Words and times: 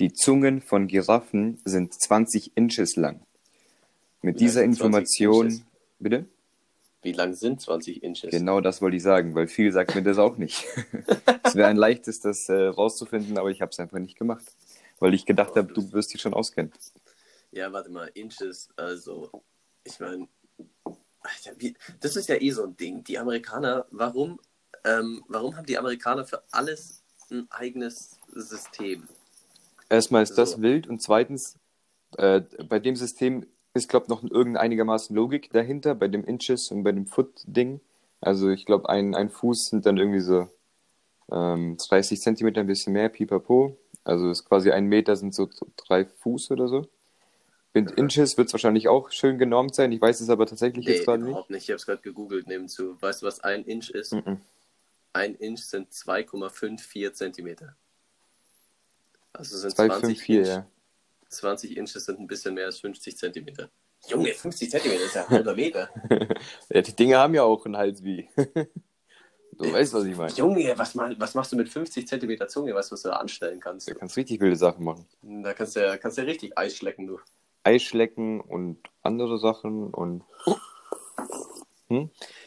Die 0.00 0.12
Zungen 0.12 0.60
von 0.60 0.88
Giraffen 0.88 1.60
sind 1.64 1.94
20 1.94 2.56
Inches 2.56 2.96
lang. 2.96 3.20
Mit 4.22 4.36
Wie 4.36 4.44
dieser 4.44 4.60
sind 4.60 4.76
20 4.76 4.84
Information. 4.84 5.64
Bitte? 5.98 6.26
Wie 7.02 7.12
lang 7.12 7.34
sind 7.34 7.60
20 7.60 8.02
Inches? 8.02 8.30
Genau 8.30 8.60
das 8.60 8.80
wollte 8.80 8.96
ich 8.96 9.02
sagen, 9.02 9.34
weil 9.34 9.46
viel 9.46 9.70
sagt 9.72 9.94
mir 9.94 10.02
das 10.02 10.18
auch 10.18 10.38
nicht. 10.38 10.64
es 11.44 11.54
wäre 11.54 11.68
ein 11.68 11.76
leichtes, 11.76 12.20
das 12.20 12.48
äh, 12.48 12.54
rauszufinden, 12.54 13.36
aber 13.36 13.50
ich 13.50 13.60
habe 13.60 13.70
es 13.70 13.78
einfach 13.78 13.98
nicht 13.98 14.18
gemacht. 14.18 14.44
Weil 14.98 15.12
ich 15.12 15.26
gedacht 15.26 15.50
Oh, 15.52 15.56
habe, 15.56 15.72
du 15.72 15.92
wirst 15.92 16.14
dich 16.14 16.22
schon 16.22 16.32
auskennen. 16.32 16.72
Ja, 17.52 17.72
warte 17.72 17.90
mal, 17.90 18.10
Inches, 18.14 18.68
also, 18.76 19.44
ich 19.84 20.00
meine, 20.00 20.28
das 22.00 22.16
ist 22.16 22.28
ja 22.28 22.40
eh 22.40 22.50
so 22.50 22.64
ein 22.64 22.76
Ding. 22.76 23.04
Die 23.04 23.18
Amerikaner, 23.18 23.86
warum, 23.90 24.40
ähm, 24.84 25.22
warum 25.28 25.56
haben 25.56 25.66
die 25.66 25.78
Amerikaner 25.78 26.24
für 26.24 26.42
alles 26.50 27.04
ein 27.30 27.46
eigenes 27.50 28.18
System? 28.32 29.06
Erstmal 29.94 30.22
ist 30.22 30.36
das 30.36 30.52
So. 30.52 30.62
wild 30.62 30.86
und 30.88 31.00
zweitens, 31.00 31.58
äh, 32.18 32.40
bei 32.68 32.78
dem 32.80 32.96
System 32.96 33.46
ist, 33.74 33.88
glaube 33.88 34.04
ich, 34.06 34.10
noch 34.10 34.22
irgendein 34.22 34.62
einigermaßen 34.64 35.14
Logik 35.14 35.50
dahinter, 35.52 35.94
bei 35.94 36.08
dem 36.08 36.24
Inches 36.24 36.70
und 36.70 36.82
bei 36.84 36.92
dem 36.92 37.06
Foot-Ding. 37.06 37.80
Also 38.20 38.50
ich 38.50 38.66
glaube, 38.66 38.88
ein, 38.88 39.14
ein 39.14 39.30
Fuß 39.30 39.66
sind 39.66 39.86
dann 39.86 39.96
irgendwie 39.98 40.20
so 40.20 40.48
ähm, 41.30 41.76
30 41.76 42.20
Zentimeter, 42.20 42.60
ein 42.60 42.66
bisschen 42.66 42.92
mehr, 42.92 43.08
pipapo. 43.08 43.76
Also 44.04 44.30
ist 44.30 44.44
quasi 44.44 44.70
ein 44.70 44.86
Meter 44.86 45.16
sind 45.16 45.34
so 45.34 45.48
drei 45.76 46.04
Fuß 46.04 46.50
oder 46.50 46.68
so. 46.68 46.86
In 47.72 47.86
Inches 47.88 48.36
wird 48.36 48.48
es 48.48 48.52
wahrscheinlich 48.54 48.88
auch 48.88 49.10
schön 49.10 49.38
genormt 49.38 49.74
sein. 49.74 49.90
Ich 49.92 50.00
weiß 50.00 50.20
es 50.20 50.28
aber 50.30 50.46
tatsächlich 50.46 50.86
Nee, 50.86 50.92
jetzt 50.92 51.04
gerade 51.06 51.22
nicht. 51.22 51.30
überhaupt 51.30 51.50
nicht. 51.50 51.64
Ich 51.64 51.70
habe 51.70 51.76
es 51.76 51.86
gerade 51.86 52.02
gegoogelt 52.02 52.46
nebenzu. 52.46 53.00
Weißt 53.00 53.22
du, 53.22 53.26
was 53.26 53.40
ein 53.40 53.64
Inch 53.64 53.90
ist? 53.90 54.12
Mhm. 54.12 54.40
Ein 55.12 55.34
Inch 55.36 55.62
sind 55.62 55.90
2,54 55.92 57.12
Zentimeter. 57.12 57.76
Also 59.34 59.58
sind 59.58 59.74
20 59.74 60.18
254, 60.20 60.28
Inch. 60.38 60.46
ja. 60.48 60.66
20 61.28 61.76
Inches 61.76 62.04
sind 62.04 62.20
ein 62.20 62.26
bisschen 62.26 62.54
mehr 62.54 62.66
als 62.66 62.80
50 62.80 63.16
Zentimeter. 63.16 63.68
Junge, 64.08 64.32
50 64.32 64.70
Zentimeter 64.70 65.04
ist 65.04 65.14
ja 65.14 65.22
ein 65.24 65.28
halber 65.30 65.54
Meter. 65.56 65.90
ja. 66.70 66.80
Die 66.82 66.94
Dinge 66.96 67.18
haben 67.18 67.34
ja 67.34 67.42
auch 67.42 67.64
einen 67.66 67.76
Hals 67.76 68.02
wie. 68.04 68.28
du 68.36 69.72
weißt, 69.72 69.92
was 69.94 70.04
ich 70.04 70.16
meine. 70.16 70.32
Junge, 70.32 70.72
was, 70.76 70.96
was 70.96 71.34
machst 71.34 71.52
du 71.52 71.56
mit 71.56 71.68
50 71.68 72.06
Zentimeter 72.06 72.48
Zunge? 72.48 72.74
Weißt 72.74 72.90
du, 72.90 72.94
was 72.94 73.02
du 73.02 73.08
da 73.08 73.16
anstellen 73.16 73.60
kannst? 73.60 73.90
Du 73.90 73.94
kannst 73.94 74.16
richtig 74.16 74.40
wilde 74.40 74.56
Sachen 74.56 74.84
machen. 74.84 75.06
Da 75.22 75.52
kannst 75.54 75.76
du 75.76 75.80
ja, 75.80 75.96
kannst 75.96 76.16
du 76.18 76.22
ja 76.22 76.28
richtig 76.28 76.56
Eis 76.56 76.76
schlecken, 76.76 77.06
du. 77.06 77.18
Eischlecken 77.64 78.40
und 78.40 78.78
andere 79.02 79.38
Sachen 79.38 79.92
und 79.92 80.22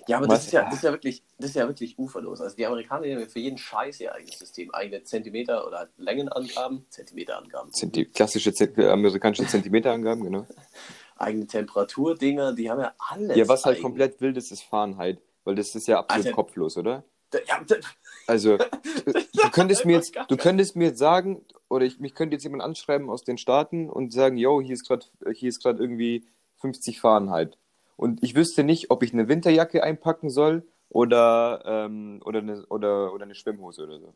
Ja, 0.08 0.17
aber 0.17 0.28
das 0.28 0.45
ist 0.45 0.52
ja, 0.53 0.64
das 0.66 0.76
ist 0.76 0.84
ja 0.84 0.92
wirklich, 0.92 1.23
das 1.38 1.50
ist 1.52 1.56
ja 1.56 1.67
wirklich 1.67 1.98
uferlos. 2.00 2.42
Also 2.42 2.56
die 2.56 2.66
Amerikaner 2.66 3.08
haben 3.12 3.20
ja 3.20 3.26
für 3.28 3.40
jeden 3.40 3.58
Scheiß 3.58 4.00
ihr 4.00 4.14
eigenes 4.14 4.39
System. 4.39 4.73
Eigene 4.73 5.04
Zentimeter 5.04 5.66
oder 5.67 5.89
Längenangaben, 5.98 6.86
Zentimeterangaben. 6.89 7.72
sind 7.73 7.95
die 7.95 8.06
klassische 8.06 8.54
Zent 8.54 8.78
amerikanische 8.80 9.45
Zentimeterangaben, 9.48 10.23
genau. 10.23 10.45
Eigene 11.17 11.48
Temperaturdinger, 11.48 12.54
die 12.54 12.70
haben 12.70 12.80
ja 12.81 12.94
alles. 12.98 13.36
Ja, 13.36 13.48
was 13.48 13.66
halt 13.66 13.78
eigen. 13.78 13.84
komplett 13.84 14.22
wild 14.22 14.38
ist, 14.38 14.52
ist 14.52 14.64
Fahrenheit, 14.64 15.20
weil 15.45 15.56
das 15.56 15.73
ist 15.73 15.88
ja 15.88 16.00
absolut 16.00 16.26
Alter. 16.28 16.36
kopflos, 16.36 16.78
oder? 16.78 17.04
Ja, 17.48 17.59
d- 17.64 17.76
Also, 18.28 18.58
du, 18.58 19.50
könntest 19.54 19.86
mir 19.86 19.94
jetzt, 19.94 20.14
du 20.28 20.36
könntest 20.36 20.76
mir 20.76 20.89
jetzt 20.89 21.00
sagen, 21.00 21.45
oder 21.70 21.86
ich, 21.86 22.00
mich 22.00 22.14
könnte 22.14 22.36
jetzt 22.36 22.44
jemand 22.44 22.61
anschreiben 22.61 23.09
aus 23.09 23.23
den 23.23 23.38
Staaten 23.38 23.89
und 23.89 24.11
sagen, 24.11 24.36
yo, 24.38 24.61
hier 24.61 24.73
ist 24.73 24.86
gerade, 24.86 25.06
hier 25.34 25.48
ist 25.48 25.64
gerade 25.64 25.82
irgendwie 25.82 26.28
50 26.58 27.00
Fahrenheit. 27.00 27.58
Und 27.98 28.23
ich 28.23 28.36
wüsste 28.36 28.64
nicht, 28.64 28.90
ob 28.92 29.03
ich 29.03 29.12
eine 29.12 29.28
Winterjacke 29.28 29.84
einpacken 29.84 30.30
soll 30.30 30.66
oder, 30.90 31.64
ähm, 31.66 32.22
oder, 32.23 32.39
eine, 32.39 32.66
oder, 32.67 33.12
oder 33.14 33.23
eine 33.26 33.36
Schwimmhose 33.36 33.84
oder 33.84 34.00
so. 34.00 34.14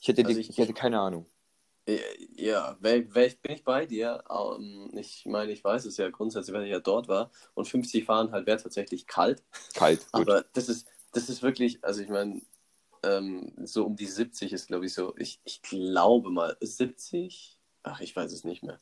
Ich 0.00 0.08
hätte, 0.08 0.22
die, 0.24 0.28
Also 0.28 0.40
ich, 0.40 0.50
ich- 0.50 0.58
hätte 0.58 0.72
keine 0.72 0.98
Ahnung. 0.98 1.26
Ja, 2.36 2.76
wel, 2.80 3.14
wel, 3.14 3.30
bin 3.40 3.52
ich 3.52 3.64
bei 3.64 3.86
dir. 3.86 4.22
Ähm, 4.28 4.90
Ich 4.94 5.24
meine, 5.24 5.52
ich 5.52 5.64
weiß 5.64 5.86
es 5.86 5.96
ja 5.96 6.10
grundsätzlich, 6.10 6.52
wenn 6.54 6.64
ich 6.64 6.70
ja 6.70 6.80
dort 6.80 7.08
war. 7.08 7.30
Und 7.54 7.66
50 7.66 8.04
fahren 8.04 8.30
halt 8.30 8.46
wäre 8.46 8.60
tatsächlich 8.62 9.06
kalt. 9.06 9.42
Kalt, 9.74 10.00
gut. 10.12 10.28
Aber 10.28 10.44
das 10.52 10.68
ist, 10.68 10.86
das 11.12 11.30
ist 11.30 11.42
wirklich, 11.42 11.82
also 11.82 12.02
ich 12.02 12.10
meine, 12.10 12.42
ähm, 13.02 13.52
so 13.64 13.86
um 13.86 13.96
die 13.96 14.06
70 14.06 14.52
ist, 14.52 14.66
glaube 14.66 14.84
ich, 14.84 14.92
so, 14.92 15.14
ich, 15.16 15.40
ich 15.44 15.62
glaube 15.62 16.30
mal, 16.30 16.56
70? 16.60 17.58
Ach, 17.84 18.00
ich 18.02 18.14
weiß 18.14 18.32
es 18.32 18.44
nicht 18.44 18.62
mehr. 18.62 18.78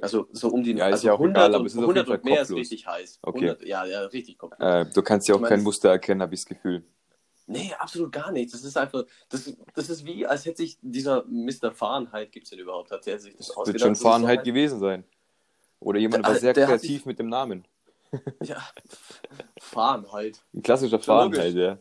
Also 0.00 0.26
so 0.32 0.48
um 0.48 0.62
die 0.62 0.72
Ja, 0.72 0.88
ist 0.88 0.94
also 0.94 1.06
ja 1.08 1.12
auch 1.14 1.18
100 1.20 1.36
egal, 1.44 1.54
aber 1.54 1.66
es 1.66 1.72
ist 1.72 1.78
auf 1.78 1.84
100 1.84 2.06
jeden 2.06 2.16
und 2.16 2.22
Fall 2.22 2.30
mehr 2.32 2.42
ist 2.42 2.48
kopflos. 2.48 2.60
richtig 2.60 2.86
heiß. 2.86 3.18
Okay. 3.22 3.38
100, 3.50 3.62
ja, 3.66 3.84
ja, 3.84 4.00
richtig 4.06 4.38
kopflos. 4.38 4.60
Äh, 4.68 4.86
du 4.92 5.02
kannst 5.02 5.28
ja 5.28 5.34
auch 5.34 5.38
Ich 5.38 5.42
mein, 5.42 5.48
kein 5.50 5.58
es- 5.60 5.64
Muster 5.64 5.90
erkennen, 5.90 6.20
habe 6.22 6.34
ich 6.34 6.40
das 6.40 6.46
Gefühl. 6.46 6.84
Nee, 7.46 7.72
absolut 7.78 8.10
gar 8.10 8.32
nicht. 8.32 8.52
Das 8.54 8.64
ist 8.64 8.76
einfach, 8.76 9.04
das, 9.28 9.54
das 9.74 9.90
ist 9.90 10.04
wie, 10.06 10.26
als 10.26 10.46
hätte 10.46 10.58
sich 10.62 10.78
dieser 10.80 11.24
Mr. 11.28 11.72
Fahrenheit, 11.72 12.32
gibt 12.32 12.44
es 12.46 12.50
den 12.50 12.58
überhaupt, 12.58 12.90
hat 12.90 13.04
der 13.06 13.18
sich 13.18 13.36
das 13.36 13.48
Das 13.48 13.66
wird 13.66 13.80
schon 13.80 13.92
ist 13.92 13.98
so 14.00 14.08
Fahrenheit 14.08 14.38
halt- 14.38 14.46
gewesen 14.46 14.80
sein. 14.80 15.04
Oder 15.78 15.98
jemand 16.00 16.24
Der- 16.24 16.32
war 16.32 16.38
sehr 16.40 16.54
kreativ 16.54 16.80
sich- 16.80 17.06
mit 17.06 17.18
dem 17.18 17.28
Namen. 17.28 17.66
Ja, 18.42 18.62
Fahrenheit. 19.60 20.40
Ein 20.54 20.62
klassischer 20.62 20.96
Ja. 20.96 21.02
Fahrenheit, 21.02 21.54
ja. 21.54 21.78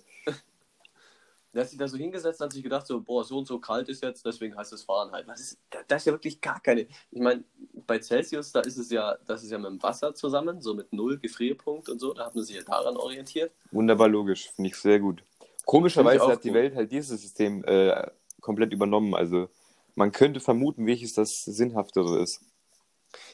Der 1.53 1.61
hat 1.61 1.69
sich 1.69 1.77
da 1.77 1.87
so 1.87 1.97
hingesetzt 1.97 2.41
und 2.41 2.45
hat 2.45 2.53
sich 2.53 2.63
gedacht, 2.63 2.87
so, 2.87 2.99
boah, 2.99 3.23
so 3.23 3.37
und 3.37 3.47
so 3.47 3.59
kalt 3.59 3.87
ist 3.87 4.01
jetzt, 4.01 4.25
deswegen 4.25 4.55
heißt 4.55 4.73
es 4.73 4.83
Fahrenheit. 4.83 5.27
Was 5.27 5.39
ist, 5.39 5.59
da, 5.69 5.79
da 5.87 5.95
ist 5.97 6.05
ja 6.07 6.13
wirklich 6.13 6.41
gar 6.41 6.59
keine. 6.59 6.87
Ich 7.11 7.21
meine, 7.21 7.43
bei 7.85 7.99
Celsius, 7.99 8.51
da 8.51 8.61
ist 8.61 8.77
es 8.77 8.89
ja, 8.89 9.17
das 9.27 9.43
ist 9.43 9.51
ja 9.51 9.57
mit 9.59 9.67
dem 9.67 9.83
Wasser 9.83 10.15
zusammen, 10.15 10.61
so 10.61 10.73
mit 10.73 10.91
null 10.91 11.19
Gefrierpunkt 11.19 11.89
und 11.89 11.99
so, 11.99 12.13
da 12.13 12.25
hat 12.25 12.35
man 12.35 12.43
sich 12.43 12.55
ja 12.55 12.63
daran 12.63 12.97
orientiert. 12.97 13.53
Wunderbar 13.71 14.07
logisch, 14.07 14.49
finde 14.49 14.69
ich 14.69 14.75
sehr 14.75 14.99
gut. 14.99 15.23
Komischerweise 15.65 16.27
hat 16.27 16.43
die 16.43 16.49
gut. 16.49 16.57
Welt 16.57 16.75
halt 16.75 16.91
dieses 16.91 17.21
System 17.21 17.63
äh, 17.65 18.09
komplett 18.41 18.73
übernommen. 18.73 19.13
Also 19.13 19.49
man 19.95 20.11
könnte 20.11 20.39
vermuten, 20.39 20.85
welches 20.87 21.13
das 21.13 21.43
sinnhaftere 21.45 22.21
ist. 22.21 22.41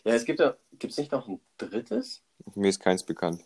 Ja, 0.03 0.13
es 0.13 0.25
gibt 0.25 0.39
ja, 0.39 0.55
gibt 0.77 0.91
es 0.91 0.97
nicht 0.97 1.11
noch 1.11 1.27
ein 1.27 1.39
drittes? 1.57 2.21
Mir 2.55 2.69
ist 2.69 2.79
keins 2.79 3.03
bekannt. 3.03 3.43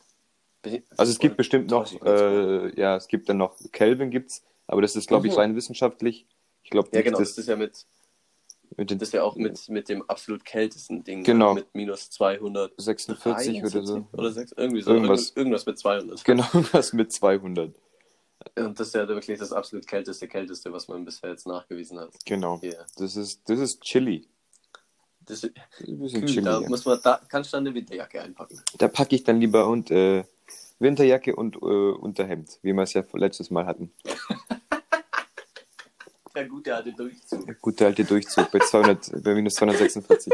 Also 0.97 1.11
es 1.11 1.19
gibt 1.19 1.35
bestimmt 1.37 1.69
noch, 1.69 1.91
äh, 2.03 2.79
ja, 2.79 2.95
es 2.95 3.07
gibt 3.07 3.27
dann 3.27 3.37
noch 3.37 3.57
Kelvin 3.71 4.11
gibt's, 4.11 4.43
aber 4.73 4.81
das 4.81 4.95
ist, 4.95 5.07
glaube 5.07 5.27
ich, 5.27 5.33
Mhm. 5.33 5.39
rein 5.39 5.55
wissenschaftlich. 5.55 6.25
Ich 6.63 6.69
glaube, 6.69 6.89
Ja, 6.93 7.01
genau, 7.01 7.19
das, 7.19 7.37
ist 7.37 7.47
ja 7.47 7.55
mit, 7.55 7.85
mit 8.77 8.89
den 8.89 8.99
das 8.99 9.09
ist 9.09 9.13
ja 9.13 9.23
auch 9.23 9.35
mit, 9.35 9.69
mit 9.69 9.87
dem 9.89 10.01
absolut 10.09 10.43
kältesten 10.43 11.03
Ding. 11.03 11.23
Genau. 11.23 11.53
Mit 11.53 11.73
minus 11.73 12.09
200. 12.09 12.73
46 12.77 13.63
oder 13.63 13.85
so. 13.85 14.07
Oder 14.11 14.31
6, 14.31 14.53
irgendwie 14.57 14.81
so. 14.81 14.91
Irgendwas. 14.91 15.33
Irgendwas, 15.35 15.37
irgendwas 15.37 15.65
mit 15.65 15.79
200. 15.79 16.23
Genau, 16.25 16.45
was 16.73 16.93
mit 16.93 17.11
200. 17.11 17.75
Und 18.57 18.79
das 18.79 18.87
ist 18.87 18.95
ja 18.95 19.07
wirklich 19.07 19.39
das 19.39 19.53
absolut 19.53 19.87
kälteste, 19.87 20.27
kälteste, 20.27 20.71
was 20.73 20.87
man 20.89 21.05
bisher 21.05 21.29
jetzt 21.29 21.47
nachgewiesen 21.47 21.99
hat. 21.99 22.11
Genau. 22.25 22.59
Hier. 22.59 22.85
Das 22.97 23.15
ist, 23.15 23.47
das 23.49 23.59
ist 23.59 23.81
chilly. 23.81 24.27
Das 25.21 25.43
ist 25.43 25.53
Das 25.55 25.79
ist 25.79 25.87
ein 25.87 25.99
bisschen 25.99 26.19
kühl, 26.21 26.29
chilly. 26.29 26.45
da 26.45 26.59
ja. 26.61 26.67
muss 26.67 26.83
man, 26.83 26.99
da 27.01 27.21
kannst 27.29 27.53
du 27.53 27.57
dann 27.57 27.65
eine 27.67 27.75
Winterjacke 27.75 28.21
einpacken. 28.21 28.59
Da 28.77 28.89
packe 28.89 29.15
ich 29.15 29.23
dann 29.23 29.39
lieber 29.39 29.67
und 29.67 29.89
äh, 29.91 30.25
Winterjacke 30.79 31.35
und 31.35 31.55
äh, 31.55 31.59
Unterhemd, 31.59 32.59
wie 32.61 32.73
wir 32.73 32.81
es 32.83 32.91
ja 32.93 33.03
letztes 33.13 33.49
Mal 33.49 33.65
hatten. 33.65 33.91
Der 36.35 36.47
gute 36.47 36.75
alte 36.75 36.91
Durchzug. 36.93 37.45
Der 37.45 37.55
gute 37.55 37.85
alte 37.85 38.03
Durchzug 38.03 38.51
bei 38.51 38.59
200, 38.59 39.23
bei 39.23 39.35
minus 39.35 39.53
246. 39.55 40.33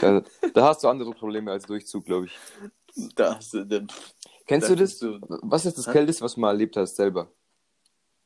Da, 0.00 0.22
da 0.52 0.68
hast 0.68 0.84
du 0.84 0.88
andere 0.88 1.12
Probleme 1.12 1.50
als 1.52 1.64
Durchzug, 1.66 2.04
glaube 2.04 2.26
ich. 2.26 2.38
Da 3.16 3.36
hast 3.36 3.54
du, 3.54 3.64
den- 3.64 3.88
Kennst 4.46 4.68
da 4.68 4.74
du 4.74 4.80
das? 4.82 4.98
du- 4.98 5.18
Was 5.42 5.64
ist 5.66 5.78
das? 5.78 5.86
Kälteste, 5.86 6.22
was 6.24 6.34
du 6.34 6.40
mal 6.40 6.50
erlebt 6.50 6.76
hast 6.76 6.96
selber? 6.96 7.30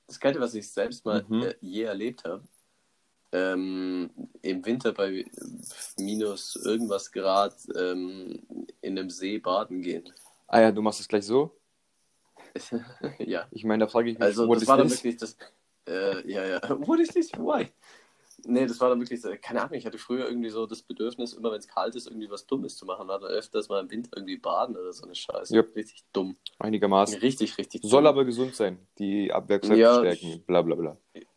Das 0.09 0.19
Kalte, 0.19 0.41
was 0.41 0.55
ich 0.55 0.69
selbst 0.71 1.05
mal 1.05 1.25
Mhm. 1.29 1.43
äh, 1.43 1.55
je 1.61 1.83
erlebt 1.85 2.25
habe, 2.25 2.43
ähm, 3.33 4.11
im 4.43 4.65
Winter 4.65 4.93
bei 4.93 5.25
minus 5.99 6.57
irgendwas 6.57 7.13
Grad 7.13 7.55
ähm, 7.77 8.41
in 8.81 8.99
einem 8.99 9.11
See 9.11 9.39
baden 9.39 9.83
gehen. 9.83 10.13
Ah 10.49 10.61
ja, 10.63 10.73
du 10.73 10.81
machst 10.83 11.01
es 11.01 11.09
gleich 11.09 11.25
so? 11.27 11.55
ja. 13.19 13.47
Ich 13.51 13.65
meine, 13.65 13.85
da 13.85 13.91
frage 13.91 14.11
ich 14.11 14.19
mich, 14.19 14.27
Also 14.27 14.49
what 14.49 14.57
das 14.57 14.63
is 14.63 14.69
war 14.69 14.79
dann 14.79 14.89
this? 14.89 14.99
wirklich 14.99 15.19
das. 15.19 15.37
Äh, 15.89 16.31
ja, 16.31 16.45
ja. 16.47 16.61
What 16.87 17.01
is 17.01 17.09
this? 17.09 17.33
Why? 17.33 17.69
Nee, 18.45 18.67
das 18.67 18.81
war 18.81 18.91
dann 18.91 19.01
wirklich, 19.01 19.21
so- 19.21 19.31
keine 19.43 19.63
Ahnung, 19.63 19.75
ich 19.75 19.85
hatte 19.85 19.99
früher 19.99 20.29
irgendwie 20.29 20.51
so 20.51 20.67
das 20.67 20.83
Bedürfnis, 20.83 21.33
immer 21.33 21.51
wenn 21.51 21.59
es 21.59 21.67
kalt 21.67 21.97
ist, 21.97 22.07
irgendwie 22.07 22.31
was 22.31 22.47
Dummes 22.47 22.77
zu 22.77 22.87
machen. 22.87 23.09
War 23.09 23.19
dann 23.19 23.31
öfters 23.31 23.69
mal 23.69 23.81
im 23.81 23.91
Winter 23.91 24.11
irgendwie 24.15 24.37
baden 24.37 24.77
oder 24.77 24.93
so 24.93 25.05
eine 25.05 25.15
Scheiße. 25.15 25.57
Ja. 25.57 25.63
Richtig 25.75 26.05
dumm. 26.13 26.37
Einigermaßen. 26.59 27.19
Richtig, 27.19 27.59
richtig 27.59 27.81
dumm. 27.81 27.91
Soll 27.91 28.07
aber 28.07 28.25
gesund 28.25 28.55
sein, 28.55 28.79
die 28.99 29.33
Abwehrkräfte 29.33 29.77
Ja, 29.77 29.99
stärken, 29.99 30.45
bla 30.47 30.63
bla 30.63 30.77
bla. 30.77 30.97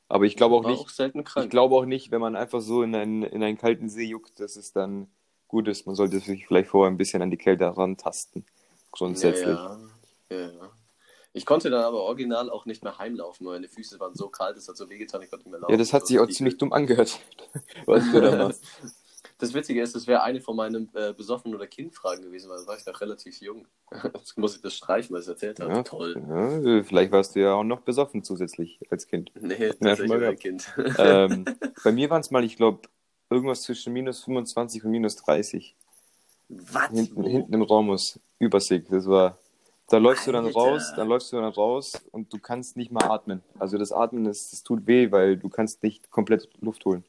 Aber 0.09 0.25
ich 0.25 0.35
glaube 0.35 0.55
auch 0.55 0.67
nicht, 0.67 0.79
auch 0.79 1.43
ich 1.43 1.49
glaube 1.49 1.75
auch 1.75 1.85
nicht, 1.85 2.11
wenn 2.11 2.21
man 2.21 2.35
einfach 2.35 2.61
so 2.61 2.83
in 2.83 2.93
einen, 2.93 3.23
in 3.23 3.41
einen 3.41 3.57
kalten 3.57 3.89
See 3.89 4.05
juckt, 4.05 4.39
dass 4.39 4.55
es 4.55 4.73
dann 4.73 5.07
gut 5.47 5.67
ist. 5.69 5.85
Man 5.87 5.95
sollte 5.95 6.19
sich 6.19 6.45
vielleicht 6.45 6.69
vorher 6.69 6.91
ein 6.91 6.97
bisschen 6.97 7.21
an 7.21 7.31
die 7.31 7.37
Kälte 7.37 7.65
herantasten. 7.65 8.45
Grundsätzlich. 8.91 9.57
Ja. 9.57 9.79
ja, 10.29 10.37
ja. 10.51 10.71
Ich 11.33 11.45
konnte 11.45 11.69
dann 11.69 11.83
aber 11.83 12.01
original 12.01 12.49
auch 12.49 12.65
nicht 12.65 12.83
mehr 12.83 12.97
heimlaufen, 12.97 13.45
weil 13.45 13.53
meine 13.53 13.69
Füße 13.69 13.99
waren 13.99 14.15
so 14.15 14.27
kalt, 14.27 14.57
es 14.57 14.67
hat 14.67 14.75
so 14.75 14.89
wehgetan, 14.89 15.21
ich 15.21 15.29
konnte 15.29 15.45
nicht 15.45 15.51
mehr 15.51 15.61
laufen. 15.61 15.71
Ja, 15.71 15.77
das 15.77 15.93
hat 15.93 16.05
sich 16.05 16.19
auch 16.19 16.27
ziemlich 16.27 16.57
dumm 16.57 16.73
angehört. 16.73 17.19
Was 17.85 18.11
du 18.11 18.21
da 18.21 18.47
machst. 18.47 18.63
Das 19.37 19.55
Witzige 19.55 19.81
ist, 19.81 19.95
das 19.95 20.05
wäre 20.05 20.21
eine 20.21 20.39
von 20.39 20.55
meinen 20.55 20.89
äh, 20.93 21.13
besoffen 21.13 21.55
oder 21.55 21.65
Kindfragen 21.65 22.23
gewesen, 22.23 22.49
weil 22.49 22.59
da 22.59 22.67
war 22.67 22.77
ich 22.77 22.85
noch 22.85 23.01
relativ 23.01 23.41
jung. 23.41 23.65
Jetzt 24.13 24.37
muss 24.37 24.55
ich 24.55 24.61
das 24.61 24.75
streichen, 24.75 25.13
weil 25.13 25.21
ich 25.21 25.27
es 25.27 25.29
erzählt 25.29 25.59
habe. 25.59 25.73
Ja, 25.73 25.83
Toll. 25.83 26.15
ja, 26.29 26.83
vielleicht 26.83 27.11
warst 27.11 27.35
du 27.35 27.39
ja 27.39 27.53
auch 27.53 27.63
noch 27.63 27.81
besoffen 27.81 28.23
zusätzlich 28.23 28.79
als 28.91 29.07
Kind. 29.07 29.31
Nee, 29.39 29.71
tatsächlich 29.79 30.11
gehabt. 30.11 30.23
ein 30.23 30.37
Kind. 30.37 30.75
ähm, 30.99 31.45
bei 31.83 31.91
mir 31.91 32.11
waren 32.11 32.21
es 32.21 32.29
mal, 32.29 32.43
ich 32.43 32.55
glaube, 32.55 32.81
irgendwas 33.31 33.63
zwischen 33.63 33.93
minus 33.93 34.23
25 34.23 34.85
und 34.85 34.91
minus 34.91 35.15
30. 35.15 35.75
Was? 36.49 36.89
Hinten, 36.91 37.23
hinten 37.23 37.53
im 37.53 37.61
Raumus. 37.61 38.19
Übersick. 38.37 38.89
Das 38.89 39.07
war. 39.07 39.37
Da 39.91 39.97
läufst 39.97 40.25
du 40.25 40.31
dann 40.31 40.45
Alter. 40.45 40.57
raus, 40.57 40.93
dann 40.95 41.07
läufst 41.09 41.33
du 41.33 41.35
dann 41.35 41.51
raus 41.51 42.01
und 42.11 42.31
du 42.31 42.39
kannst 42.39 42.77
nicht 42.77 42.91
mal 42.91 43.03
atmen. 43.03 43.43
Also 43.59 43.77
das 43.77 43.91
Atmen, 43.91 44.23
das, 44.23 44.51
das 44.51 44.63
tut 44.63 44.87
weh, 44.87 45.11
weil 45.11 45.35
du 45.37 45.49
kannst 45.49 45.83
nicht 45.83 46.09
komplett 46.09 46.47
Luft 46.61 46.85
holen. 46.85 47.03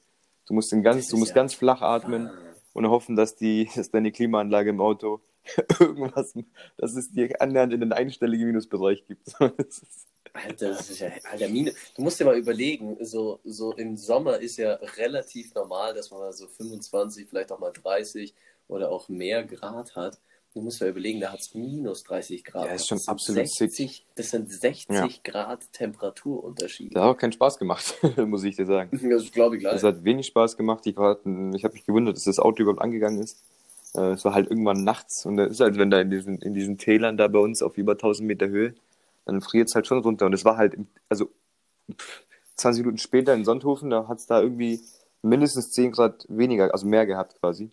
Du 0.47 0.55
musst 0.55 0.73
den 0.73 0.83
ganz, 0.83 1.09
du 1.09 1.15
ist 1.15 1.21
musst 1.21 1.31
ja 1.31 1.37
ganz 1.37 1.55
flach 1.55 1.81
atmen 1.81 2.31
und 2.73 2.89
hoffen, 2.89 3.15
dass 3.15 3.37
die, 3.37 3.71
dass 3.77 3.91
deine 3.91 4.11
Klimaanlage 4.11 4.71
im 4.71 4.81
Auto 4.81 5.21
irgendwas, 5.81 6.35
dass 6.77 6.97
es 6.97 7.13
dir 7.13 7.41
annähernd 7.41 7.73
in 7.73 7.81
den 7.81 7.93
einstelligen 7.93 8.47
Minusbereich 8.47 9.05
gibt. 9.07 9.29
Ist- 9.59 10.09
Alter, 10.35 10.71
das 10.71 10.89
ist 10.89 11.01
ja, 11.01 11.11
Alter, 11.31 11.49
Mine. 11.49 11.75
Du 11.95 12.03
musst 12.03 12.19
dir 12.19 12.25
mal 12.25 12.39
überlegen, 12.39 12.97
so, 13.05 13.39
so 13.45 13.75
im 13.75 13.99
Sommer 13.99 14.39
ist 14.39 14.57
ja 14.57 14.79
relativ 14.97 15.55
normal, 15.55 15.93
dass 15.93 16.11
man 16.11 16.33
so 16.33 16.47
25, 16.47 17.29
vielleicht 17.29 17.53
auch 17.53 17.59
mal 17.59 17.71
30 17.71 18.35
oder 18.67 18.91
auch 18.91 19.11
mehr 19.11 19.45
Grad 19.45 19.95
hat. 19.95 20.19
Du 20.55 20.61
musst 20.61 20.81
dir 20.83 20.89
überlegen, 20.89 21.19
da 21.21 21.33
hat 21.33 21.41
es 21.41 21.55
minus 21.55 22.03
30 22.05 22.45
Grad. 22.45 22.67
Ja, 22.67 22.73
ist 22.75 22.87
schon 22.87 22.97
das 22.99 23.05
sind 23.07 23.13
absolut 23.13 23.49
sick. 23.49 23.71
60, 23.71 24.07
Das 24.17 24.31
sind 24.31 24.53
60 24.53 24.89
Ja. 24.95 25.09
Grad 25.25 25.73
Temperaturunterschied. 25.73 26.95
Das 26.95 27.03
hat 27.03 27.15
auch 27.15 27.19
keinen 27.19 27.33
Spaß 27.33 27.59
gemacht, 27.59 27.97
muss 28.27 28.45
ich 28.45 28.57
dir 28.57 28.67
sagen. 28.67 28.91
Das 29.11 29.33
glaube 29.33 29.57
ich 29.57 29.61
gleich. 29.63 29.77
Es 29.77 29.83
hat 29.83 30.05
wenig 30.05 30.27
Spaß 30.27 30.57
gemacht. 30.59 30.87
Ich, 30.87 30.97
war- 30.97 31.19
ich 31.55 31.65
habe 31.65 31.73
mich 31.75 31.87
gewundert, 31.87 32.17
dass 32.17 32.25
das 32.25 32.39
Auto 32.39 32.63
überhaupt 32.63 32.83
angegangen 32.83 33.21
ist. 33.23 33.43
Äh, 33.95 34.11
Es 34.13 34.25
war 34.27 34.35
halt 34.35 34.51
irgendwann 34.51 34.85
nachts 34.85 35.25
und 35.25 35.39
es 35.39 35.53
ist 35.53 35.61
halt, 35.61 35.79
wenn 35.79 35.91
da 35.91 36.01
in 36.01 36.11
diesen, 36.11 36.39
in 36.43 36.53
diesen 36.53 36.77
Tälern 36.77 37.17
da 37.17 37.29
bei 37.29 37.39
uns 37.39 37.63
auf 37.63 37.79
über 37.79 37.93
1000 37.93 38.27
Meter 38.27 38.49
Höhe, 38.49 38.75
dann 39.25 39.41
friert 39.41 39.69
es 39.71 39.75
halt 39.75 39.87
schon 39.87 39.99
runter. 40.01 40.27
Und 40.27 40.35
es 40.35 40.45
war 40.45 40.59
halt, 40.59 40.77
also 41.09 41.31
pff, 41.97 42.25
20 42.57 42.83
Minuten 42.83 42.99
später 42.99 43.33
in 43.33 43.45
Sonthofen, 43.47 43.89
da 43.89 44.07
hat 44.07 44.19
es 44.19 44.27
da 44.27 44.43
irgendwie 44.43 44.81
mindestens 45.23 45.71
10 45.71 45.93
Grad 45.93 46.27
weniger, 46.29 46.73
also 46.75 46.87
mehr 46.87 47.07
gehabt 47.07 47.37
quasi. 47.41 47.71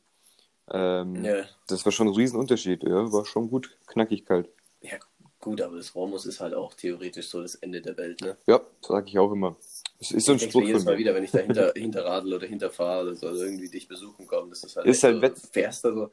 Ähm, 0.72 1.24
ja. 1.24 1.44
Das 1.68 1.84
war 1.86 1.92
schon 1.92 2.08
ein 2.08 2.14
Riesenunterschied. 2.14 2.84
Ja, 2.84 3.12
war 3.12 3.26
schon 3.26 3.50
gut, 3.50 3.70
knackig 3.88 4.26
kalt. 4.26 4.50
ja, 4.82 4.98
gut, 5.42 5.62
aber 5.62 5.78
das 5.78 5.94
Hormus 5.96 6.26
ist 6.26 6.40
halt 6.40 6.54
auch 6.54 6.74
theoretisch 6.74 7.30
so 7.30 7.42
das 7.42 7.56
Ende 7.56 7.82
der 7.82 7.96
Welt, 7.98 8.22
ne? 8.22 8.38
Ja, 8.48 8.60
sage 8.82 9.08
ich 9.08 9.18
auch 9.20 9.32
immer. 9.32 9.56
Es 10.00 10.12
ist 10.12 10.26
so 10.26 10.34
ein 10.34 10.40
Spruch 10.40 10.62
jedes 10.64 10.86
Mal 10.86 10.98
wieder, 10.98 11.14
wenn 11.16 11.24
ich 11.24 11.32
da 11.32 11.40
hinter, 11.40 11.72
hinter 11.76 12.06
Radl 12.06 12.34
oder 12.34 12.46
hinter 12.48 12.70
fahre 12.70 13.04
oder 13.08 13.16
so, 13.16 13.28
also 13.28 13.44
irgendwie 13.44 13.70
dich 13.70 13.88
besuchen 13.88 14.28
komme, 14.28 14.50
das 14.50 14.64
ist 14.64 14.76
halt, 14.76 14.86
Ist 14.86 15.04
halt 15.04 15.16
so, 15.16 15.22
Wett- 15.22 15.40
fährst 15.52 15.86
da 15.86 15.94
so, 15.94 16.12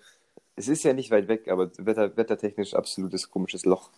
Es 0.57 0.69
ist 0.69 0.83
ja 0.85 0.93
nicht 0.93 1.11
weit 1.11 1.29
weg, 1.29 1.49
aber 1.49 1.71
wetter, 1.79 2.17
wettertechnisch 2.17 2.75
absolutes 2.75 3.31
komisches 3.31 3.65
Loch. 3.65 3.91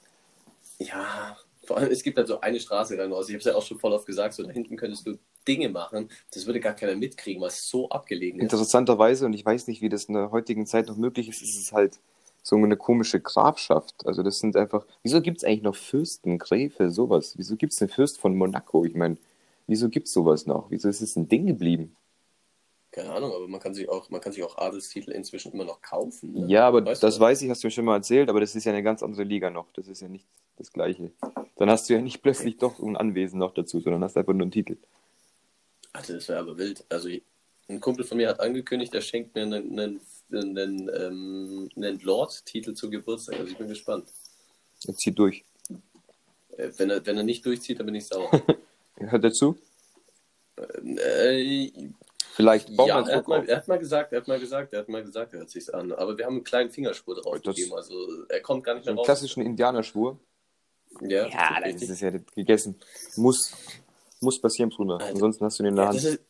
ja, 0.78 1.36
vor 1.68 1.76
allem, 1.76 1.90
es 1.92 2.02
gibt 2.02 2.16
halt 2.16 2.26
so 2.26 2.40
eine 2.40 2.58
Straße 2.58 2.98
rein 2.98 3.12
raus. 3.12 3.28
Ich 3.28 3.34
habe 3.34 3.40
es 3.40 3.44
ja 3.44 3.54
auch 3.54 3.62
schon 3.62 3.78
voll 3.78 3.92
oft 3.92 4.06
gesagt, 4.06 4.34
so 4.34 4.42
da 4.42 4.50
hinten 4.50 4.76
könntest 4.76 5.06
du 5.06 5.18
Dinge 5.46 5.68
machen, 5.68 6.08
das 6.32 6.46
würde 6.46 6.60
gar 6.60 6.72
keiner 6.72 6.96
mitkriegen, 6.96 7.40
weil 7.40 7.48
es 7.48 7.68
so 7.68 7.88
abgelegen 7.90 8.40
ist. 8.40 8.44
Interessanterweise, 8.44 9.26
und 9.26 9.34
ich 9.34 9.44
weiß 9.44 9.68
nicht, 9.68 9.82
wie 9.82 9.88
das 9.88 10.04
in 10.04 10.14
der 10.14 10.30
heutigen 10.30 10.66
Zeit 10.66 10.88
noch 10.88 10.96
möglich 10.96 11.28
ist, 11.28 11.42
ist 11.42 11.56
es 11.58 11.72
halt 11.72 12.00
so 12.42 12.56
eine 12.56 12.76
komische 12.76 13.20
Grafschaft. 13.20 14.06
Also 14.06 14.22
das 14.22 14.38
sind 14.38 14.56
einfach, 14.56 14.86
wieso 15.02 15.20
gibt 15.20 15.38
es 15.38 15.44
eigentlich 15.44 15.62
noch 15.62 15.76
Fürsten, 15.76 16.38
Gräfe, 16.38 16.90
sowas? 16.90 17.34
Wieso 17.36 17.56
gibt 17.56 17.74
es 17.74 17.82
einen 17.82 17.90
Fürst 17.90 18.18
von 18.18 18.34
Monaco? 18.34 18.84
Ich 18.86 18.94
meine, 18.94 19.18
wieso 19.66 19.90
gibt 19.90 20.06
es 20.06 20.14
sowas 20.14 20.46
noch? 20.46 20.70
Wieso 20.70 20.88
ist 20.88 21.02
es 21.02 21.16
ein 21.16 21.28
Ding 21.28 21.46
geblieben? 21.46 21.94
Keine 22.98 23.12
Ahnung, 23.12 23.32
aber 23.32 23.46
man 23.46 23.60
kann 23.60 23.74
sich 23.74 23.88
auch, 23.88 24.10
man 24.10 24.20
kann 24.20 24.32
sich 24.32 24.42
auch 24.42 24.58
Adelstitel 24.58 25.12
inzwischen 25.12 25.52
immer 25.52 25.64
noch 25.64 25.80
kaufen. 25.80 26.32
Ne? 26.32 26.46
Ja, 26.48 26.66
aber 26.66 26.84
Weißt 26.84 27.00
du 27.00 27.06
das 27.06 27.20
weiß 27.20 27.42
ich, 27.42 27.48
hast 27.48 27.62
du 27.62 27.68
mir 27.68 27.70
schon 27.70 27.84
mal 27.84 27.94
erzählt, 27.94 28.28
aber 28.28 28.40
das 28.40 28.56
ist 28.56 28.64
ja 28.64 28.72
eine 28.72 28.82
ganz 28.82 29.04
andere 29.04 29.22
Liga 29.22 29.50
noch. 29.50 29.72
Das 29.74 29.86
ist 29.86 30.00
ja 30.00 30.08
nicht 30.08 30.26
das 30.56 30.72
Gleiche. 30.72 31.12
Dann 31.58 31.70
hast 31.70 31.88
du 31.88 31.94
ja 31.94 32.00
nicht 32.00 32.22
plötzlich 32.22 32.58
doch 32.58 32.80
ein 32.80 32.96
Anwesen 32.96 33.38
noch 33.38 33.54
dazu, 33.54 33.78
sondern 33.78 34.02
hast 34.02 34.16
einfach 34.16 34.32
nur 34.32 34.42
einen 34.42 34.50
Titel. 34.50 34.78
Alter, 35.92 36.14
das 36.14 36.28
wäre 36.28 36.40
aber 36.40 36.58
wild. 36.58 36.84
Also 36.88 37.08
ein 37.68 37.80
Kumpel 37.80 38.04
von 38.04 38.16
mir 38.16 38.30
hat 38.30 38.40
angekündigt, 38.40 38.92
er 38.92 39.00
schenkt 39.00 39.32
mir 39.36 39.42
einen, 39.42 39.78
einen, 39.78 40.00
einen, 40.32 40.90
ähm, 40.92 41.68
einen 41.76 42.00
Lord-Titel 42.00 42.74
zu 42.74 42.90
Geburtstag. 42.90 43.36
Also 43.38 43.52
ich 43.52 43.58
bin 43.58 43.68
gespannt. 43.68 44.08
Jetzt 44.80 44.98
zieh 44.98 45.12
durch. 45.12 45.44
Äh, 46.56 46.72
Wenn 46.76 46.90
er, 46.90 47.06
wenn 47.06 47.16
er 47.16 47.22
nicht 47.22 47.46
durchzieht, 47.46 47.78
dann 47.78 47.86
bin 47.86 47.94
ich 47.94 48.06
sauer. 48.06 48.28
Hört 48.96 49.22
dazu? 49.22 49.56
äh, 50.58 51.70
Vielleicht 52.38 52.76
bauen 52.76 52.86
wir 52.86 52.88
ja, 52.88 52.98
einen 52.98 53.06
er 53.08 53.16
hat, 53.16 53.20
Druck 53.22 53.28
mal, 53.28 53.40
auf. 53.40 53.48
er 53.48 53.56
hat 53.56 53.68
mal 53.68 53.78
gesagt, 53.78 54.12
er 54.12 54.20
hat 54.20 54.28
mal 54.28 54.38
gesagt, 54.40 54.72
er 54.72 54.78
hat 54.80 54.88
mal 54.88 55.02
gesagt, 55.02 55.32
er 55.34 55.40
hört 55.40 55.50
sich's 55.50 55.68
an. 55.70 55.90
Aber 55.92 56.16
wir 56.16 56.24
haben 56.24 56.34
einen 56.36 56.44
kleinen 56.44 56.70
Fingerspur 56.70 57.16
drauf 57.16 57.40
Das- 57.42 57.54
gegeben. 57.56 57.74
Also 57.74 57.94
er 58.28 58.40
kommt 58.40 58.62
gar 58.64 58.74
nicht 58.74 58.84
mehr 58.84 58.90
einen 58.92 58.98
raus. 58.98 59.06
klassischen 59.06 59.42
Indianerschwur. 59.42 60.18
Ja, 61.00 61.26
Ja, 61.26 61.60
das 61.60 61.72
das 61.74 61.82
ist 61.82 61.90
ist 61.90 62.00
ja 62.00 62.10
gegessen. 62.36 62.78
Muss, 63.16 63.52
muss 64.20 64.40
passieren, 64.40 64.70
Bruder. 64.70 64.94
Alter. 64.94 65.06
Ansonsten 65.08 65.44
hast 65.44 65.58
du 65.58 65.64
den 65.64 65.70
in 65.70 65.76
der 65.76 65.84
Ja, 65.86 65.92
das 65.92 66.04
Hand. 66.04 66.14
ist, 66.14 66.22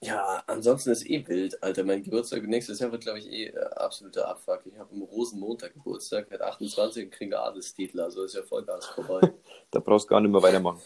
ja, 0.00 0.42
ansonsten 0.48 0.90
ist 0.90 1.08
eh 1.08 1.26
wild, 1.28 1.62
Alter. 1.62 1.84
Mein 1.84 2.02
Geburtstag 2.02 2.42
nächstes 2.42 2.80
Jahr 2.80 2.90
wird, 2.90 3.02
glaube 3.04 3.20
ich, 3.20 3.30
eh 3.30 3.46
äh, 3.46 3.58
absoluter 3.76 4.26
Abfuck. 4.28 4.62
Ich 4.66 4.76
habe 4.76 4.92
am 4.92 5.02
Rosenmontag 5.02 5.74
Geburtstag 5.74 6.28
mit 6.30 6.40
28 6.42 7.04
und 7.04 7.10
kriege 7.12 7.38
Adelstitel. 7.40 8.00
Also 8.00 8.24
ist 8.24 8.34
ja 8.34 8.42
voll 8.42 8.64
Gas 8.64 8.86
vorbei. 8.86 9.32
Da 9.70 9.78
brauchst 9.78 10.06
du 10.06 10.10
gar 10.10 10.20
nicht 10.20 10.32
mehr 10.32 10.42
weitermachen. 10.42 10.82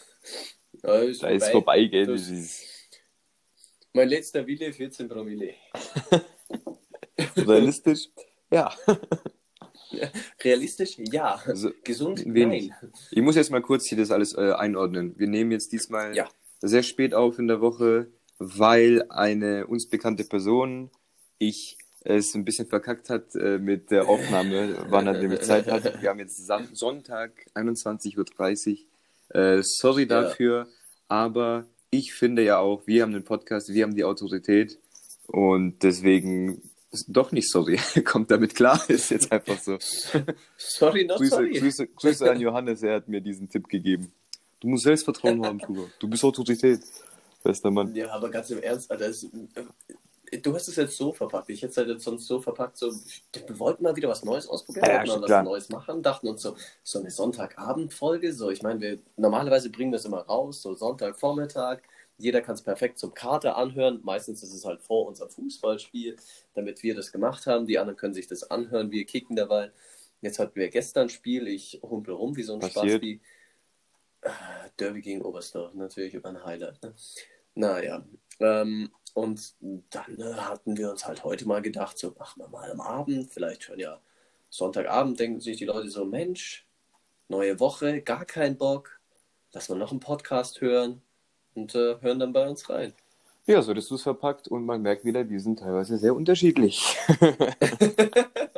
Ja, 0.83 0.95
ist 0.99 1.23
Da 1.23 1.29
ist 1.29 1.43
vorbei. 1.45 1.51
vorbei, 1.51 1.83
gell? 1.85 2.05
Das- 2.05 2.21
Das 2.21 2.29
ist 2.29 2.76
Mein 3.97 4.09
letzter 4.09 4.45
Wille, 4.45 4.71
14 4.71 5.09
Promille. 5.09 5.55
realistisch. 7.35 8.09
Ja. 8.51 8.71
Realistisch? 10.43 10.99
Ja. 10.99 11.41
Also, 11.43 11.71
Gesund? 11.83 12.23
wenig. 12.31 12.69
Nein. 12.69 12.91
Ich 13.09 13.23
muss 13.23 13.35
jetzt 13.35 13.49
mal 13.49 13.63
kurz 13.63 13.87
hier 13.89 13.97
das 13.97 14.11
alles 14.11 14.35
äh, 14.37 14.51
einordnen. 14.51 15.15
Wir 15.17 15.27
nehmen 15.27 15.51
jetzt 15.51 15.71
diesmal 15.71 16.15
Ja. 16.15 16.29
sehr 16.61 16.83
spät 16.83 17.15
auf 17.15 17.39
in 17.39 17.47
der 17.47 17.59
Woche, 17.59 18.11
weil 18.37 19.03
eine 19.09 19.65
uns 19.65 19.89
bekannte 19.89 20.25
Person, 20.25 20.91
ich 21.39 21.75
es 22.01 22.35
ein 22.35 22.45
bisschen 22.45 22.67
verkackt 22.67 23.09
hat 23.09 23.33
äh, 23.33 23.57
mit 23.57 23.89
der 23.89 24.07
Aufnahme, 24.07 24.77
wann 24.89 25.07
er 25.07 25.13
nämlich 25.13 25.41
Zeit 25.41 25.65
hat. 25.71 26.03
Wir 26.03 26.09
haben 26.09 26.19
jetzt 26.19 26.37
Sonntag, 26.73 27.31
21.30 27.55 28.77
Uhr. 29.33 29.35
Äh, 29.35 29.63
sorry 29.63 30.03
Ja. 30.03 30.21
dafür, 30.21 30.67
aber 31.07 31.65
ich 31.89 32.13
finde 32.13 32.43
ja 32.43 32.59
auch, 32.59 32.85
wir 32.87 33.03
haben 33.03 33.13
den 33.13 33.23
Podcast, 33.23 33.69
wir 33.69 33.83
haben 33.83 33.95
die 33.95 34.03
Autorität 34.03 34.79
und 35.27 35.83
deswegen 35.83 36.61
ist 36.91 37.05
doch 37.07 37.31
nicht 37.31 37.49
sorry. 37.49 37.79
Kommt 38.05 38.31
damit 38.31 38.55
klar, 38.55 38.81
ist 38.89 39.11
jetzt 39.11 39.31
einfach 39.31 39.59
so. 39.59 39.77
Sorry, 40.57 41.05
not 41.05 41.17
Grüße, 41.17 41.29
sorry. 41.29 41.59
Grüße, 41.59 41.87
Grüße 41.87 42.31
an 42.31 42.39
Johannes, 42.39 42.83
er 42.83 42.95
hat 42.95 43.07
mir 43.07 43.21
diesen 43.21 43.49
Tipp 43.49 43.67
gegeben. 43.67 44.11
Du 44.59 44.69
musst 44.69 44.83
Selbstvertrauen 44.83 45.45
haben, 45.45 45.59
Bruder. 45.59 45.87
Du 45.99 46.07
bist 46.07 46.23
Autorität. 46.23 46.79
Bester 47.43 47.71
Mann. 47.71 47.93
Ja, 47.95 48.09
aber 48.11 48.29
ganz 48.29 48.49
im 48.49 48.61
Ernst, 48.61 48.89
Alter, 48.91 49.07
es, 49.09 49.23
äh, 49.23 49.29
du 50.31 50.53
hast 50.53 50.67
es 50.67 50.75
jetzt 50.75 50.97
so 50.97 51.13
verpackt. 51.13 51.49
Ich 51.49 51.61
hätte 51.61 51.71
es 51.71 51.77
halt 51.77 51.87
jetzt 51.89 52.03
sonst 52.03 52.27
so 52.27 52.41
verpackt, 52.41 52.77
so, 52.77 52.91
wir 52.91 53.59
wollten 53.59 53.83
mal 53.83 53.95
wieder 53.95 54.09
was 54.09 54.23
Neues 54.23 54.47
ausprobieren, 54.47 54.85
Ja, 54.85 54.97
wollten 54.97 55.09
mal 55.09 55.21
was 55.21 55.27
klar. 55.27 55.43
Neues 55.43 55.69
machen, 55.69 56.03
dachten 56.03 56.27
uns 56.27 56.41
so, 56.41 56.55
so 56.83 56.99
eine 56.99 57.11
Sonntagabendfolge, 57.11 58.33
so, 58.33 58.49
ich 58.49 58.61
meine, 58.61 58.81
wir, 58.81 58.99
normalerweise 59.15 59.69
bringen 59.69 59.93
es 59.93 60.05
immer 60.05 60.21
raus, 60.21 60.61
so 60.61 60.75
Sonntagvormittag, 60.75 61.79
jeder 62.17 62.41
kann 62.41 62.55
es 62.55 62.61
perfekt 62.61 62.97
zum 62.97 63.13
Kater 63.13 63.57
anhören, 63.57 64.01
meistens 64.03 64.43
ist 64.43 64.53
es 64.53 64.65
halt 64.65 64.81
vor 64.81 65.07
unserem 65.07 65.29
Fußballspiel, 65.29 66.15
damit 66.55 66.83
wir 66.83 66.95
das 66.95 67.11
gemacht 67.11 67.45
haben, 67.45 67.67
die 67.67 67.77
anderen 67.77 67.97
können 67.97 68.13
sich 68.13 68.27
das 68.27 68.49
anhören, 68.49 68.91
wir 68.91 69.05
kicken 69.05 69.35
dabei. 69.35 69.71
Jetzt 70.21 70.39
hatten 70.39 70.55
wir 70.55 70.69
gestern 70.69 71.03
ein 71.03 71.09
Spiel, 71.09 71.47
ich 71.47 71.79
humpel 71.83 72.15
rum 72.15 72.35
wie 72.35 72.41
so 72.41 72.55
ein. 72.55 72.61
Spasti. 72.61 73.21
Ah, 74.23 74.31
Derby 74.79 75.01
gegen 75.01 75.21
Oberstdorf, 75.21 75.75
natürlich 75.75 76.15
über 76.15 76.29
ein 76.29 76.43
Highlight. 76.43 76.81
Ne? 76.81 76.95
Naja, 77.53 78.03
ähm, 78.39 78.89
und 79.17 79.55
dann 79.89 80.19
äh, 80.19 80.35
hatten 80.35 80.77
wir 80.77 80.91
uns 80.91 81.07
halt 81.07 81.23
heute 81.23 81.47
mal 81.47 81.63
gedacht, 81.63 81.97
so 81.97 82.13
machen 82.19 82.39
wir 82.39 82.49
mal 82.49 82.71
am 82.71 82.79
Abend, 82.79 83.31
vielleicht 83.33 83.63
schon 83.63 83.79
ja 83.79 83.99
Sonntagabend, 84.51 85.19
denken 85.19 85.39
sich 85.39 85.57
die 85.57 85.65
Leute 85.65 85.89
so, 85.89 86.05
Mensch, 86.05 86.67
neue 87.27 87.59
Woche, 87.59 88.03
gar 88.03 88.25
kein 88.25 88.57
Bock, 88.57 88.99
lass 89.53 89.69
mal 89.69 89.79
noch 89.79 89.89
einen 89.89 90.01
Podcast 90.01 90.61
hören 90.61 91.01
und 91.55 91.73
äh, 91.73 91.99
hören 91.99 92.19
dann 92.19 92.31
bei 92.31 92.47
uns 92.47 92.69
rein. 92.69 92.93
Ja, 93.47 93.63
so 93.63 93.71
hättest 93.71 93.89
du 93.89 93.95
es 93.95 94.03
verpackt 94.03 94.49
und 94.49 94.65
man 94.67 94.83
merkt 94.83 95.03
wieder, 95.03 95.27
wir 95.27 95.39
sind 95.39 95.59
teilweise 95.59 95.97
sehr 95.97 96.13
unterschiedlich. 96.13 96.95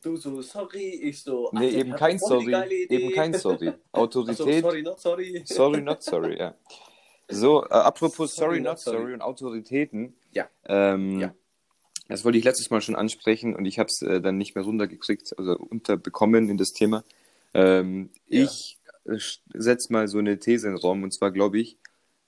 Du 0.00 0.16
so, 0.16 0.40
sorry, 0.42 1.00
ich 1.02 1.22
so, 1.22 1.50
nee, 1.52 1.66
Alter, 1.66 1.78
eben 1.78 1.92
kein 1.92 2.18
Sorry. 2.18 2.86
Eben 2.88 3.12
kein 3.12 3.34
Sorry. 3.34 3.68
Ach 3.68 3.74
so, 3.92 4.00
Autorität. 4.00 4.62
sorry, 4.62 4.82
not 4.82 5.00
sorry. 5.00 5.42
Sorry, 5.44 5.82
not 5.82 6.02
sorry, 6.02 6.38
ja. 6.38 6.54
So, 7.28 7.64
äh, 7.64 7.68
apropos 7.68 8.34
Sorry, 8.34 8.56
sorry, 8.56 8.60
not 8.60 8.78
sorry, 8.80 9.14
und 9.14 9.22
Autoritäten. 9.22 10.14
Ja. 10.32 10.48
Ähm, 10.64 11.20
Ja. 11.20 11.34
Das 12.08 12.24
wollte 12.24 12.38
ich 12.38 12.44
letztes 12.44 12.70
Mal 12.70 12.80
schon 12.80 12.96
ansprechen 12.96 13.54
und 13.54 13.66
ich 13.66 13.78
habe 13.78 13.88
es 13.88 14.00
äh, 14.00 14.22
dann 14.22 14.38
nicht 14.38 14.54
mehr 14.54 14.64
runtergekriegt, 14.64 15.38
also 15.38 15.56
unterbekommen 15.58 16.48
in 16.48 16.56
das 16.56 16.72
Thema. 16.72 17.04
Ähm, 17.52 18.10
Ja. 18.28 18.44
Ich 18.44 18.78
äh, 19.04 19.18
setze 19.52 19.92
mal 19.92 20.08
so 20.08 20.18
eine 20.18 20.38
These 20.38 20.68
in 20.68 20.74
den 20.74 20.80
Raum 20.80 21.02
und 21.02 21.12
zwar 21.12 21.30
glaube 21.32 21.58
ich, 21.58 21.76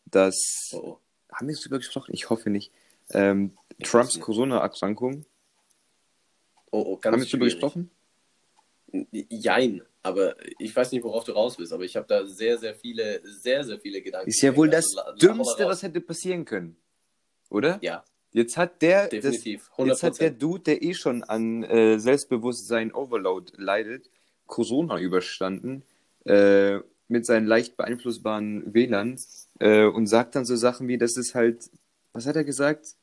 dass. 0.04 0.70
Oh, 0.72 0.78
oh. 0.78 0.98
Haben 1.32 1.48
wir 1.48 1.56
darüber 1.56 1.78
gesprochen? 1.78 2.12
Ich 2.12 2.28
hoffe 2.28 2.50
nicht. 2.50 2.72
Ähm, 3.10 3.56
Ich 3.78 3.88
Trumps. 3.88 4.20
Corona-Erkrankung. 4.20 5.24
Oh, 6.72 6.82
oh, 6.86 6.96
ganz 6.98 7.14
Haben 7.14 7.22
wir 7.22 7.28
darüber 7.28 7.44
gesprochen? 7.46 7.90
Jein, 9.12 9.82
aber 10.02 10.34
ich 10.58 10.74
weiß 10.74 10.92
nicht, 10.92 11.04
worauf 11.04 11.24
du 11.24 11.32
raus 11.32 11.58
willst, 11.58 11.72
aber 11.72 11.84
ich 11.84 11.96
habe 11.96 12.06
da 12.06 12.26
sehr, 12.26 12.58
sehr 12.58 12.74
viele, 12.74 13.20
sehr, 13.24 13.64
sehr 13.64 13.78
viele 13.78 14.02
Gedanken. 14.02 14.28
Ist 14.28 14.42
ja 14.42 14.56
wohl 14.56 14.70
das 14.70 14.86
Also, 14.96 14.98
hau 14.98 15.12
mal 15.12 15.18
Dümmste, 15.18 15.66
was 15.66 15.82
hätte 15.82 16.00
passieren 16.00 16.44
können. 16.44 16.76
Oder? 17.50 17.78
Ja, 17.82 18.04
Jetzt 18.32 18.56
hat 18.56 18.80
der, 18.82 19.08
das, 19.08 19.44
jetzt 19.44 20.02
hat 20.02 20.20
der 20.20 20.32
100%. 20.32 20.38
Dude, 20.38 20.62
der 20.62 20.82
eh 20.82 20.94
schon 20.94 21.24
an 21.24 21.64
äh, 21.64 21.98
Selbstbewusstsein 21.98 22.92
Overload 22.94 23.52
leidet, 23.56 24.08
Corona 24.46 25.00
überstanden, 25.00 25.82
äh, 26.24 26.78
mit 27.08 27.26
seinen 27.26 27.46
leicht 27.46 27.76
beeinflussbaren 27.76 28.72
Wählern 28.72 29.18
äh, 29.58 29.84
und 29.84 30.06
sagt 30.06 30.36
dann 30.36 30.44
so 30.44 30.54
Sachen 30.54 30.86
wie, 30.86 30.96
dass 30.96 31.16
es 31.16 31.34
halt, 31.34 31.70
was 32.12 32.26
hat 32.26 32.36
er 32.36 32.44
gesagt? 32.44 32.94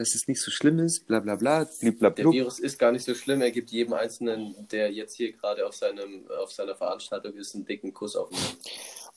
Dass 0.00 0.14
es 0.14 0.26
nicht 0.28 0.40
so 0.40 0.50
schlimm 0.50 0.78
ist, 0.78 1.06
bla 1.06 1.20
bla 1.20 1.36
bla, 1.36 1.66
Der 1.82 1.92
blablabla. 1.92 2.32
Virus 2.32 2.58
ist 2.58 2.78
gar 2.78 2.90
nicht 2.90 3.04
so 3.04 3.14
schlimm. 3.14 3.42
Er 3.42 3.50
gibt 3.50 3.70
jedem 3.70 3.92
Einzelnen, 3.92 4.54
der 4.72 4.90
jetzt 4.90 5.14
hier 5.14 5.30
gerade 5.32 5.66
auf, 5.66 5.74
seinem, 5.74 6.26
auf 6.42 6.50
seiner 6.50 6.74
Veranstaltung 6.74 7.34
ist, 7.34 7.54
einen 7.54 7.66
dicken 7.66 7.92
Kuss 7.92 8.16
auf 8.16 8.30
den 8.30 8.38
Mund. 8.38 8.56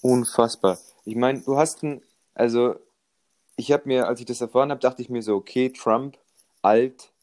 Unfassbar. 0.02 0.78
Ich 1.06 1.16
meine, 1.16 1.40
du 1.40 1.56
hast 1.56 1.84
ein, 1.84 2.02
also 2.34 2.76
ich 3.56 3.72
habe 3.72 3.84
mir, 3.86 4.10
als 4.10 4.20
ich 4.20 4.26
das 4.26 4.42
erfahren 4.42 4.72
habe, 4.72 4.82
dachte 4.82 5.02
ich 5.02 5.08
mir 5.10 5.22
so, 5.24 5.36
okay, 5.36 5.70
Trump, 5.70 6.18
alt, 6.62 7.14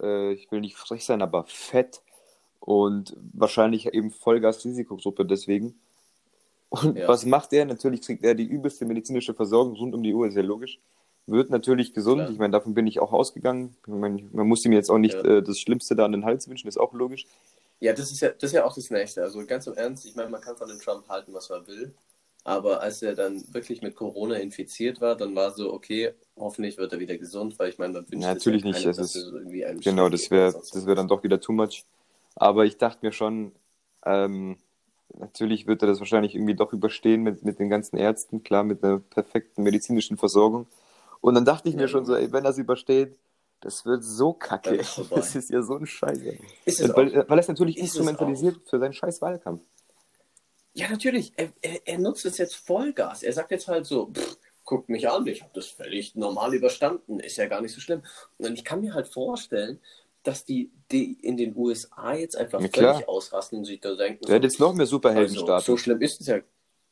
äh, 0.00 0.32
ich 0.32 0.50
will 0.50 0.58
nicht 0.60 0.74
frech 0.76 1.04
sein, 1.04 1.22
aber 1.22 1.44
fett 1.46 2.02
und 2.58 3.16
wahrscheinlich 3.32 3.86
eben 3.94 4.10
Vollgas-Risikogruppe 4.10 5.24
deswegen. 5.24 5.78
Und 6.70 6.96
Ja. 6.96 7.06
was 7.06 7.24
macht 7.24 7.52
er? 7.52 7.66
Natürlich 7.66 8.02
kriegt 8.02 8.24
er 8.24 8.34
die 8.34 8.46
übelste 8.46 8.84
medizinische 8.84 9.32
Versorgung 9.32 9.76
rund 9.76 9.94
um 9.94 10.02
die 10.02 10.12
Uhr, 10.12 10.26
ist 10.26 10.34
ja 10.34 10.42
logisch. 10.42 10.80
Wird 11.30 11.48
natürlich 11.50 11.94
gesund, 11.94 12.22
Klar. 12.22 12.30
ich 12.32 12.38
meine, 12.38 12.50
davon 12.50 12.74
bin 12.74 12.88
ich 12.88 12.98
auch 12.98 13.12
ausgegangen. 13.12 13.76
Ich 13.82 13.92
meine, 13.92 14.28
man 14.32 14.48
muss 14.48 14.64
ihm 14.64 14.72
jetzt 14.72 14.90
auch 14.90 14.98
nicht 14.98 15.14
Ja. 15.14 15.38
äh, 15.38 15.42
das 15.42 15.60
Schlimmste 15.60 15.94
da 15.94 16.04
an 16.04 16.10
den 16.10 16.24
Hals 16.24 16.48
wünschen, 16.48 16.66
ist 16.66 16.78
auch 16.78 16.92
logisch. 16.92 17.24
Ja, 17.78 17.92
das 17.92 18.10
ist 18.10 18.20
ja, 18.20 18.30
das 18.30 18.50
ist 18.50 18.52
ja 18.52 18.64
auch 18.64 18.74
das 18.74 18.90
Nächste. 18.90 19.22
Also 19.22 19.46
ganz 19.46 19.66
im 19.68 19.74
Ernst, 19.74 20.04
ich 20.06 20.16
meine, 20.16 20.28
man 20.28 20.40
kann 20.40 20.56
von 20.56 20.68
dem 20.68 20.80
Trump 20.80 21.08
halten, 21.08 21.32
was 21.32 21.48
man 21.48 21.64
will. 21.68 21.94
Aber 22.42 22.80
als 22.82 23.00
er 23.02 23.14
dann 23.14 23.44
wirklich 23.52 23.80
mit 23.80 23.94
Corona 23.94 24.36
infiziert 24.36 25.00
war, 25.00 25.14
dann 25.14 25.36
war 25.36 25.52
so, 25.52 25.72
okay, 25.72 26.14
hoffentlich 26.36 26.78
wird 26.78 26.92
er 26.92 26.98
wieder 26.98 27.16
gesund, 27.16 27.56
weil 27.58 27.68
ich 27.68 27.78
meine, 27.78 27.92
man 27.92 28.10
wünscht 28.10 28.24
Ja, 28.26 28.34
natürlich 28.34 28.62
ja 28.62 28.68
nicht, 28.68 28.82
keinem, 28.82 28.96
das 28.96 28.96
dass 28.96 29.14
ist- 29.14 29.84
Genau, 29.84 30.08
das 30.08 30.30
wäre 30.32 30.52
das 30.52 30.84
wär 30.86 30.94
dann 30.96 31.06
doch 31.08 31.22
wieder 31.22 31.40
too 31.40 31.52
much. 31.52 31.84
Aber 32.34 32.64
ich 32.64 32.76
dachte 32.76 33.06
mir 33.06 33.12
schon, 33.12 33.52
ähm, 34.04 34.56
natürlich 35.16 35.66
wird 35.68 35.82
er 35.82 35.88
das 35.88 36.00
wahrscheinlich 36.00 36.34
irgendwie 36.34 36.54
doch 36.54 36.72
überstehen 36.72 37.22
mit, 37.22 37.44
mit 37.44 37.58
den 37.60 37.68
ganzen 37.68 37.98
Ärzten, 37.98 38.42
klar, 38.42 38.64
mit 38.64 38.82
einer 38.82 38.98
perfekten 38.98 39.62
medizinischen 39.62 40.16
Versorgung. 40.16 40.66
Und 41.20 41.34
dann 41.34 41.44
dachte 41.44 41.68
ich 41.68 41.76
mir 41.76 41.88
schon 41.88 42.04
so, 42.04 42.14
ey, 42.14 42.32
wenn 42.32 42.44
er 42.44 42.50
es 42.50 42.58
übersteht, 42.58 43.18
das 43.60 43.84
wird 43.84 44.02
so 44.02 44.32
kacke. 44.32 44.74
Ist. 44.76 45.00
Das 45.10 45.34
ist 45.34 45.50
ja 45.50 45.62
so 45.62 45.76
ein 45.76 45.84
es 45.84 46.00
Weil, 46.00 47.20
auch. 47.20 47.28
weil 47.28 47.38
er 47.38 47.40
es 47.40 47.48
natürlich 47.48 47.76
Ist 47.76 47.82
instrumentalisiert 47.84 48.56
für 48.68 48.78
seinen 48.78 48.94
scheiß 48.94 49.20
Wahlkampf. 49.20 49.62
Ja, 50.72 50.88
natürlich. 50.88 51.32
Er, 51.36 51.52
er, 51.60 51.80
er 51.86 51.98
nutzt 51.98 52.24
es 52.24 52.38
jetzt 52.38 52.54
Vollgas. 52.54 53.22
Er 53.22 53.32
sagt 53.32 53.50
jetzt 53.50 53.68
halt 53.68 53.84
so, 53.86 54.06
pff, 54.06 54.38
guckt 54.64 54.88
mich 54.88 55.10
an, 55.10 55.26
ich 55.26 55.42
habe 55.42 55.50
das 55.54 55.66
völlig 55.66 56.14
normal 56.14 56.54
überstanden, 56.54 57.20
ist 57.20 57.36
ja 57.36 57.46
gar 57.46 57.60
nicht 57.60 57.74
so 57.74 57.80
schlimm. 57.80 58.02
Und 58.38 58.54
ich 58.54 58.64
kann 58.64 58.80
mir 58.80 58.94
halt 58.94 59.08
vorstellen, 59.08 59.80
dass 60.22 60.44
die, 60.44 60.70
die 60.92 61.14
in 61.20 61.36
den 61.36 61.56
USA 61.56 62.14
jetzt 62.14 62.36
einfach 62.36 62.60
Ja, 62.60 62.68
völlig 62.72 63.08
ausrasten 63.08 63.58
und 63.58 63.64
sich 63.64 63.80
da 63.80 63.94
denken, 63.94 64.24
Der 64.26 64.36
hat 64.36 64.44
jetzt 64.44 64.60
noch 64.60 64.72
mehr 64.72 64.82
also, 64.82 64.96
Superheldenstatus. 64.96 65.64
so 65.66 65.76
schlimm 65.76 66.00
ist 66.00 66.20
es 66.20 66.26
ja. 66.28 66.38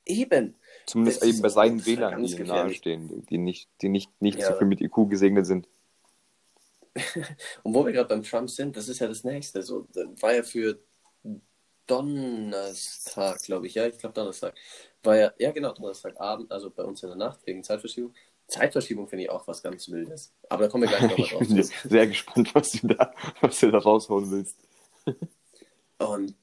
Eben. 0.04 0.54
Zumindest 0.88 1.22
eben 1.24 1.42
bei 1.42 1.48
seinen 1.50 1.76
ganz 1.76 1.86
Wählern, 1.86 2.24
die 2.24 2.38
nahestehen, 2.44 3.26
die 3.26 3.38
nicht, 3.38 3.68
die 3.82 3.88
nicht, 3.88 4.10
nicht 4.20 4.38
Ja. 4.38 4.52
so 4.52 4.58
viel 4.58 4.66
mit 4.66 4.80
IQ 4.80 5.08
gesegnet 5.08 5.46
sind. 5.46 5.68
Und 7.62 7.74
wo 7.74 7.84
wir 7.84 7.92
gerade 7.92 8.08
beim 8.08 8.22
Trump 8.22 8.48
sind, 8.50 8.76
das 8.76 8.88
ist 8.88 8.98
ja 8.98 9.06
das 9.06 9.22
Nächste. 9.24 9.62
So, 9.62 9.86
war 10.20 10.34
ja 10.34 10.42
für 10.42 10.78
Donnerstag, 11.86 13.38
glaube 13.44 13.66
ich, 13.66 13.74
ja, 13.74 13.86
ich 13.86 13.98
glaube 13.98 14.14
Donnerstag. 14.14 14.54
War 15.02 15.16
ja, 15.16 15.32
ja 15.38 15.52
genau, 15.52 15.72
Donnerstagabend, 15.72 16.50
also 16.50 16.70
bei 16.70 16.82
uns 16.84 17.02
in 17.02 17.08
der 17.10 17.18
Nacht 17.18 17.40
wegen 17.46 17.62
Zeitverschiebung. 17.62 18.14
Zeitverschiebung 18.46 19.08
finde 19.08 19.24
ich 19.24 19.30
auch 19.30 19.46
was 19.46 19.62
ganz 19.62 19.88
Wildes. 19.90 20.32
Aber 20.48 20.64
da 20.64 20.68
kommen 20.70 20.84
wir 20.84 20.88
gleich 20.88 21.02
nochmal 21.02 21.20
Ich 21.26 21.30
drauf. 21.32 21.38
bin 21.40 21.62
zurück. 21.62 21.90
sehr 21.90 22.06
gespannt, 22.06 22.54
was 22.54 22.70
du 22.70 22.86
da, 22.88 23.14
was 23.40 23.60
du 23.60 23.70
da 23.70 23.78
raushauen 23.78 24.30
willst. 24.30 24.56
Und 25.98 26.34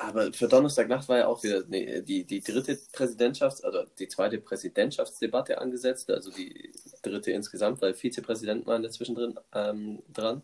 aber 0.00 0.32
für 0.32 0.48
Donnerstagnacht 0.48 1.08
war 1.08 1.18
ja 1.18 1.26
auch 1.26 1.42
wieder 1.42 1.62
nee, 1.68 2.02
die, 2.02 2.24
die 2.24 2.40
dritte 2.40 2.74
Präsidentschafts-, 2.92 3.62
also 3.64 3.84
die 3.98 4.08
zweite 4.08 4.38
Präsidentschaftsdebatte 4.38 5.58
angesetzt, 5.60 6.10
also 6.10 6.30
die 6.30 6.72
dritte 7.02 7.32
insgesamt, 7.32 7.80
weil 7.82 7.94
Vizepräsidenten 7.94 8.66
waren 8.66 8.82
dazwischen 8.82 9.14
drin, 9.14 9.38
ähm, 9.54 10.02
dran. 10.12 10.42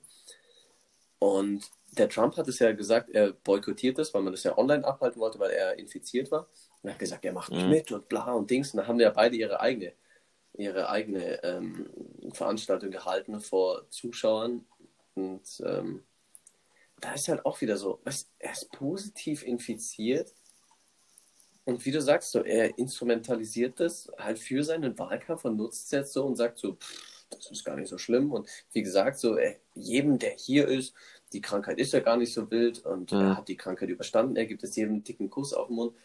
Und 1.18 1.70
der 1.92 2.08
Trump 2.08 2.36
hat 2.36 2.48
es 2.48 2.58
ja 2.58 2.72
gesagt, 2.72 3.10
er 3.10 3.32
boykottiert 3.32 3.98
es, 3.98 4.12
weil 4.12 4.22
man 4.22 4.32
das 4.32 4.42
ja 4.44 4.58
online 4.58 4.84
abhalten 4.84 5.20
wollte, 5.20 5.38
weil 5.38 5.52
er 5.52 5.78
infiziert 5.78 6.30
war. 6.30 6.48
Und 6.82 6.88
er 6.88 6.92
hat 6.92 6.98
gesagt, 6.98 7.24
er 7.24 7.32
macht 7.32 7.50
nicht 7.50 7.64
Mhm. 7.64 7.70
mit 7.70 7.92
und 7.92 8.08
bla 8.08 8.32
und 8.32 8.50
Dings. 8.50 8.72
Und 8.74 8.78
da 8.78 8.86
haben 8.86 9.00
ja 9.00 9.10
beide 9.10 9.36
ihre 9.36 9.60
eigene, 9.60 9.92
ihre 10.54 10.88
eigene 10.88 11.42
ähm, 11.44 11.88
Veranstaltung 12.32 12.90
gehalten 12.90 13.40
vor 13.40 13.88
Zuschauern. 13.90 14.66
Und 15.14 15.62
ähm, 15.64 16.04
da 17.00 17.12
ist 17.14 17.28
halt 17.28 17.44
auch 17.46 17.60
wieder 17.60 17.76
so, 17.76 18.00
was, 18.04 18.30
er 18.38 18.52
ist 18.52 18.70
positiv 18.72 19.42
infiziert 19.44 20.34
und 21.64 21.84
wie 21.86 21.92
du 21.92 22.00
sagst, 22.00 22.32
so, 22.32 22.42
er 22.44 22.78
instrumentalisiert 22.78 23.80
das 23.80 24.10
halt 24.18 24.38
für 24.38 24.62
seinen 24.64 24.98
Wahlkampf 24.98 25.44
und 25.44 25.56
nutzt 25.56 25.86
es 25.86 25.90
jetzt 25.92 26.12
so 26.12 26.24
und 26.26 26.36
sagt 26.36 26.58
so, 26.58 26.74
pff, 26.74 27.26
das 27.30 27.50
ist 27.50 27.64
gar 27.64 27.76
nicht 27.76 27.88
so 27.88 27.98
schlimm 27.98 28.32
und 28.32 28.48
wie 28.72 28.82
gesagt, 28.82 29.18
so 29.18 29.36
er, 29.36 29.56
jedem, 29.74 30.18
der 30.18 30.32
hier 30.32 30.68
ist, 30.68 30.94
die 31.32 31.40
Krankheit 31.40 31.78
ist 31.78 31.92
ja 31.92 32.00
gar 32.00 32.16
nicht 32.16 32.32
so 32.34 32.50
wild 32.50 32.84
und 32.84 33.12
Mhm. 33.12 33.20
er 33.20 33.36
hat 33.38 33.48
die 33.48 33.56
Krankheit 33.56 33.88
überstanden, 33.88 34.36
er 34.36 34.46
gibt 34.46 34.62
es 34.62 34.76
jedem 34.76 34.92
einen 34.94 35.04
dicken 35.04 35.30
Kuss 35.30 35.54
auf 35.54 35.68
den 35.68 35.76
Mund. 35.76 35.96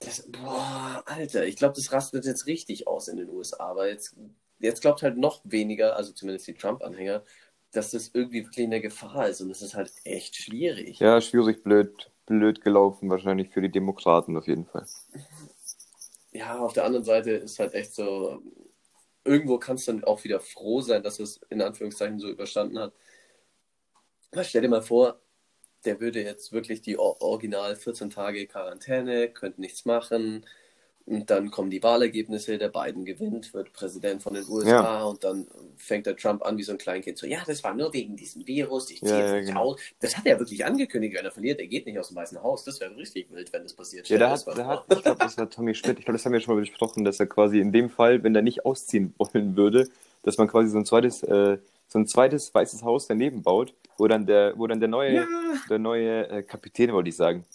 Das, 0.00 0.30
boah, 0.30 1.02
Alter, 1.06 1.46
ich 1.46 1.56
glaube, 1.56 1.74
das 1.74 1.92
rastet 1.92 2.24
jetzt 2.24 2.46
richtig 2.46 2.86
aus 2.86 3.08
in 3.08 3.16
den 3.16 3.30
USA, 3.30 3.58
aber 3.70 3.88
jetzt, 3.88 4.16
jetzt 4.60 4.80
glaubt 4.80 5.02
halt 5.02 5.16
noch 5.18 5.40
weniger, 5.44 5.96
also 5.96 6.12
zumindest 6.12 6.46
die 6.46 6.54
Trump-Anhänger, 6.54 7.24
dass 7.72 7.90
das 7.90 8.10
irgendwie 8.14 8.44
wirklich 8.44 8.66
eine 8.66 8.80
Gefahr 8.80 9.28
ist 9.28 9.40
und 9.40 9.48
das 9.48 9.62
ist 9.62 9.74
halt 9.74 9.92
echt 10.04 10.36
schwierig. 10.36 10.98
Ja, 11.00 11.20
schwierig, 11.20 11.62
blöd, 11.62 12.10
blöd 12.26 12.60
gelaufen, 12.62 13.10
wahrscheinlich 13.10 13.50
für 13.50 13.60
die 13.60 13.70
Demokraten 13.70 14.36
auf 14.36 14.46
jeden 14.46 14.66
Fall. 14.66 14.86
Ja, 16.32 16.58
auf 16.58 16.72
der 16.72 16.84
anderen 16.84 17.04
Seite 17.04 17.32
ist 17.32 17.58
halt 17.58 17.74
echt 17.74 17.94
so, 17.94 18.42
irgendwo 19.24 19.58
kannst 19.58 19.88
du 19.88 19.92
dann 19.92 20.04
auch 20.04 20.24
wieder 20.24 20.40
froh 20.40 20.80
sein, 20.80 21.02
dass 21.02 21.18
es 21.18 21.40
in 21.50 21.60
Anführungszeichen 21.60 22.18
so 22.18 22.28
überstanden 22.28 22.78
hat. 22.78 22.92
Weil 24.32 24.44
stell 24.44 24.62
dir 24.62 24.68
mal 24.68 24.82
vor, 24.82 25.20
der 25.84 26.00
würde 26.00 26.22
jetzt 26.22 26.52
wirklich 26.52 26.82
die 26.82 26.98
Or- 26.98 27.20
original 27.22 27.76
14 27.76 28.10
Tage 28.10 28.46
Quarantäne, 28.46 29.28
könnte 29.30 29.60
nichts 29.60 29.84
machen. 29.84 30.44
Und 31.08 31.30
dann 31.30 31.50
kommen 31.50 31.70
die 31.70 31.82
Wahlergebnisse, 31.82 32.58
der 32.58 32.68
Biden 32.68 33.06
gewinnt, 33.06 33.54
wird 33.54 33.72
Präsident 33.72 34.22
von 34.22 34.34
den 34.34 34.44
USA 34.46 35.04
und 35.04 35.24
dann 35.24 35.46
fängt 35.78 36.04
der 36.04 36.16
Trump 36.16 36.44
an 36.44 36.58
wie 36.58 36.62
so 36.62 36.72
ein 36.72 36.78
Kleinkind. 36.78 37.16
So, 37.16 37.26
ja, 37.26 37.38
das 37.46 37.64
war 37.64 37.74
nur 37.74 37.94
wegen 37.94 38.14
diesem 38.14 38.46
Virus, 38.46 38.90
ich 38.90 39.00
ziehe 39.00 39.10
Ja, 39.12 39.18
jetzt 39.20 39.30
ja, 39.30 39.36
nicht 39.38 39.46
genau. 39.48 39.60
aus. 39.62 39.80
Das 40.00 40.18
hat 40.18 40.26
er 40.26 40.38
wirklich 40.38 40.66
angekündigt, 40.66 41.16
wenn 41.16 41.24
er 41.24 41.30
verliert, 41.30 41.60
er 41.60 41.66
geht 41.66 41.86
nicht 41.86 41.98
aus 41.98 42.08
dem 42.08 42.16
Weißen 42.18 42.42
Haus. 42.42 42.64
Das 42.64 42.78
wäre 42.80 42.94
richtig 42.94 43.32
wild, 43.32 43.50
wenn 43.54 43.62
das 43.62 43.72
passiert. 43.72 44.06
Ja, 44.10 44.18
da 44.18 44.30
hat, 44.32 44.46
da 44.46 44.66
hat, 44.66 44.84
ich 44.90 45.02
glaube, 45.02 45.18
das 45.18 45.38
war 45.38 45.48
Tommy 45.48 45.74
Schmidt, 45.74 45.98
ich 45.98 46.04
glaube, 46.04 46.18
das 46.18 46.26
haben 46.26 46.32
wir 46.34 46.40
schon 46.40 46.54
mal 46.54 46.60
besprochen, 46.60 47.04
dass 47.04 47.18
er 47.18 47.26
quasi 47.26 47.58
in 47.58 47.72
dem 47.72 47.88
Fall, 47.88 48.22
wenn 48.22 48.34
er 48.34 48.42
nicht 48.42 48.66
ausziehen 48.66 49.14
wollen 49.16 49.56
würde, 49.56 49.88
dass 50.24 50.36
man 50.36 50.46
quasi 50.46 50.68
so 50.68 50.76
ein 50.76 50.84
zweites, 50.84 51.22
äh, 51.22 51.56
so 51.86 51.98
ein 51.98 52.06
zweites 52.06 52.52
weißes 52.52 52.82
Haus 52.82 53.06
daneben 53.06 53.42
baut, 53.42 53.72
wo 53.96 54.06
dann 54.08 54.26
der, 54.26 54.52
wo 54.58 54.66
dann 54.66 54.78
der 54.80 54.90
neue, 54.90 55.14
Ja. 55.14 55.26
der 55.70 55.78
neue 55.78 56.28
äh, 56.28 56.42
Kapitän, 56.42 56.92
wollte 56.92 57.08
ich 57.08 57.16
sagen. 57.16 57.46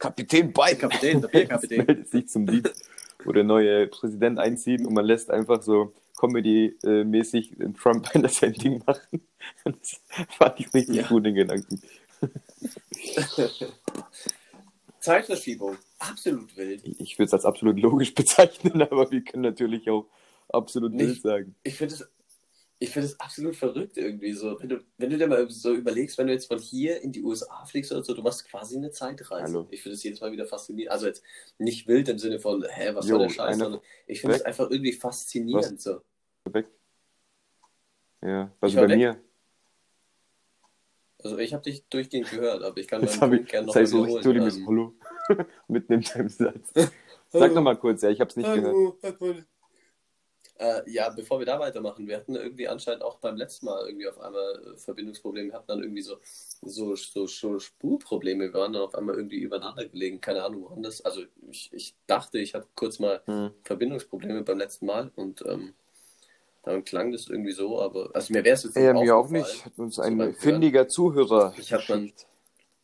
Kapitän 0.00 0.52
Biden! 0.52 0.78
Kapitän, 0.78 1.20
der 1.20 1.28
Bierkapitän. 1.28 1.78
meldet 1.86 2.08
sich 2.08 2.28
zum 2.28 2.46
Dienst, 2.46 2.84
wo 3.24 3.32
der 3.32 3.44
neue 3.44 3.86
Präsident 3.86 4.38
einzieht 4.40 4.84
und 4.84 4.94
man 4.94 5.04
lässt 5.04 5.30
einfach 5.30 5.62
so 5.62 5.92
Comedy-mäßig 6.18 7.56
Trump 7.80 8.08
sein 8.30 8.54
Ding 8.54 8.82
machen. 8.86 9.20
Das 9.64 10.00
fand 10.36 10.58
ich 10.60 10.72
richtig 10.74 10.96
Ja. 10.96 11.06
gut, 11.06 11.24
den 11.26 11.34
Gedanken. 11.34 11.80
Zeitverschiebung, 15.00 15.76
absolut 15.98 16.54
wild. 16.56 16.82
Ich 16.98 17.18
würde 17.18 17.26
es 17.28 17.32
als 17.34 17.44
absolut 17.46 17.78
logisch 17.80 18.14
bezeichnen, 18.14 18.82
aber 18.82 19.10
wir 19.10 19.22
können 19.22 19.42
natürlich 19.42 19.88
auch 19.88 20.06
absolut 20.48 20.92
Nicht- 20.92 21.06
wild 21.08 21.22
sagen. 21.22 21.54
Ich 21.62 21.76
finde 21.76 21.94
es 21.94 22.08
ich 22.82 22.90
finde 22.90 23.08
es 23.08 23.20
absolut 23.20 23.54
verrückt 23.56 23.98
irgendwie 23.98 24.32
so. 24.32 24.58
Wenn 24.58 24.70
du, 24.70 24.80
wenn 24.96 25.10
du 25.10 25.18
dir 25.18 25.26
mal 25.26 25.48
so 25.50 25.74
überlegst, 25.74 26.16
wenn 26.16 26.26
du 26.28 26.32
jetzt 26.32 26.46
von 26.46 26.58
hier 26.58 27.02
in 27.02 27.12
die 27.12 27.22
USA 27.22 27.64
fliegst 27.66 27.92
oder 27.92 28.02
so, 28.02 28.14
du 28.14 28.22
machst 28.22 28.48
quasi 28.48 28.76
eine 28.78 28.90
Zeitreise. 28.90 29.44
Hallo. 29.44 29.68
Ich 29.70 29.82
finde 29.82 29.96
es 29.96 30.02
jedes 30.02 30.22
Mal 30.22 30.32
wieder 30.32 30.46
faszinierend. 30.46 30.90
Also 30.90 31.06
jetzt 31.06 31.22
nicht 31.58 31.86
wild 31.86 32.08
im 32.08 32.18
Sinne 32.18 32.40
von, 32.40 32.64
hä, 32.66 32.94
was 32.94 33.04
Jo, 33.06 33.16
soll 33.18 33.26
der 33.26 33.34
Scheiß, 33.34 33.58
sondern 33.58 33.82
ich 34.06 34.22
finde 34.22 34.36
es 34.36 34.42
einfach 34.42 34.70
irgendwie 34.70 34.94
faszinierend 34.94 35.78
so. 35.80 36.00
Weg. 36.46 36.68
Ja, 38.22 38.50
was 38.60 38.70
Ich 38.70 38.76
war 38.76 38.84
bei 38.84 38.88
weg. 38.92 38.98
mir? 38.98 39.22
Also 41.22 41.36
ich 41.36 41.52
habe 41.52 41.62
dich 41.62 41.86
durchgehend 41.90 42.30
gehört, 42.30 42.62
aber 42.62 42.78
ich 42.78 42.88
kann 42.88 43.02
Punkt 43.02 43.40
ich 43.42 43.46
gerne 43.46 43.66
noch 43.66 43.74
das 43.74 43.82
heißt 43.82 43.92
so 43.92 43.98
wiederholen. 44.06 44.24
richtig 44.24 44.56
Entschuldigung, 44.56 44.58
Ähm, 44.58 44.94
Hallo. 45.28 45.44
Mitten 45.68 45.92
im 45.92 46.28
Satz. 46.30 46.72
Sag 47.28 47.54
noch 47.54 47.62
mal 47.62 47.76
kurz, 47.76 48.00
ja, 48.02 48.08
ich 48.08 48.20
habe 48.20 48.30
es 48.30 48.36
nicht 48.36 48.52
gehört. 48.54 48.74
Hallo, 48.74 48.98
hallo. 49.02 49.34
Äh, 50.60 50.82
ja, 50.90 51.08
bevor 51.08 51.38
wir 51.38 51.46
da 51.46 51.58
weitermachen, 51.58 52.06
wir 52.06 52.16
hatten 52.18 52.34
irgendwie 52.34 52.68
anscheinend 52.68 53.02
auch 53.02 53.16
beim 53.18 53.36
letzten 53.36 53.64
Mal 53.64 53.86
irgendwie 53.86 54.06
auf 54.08 54.20
einmal 54.20 54.74
äh, 54.74 54.76
Verbindungsprobleme, 54.76 55.48
wir 55.48 55.54
hatten 55.54 55.68
dann 55.68 55.82
irgendwie 55.82 56.02
so, 56.02 56.16
so, 56.60 56.94
so, 56.96 57.26
so 57.26 57.58
Spurprobleme, 57.58 58.44
wir 58.44 58.52
waren 58.52 58.74
dann 58.74 58.82
auf 58.82 58.94
einmal 58.94 59.14
irgendwie 59.14 59.38
übereinander 59.38 59.86
gelegen, 59.88 60.20
keine 60.20 60.44
Ahnung 60.44 60.64
woran 60.64 60.82
das, 60.82 61.00
also 61.00 61.22
ich, 61.50 61.70
ich 61.72 61.94
dachte, 62.06 62.38
ich 62.38 62.52
hatte 62.54 62.66
kurz 62.74 62.98
mal 62.98 63.22
Hm. 63.24 63.52
Verbindungsprobleme 63.62 64.42
beim 64.42 64.58
letzten 64.58 64.84
Mal 64.84 65.10
und 65.16 65.42
ähm, 65.46 65.72
Dann 66.62 66.84
klang 66.84 67.10
das 67.10 67.26
irgendwie 67.28 67.52
so, 67.52 67.80
aber 67.80 68.10
also 68.12 68.30
mir 68.30 68.44
wäre 68.44 68.54
es 68.54 68.64
jetzt 68.64 68.76
Ja, 68.76 68.92
mir 68.92 69.16
auch 69.16 69.30
nicht. 69.30 69.64
Hat 69.64 69.78
uns 69.78 69.94
So 69.96 70.02
ein 70.02 70.18
beim 70.18 70.26
Hören. 70.28 70.36
findiger 70.36 70.88
Zuhörer 70.88 71.54
Ich 71.56 71.72
hab 71.72 71.86
dann- 71.86 72.02
geschickt, 72.02 72.26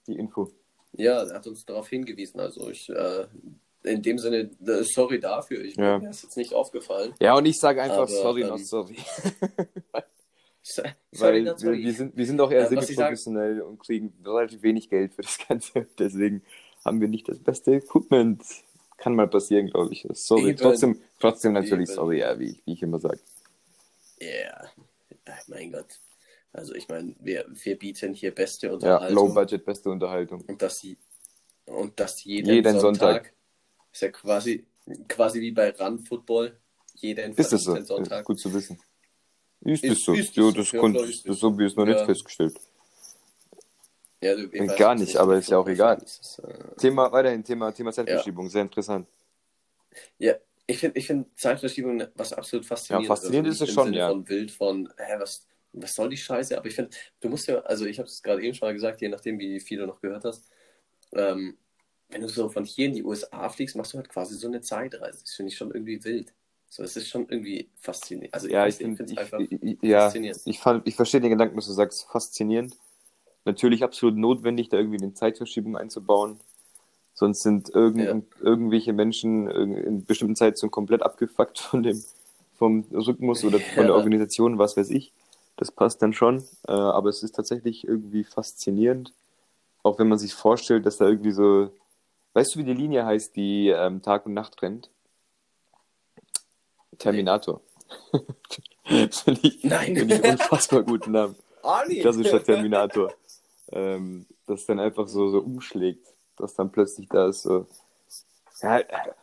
die 0.06 0.14
Info. 0.14 0.50
Ja, 0.92 1.23
er 1.25 1.35
hat 1.35 1.47
uns 1.47 1.66
darauf 1.66 1.87
hingewiesen. 1.90 2.40
Also 2.40 2.71
ich, 2.71 2.88
äh, 2.88 3.26
in 3.87 4.02
dem 4.02 4.19
Sinne, 4.19 4.50
äh, 4.66 4.83
sorry 4.83 5.21
dafür. 5.21 5.64
Ich, 5.64 5.76
Ja. 5.76 5.99
Mir 5.99 6.11
ist 6.11 6.23
jetzt 6.23 6.37
nicht 6.37 6.52
aufgefallen. 6.55 7.14
Ja, 7.21 7.35
und 7.37 7.47
ich 7.47 7.57
sage 7.59 7.83
einfach 7.83 7.97
Aber, 7.99 8.07
sorry, 8.09 8.43
ähm, 8.43 8.49
not 8.49 8.66
sorry. 8.66 8.97
Sorry, 10.69 10.90
Weil 11.12 11.45
wir, 11.45 11.59
sorry. 11.59 11.85
wir, 11.85 11.93
sind, 11.93 12.16
wir 12.16 12.26
sind 12.26 12.40
auch 12.40 12.50
eher 12.50 12.62
Äh, 12.62 12.75
ich 12.75 12.81
sag- 12.81 12.85
semi-professionell 12.87 13.61
und 13.62 13.78
kriegen 13.78 14.12
relativ 14.25 14.62
wenig 14.62 14.90
Geld 14.90 15.14
für 15.14 15.23
das 15.23 15.38
Ganze. 15.47 15.87
Deswegen 15.99 16.43
haben 16.85 17.00
wir 17.00 17.07
nicht 17.07 17.28
das 17.28 17.38
beste 17.38 17.75
Equipment. 17.76 18.43
Kann 18.97 19.14
mal 19.14 19.28
passieren, 19.28 19.69
glaube 19.69 19.93
ich. 19.93 20.05
Sorry. 20.14 20.49
Eben. 20.50 20.57
Trotzdem, 20.59 21.00
trotzdem 21.21 21.52
natürlich 21.52 21.88
Eben. 21.90 21.95
sorry, 21.95 22.19
ja, 22.19 22.37
wie, 22.40 22.61
wie 22.64 22.73
ich 22.73 22.83
immer 22.83 22.99
sage. 22.99 23.21
Ja, 24.19 24.64
Ach, 25.28 25.49
mein 25.49 25.71
Gott. 25.71 26.00
Also 26.52 26.75
ich 26.75 26.88
meine, 26.88 27.14
wir, 27.21 27.45
wir 27.49 27.78
bieten 27.78 28.14
hier 28.14 28.35
beste 28.35 28.66
Ja, 28.66 28.73
Unterhaltung. 28.73 29.14
low 29.28 29.33
budget, 29.35 29.64
beste 29.64 29.88
Unterhaltung. 29.90 30.40
Und 30.49 30.61
das, 30.62 30.85
und 31.66 32.00
das 32.00 32.25
jeden, 32.25 32.49
Jeden 32.49 32.81
Sonntag, 32.81 33.26
Sonntag. 33.26 33.33
Ist 33.97 34.03
ja 34.03 34.11
quasi, 34.11 34.67
quasi 35.09 35.41
wie 35.41 35.53
bei 35.53 35.71
Run 35.71 35.99
Football. 35.99 36.55
Jeden 36.97 37.33
Ist 37.33 37.50
das 37.50 37.62
so? 37.65 37.81
Sonntag. 37.81 38.26
Gut 38.26 38.38
zu 38.38 38.53
wissen. 38.53 38.79
Ist, 39.62 39.85
Ist- 39.85 39.91
das 39.91 40.05
so? 40.05 40.12
ist 40.12 40.37
das 40.37 40.45
ja, 40.45 40.53
das, 40.53 40.73
Ja, 40.73 40.81
konnte, 40.81 40.99
ist 41.00 41.26
das 41.26 41.43
wie 41.43 41.65
es 41.65 41.76
noch 41.76 41.87
nicht 41.87 41.99
Ja. 41.99 42.05
festgestellt. 42.05 42.61
Ja, 44.21 44.35
du, 44.37 44.50
ich 44.53 44.61
weiß 44.61 44.76
Gar 44.76 44.93
jetzt 44.93 45.00
nicht, 45.00 45.17
aber 45.17 45.38
ist 45.38 45.49
ja 45.49 45.57
auch 45.57 45.67
egal. 45.67 45.97
Ist, 45.97 46.41
äh, 46.41 46.76
Thema, 46.76 47.11
weiterhin 47.11 47.43
Thema, 47.43 47.73
Thema 47.73 47.91
Zeitverschiebung, 47.91 48.50
sehr 48.50 48.62
interessant. 48.62 49.09
Ja, 50.19 50.35
ich 50.67 50.76
finde 50.76 50.99
ich 50.99 51.07
find 51.07 51.26
Zeitverschiebung 51.41 52.07
was 52.17 52.35
absolut 52.35 52.67
faszinierend. 52.67 53.09
Ja, 53.09 53.17
faszinierend 53.17 53.49
ist 53.49 53.62
es 53.62 53.71
schon, 53.73 53.87
Sinne 53.87 53.97
ja. 53.97 54.09
Von 54.11 54.29
Wild, 54.29 54.50
von, 54.50 54.93
hä, 54.99 55.15
was, 55.19 55.47
was 55.73 55.95
soll 55.95 56.11
die 56.11 56.19
Scheiße? 56.19 56.59
Aber 56.59 56.67
ich 56.67 56.75
finde, 56.75 56.91
du 57.21 57.31
musst 57.31 57.49
ja, 57.49 57.61
also 57.61 57.87
ich 57.87 57.99
habe 57.99 58.09
es 58.09 58.23
gerade 58.23 58.43
eben 58.43 58.53
schon 58.55 58.69
mal 58.69 58.75
gesagt, 58.75 59.00
je 59.00 59.09
nachdem, 59.09 59.38
wie 59.38 59.59
viel 59.59 59.79
du 59.79 59.87
noch 59.87 60.03
gehört 60.03 60.26
hast, 60.26 60.50
ähm, 61.15 61.57
wenn 62.09 62.21
du 62.23 62.29
so 62.29 62.49
von 62.49 62.65
hier 62.65 62.87
in 62.87 62.95
die 62.95 63.05
USA 63.05 63.49
fliegst, 63.49 63.77
machst 63.77 63.93
du 63.93 63.99
halt 63.99 64.09
quasi 64.09 64.37
so 64.37 64.47
eine 64.47 64.61
Zeitreise. 64.61 65.21
Das 65.23 65.35
finde 65.35 65.53
ich 65.53 65.59
schon 65.59 65.71
irgendwie 65.71 66.03
wild. 66.05 66.33
So, 66.69 66.83
es 66.83 66.97
ist 66.97 67.09
schon 67.09 67.29
irgendwie 67.29 67.69
faszinierend. 67.81 68.35
Also 68.35 68.49
Ja, 68.49 68.67
ich 68.67 68.77
finde, 68.77 69.05
ich, 69.05 69.19
einfach 69.19 69.41
ich, 69.41 69.79
ja, 69.83 70.03
faszinierend. 70.03 70.41
ich, 70.45 70.59
fand, 70.61 70.87
ich 70.87 70.95
verstehe 70.97 71.21
den 71.21 71.31
Gedanken, 71.31 71.57
dass 71.57 71.67
du 71.67 71.73
sagst, 71.73 72.07
faszinierend. 72.11 72.77
Natürlich 73.45 73.85
absolut 73.85 74.17
notwendig, 74.17 74.69
da 74.69 74.77
irgendwie 74.77 74.99
eine 74.99 75.15
Zeitverschiebung 75.15 75.77
einzubauen. 75.77 76.41
Sonst 77.15 77.43
sind 77.43 77.71
irgend, 77.71 78.25
irgendwelche 78.43 78.93
Menschen 78.93 79.49
in 79.49 80.05
bestimmten 80.05 80.37
Zeitzonen 80.37 80.71
komplett 80.71 81.03
abgefuckt 81.03 81.59
von 81.61 81.83
dem, 81.83 82.05
vom 82.59 82.85
Rhythmus 82.93 83.45
oder 83.45 83.59
von 83.61 83.79
Ja. 83.79 83.87
der 83.87 83.95
Organisation, 83.95 84.59
was 84.59 84.77
weiß 84.77 84.91
ich. 84.91 85.13
Das 85.57 85.71
passt 85.71 86.03
dann 86.03 86.13
schon. 86.13 86.45
Äh, 86.69 86.73
aber 86.73 87.09
es 87.09 87.23
ist 87.23 87.35
tatsächlich 87.37 87.87
irgendwie 87.87 88.25
faszinierend. 88.25 89.13
Auch 89.83 89.99
wenn 89.99 90.09
man 90.09 90.19
sich 90.19 90.35
vorstellt, 90.35 90.85
dass 90.85 90.99
da 90.99 91.07
irgendwie 91.07 91.33
so, 91.33 91.71
weißt 92.37 92.55
du, 92.55 92.59
wie 92.59 92.64
die 92.64 92.75
Linie 92.75 93.07
heißt, 93.07 93.35
die 93.35 93.69
ähm, 93.69 94.02
Tag 94.02 94.26
und 94.26 94.35
Nacht 94.35 94.61
rennt? 94.61 94.90
Terminator. 96.99 97.62
das 98.85 99.21
finde 99.23 99.40
ich, 99.43 99.64
Nein. 99.64 99.97
finde 99.97 100.16
ich 100.16 100.23
unfassbar 100.23 100.83
guten 100.83 101.12
Namen. 101.12 101.35
Arnie! 101.62 102.00
Klassischer 102.00 102.45
Terminator. 102.45 103.12
ähm, 103.73 104.26
das 104.47 104.66
dann 104.66 104.78
einfach 104.78 105.09
so, 105.09 105.31
so 105.31 105.38
umschlägt, 105.38 106.07
dass 106.37 106.55
dann 106.55 106.71
plötzlich 106.71 107.09
da 107.09 107.28
ist 107.28 107.43
so. 107.43 107.66
Ja, 108.61 108.83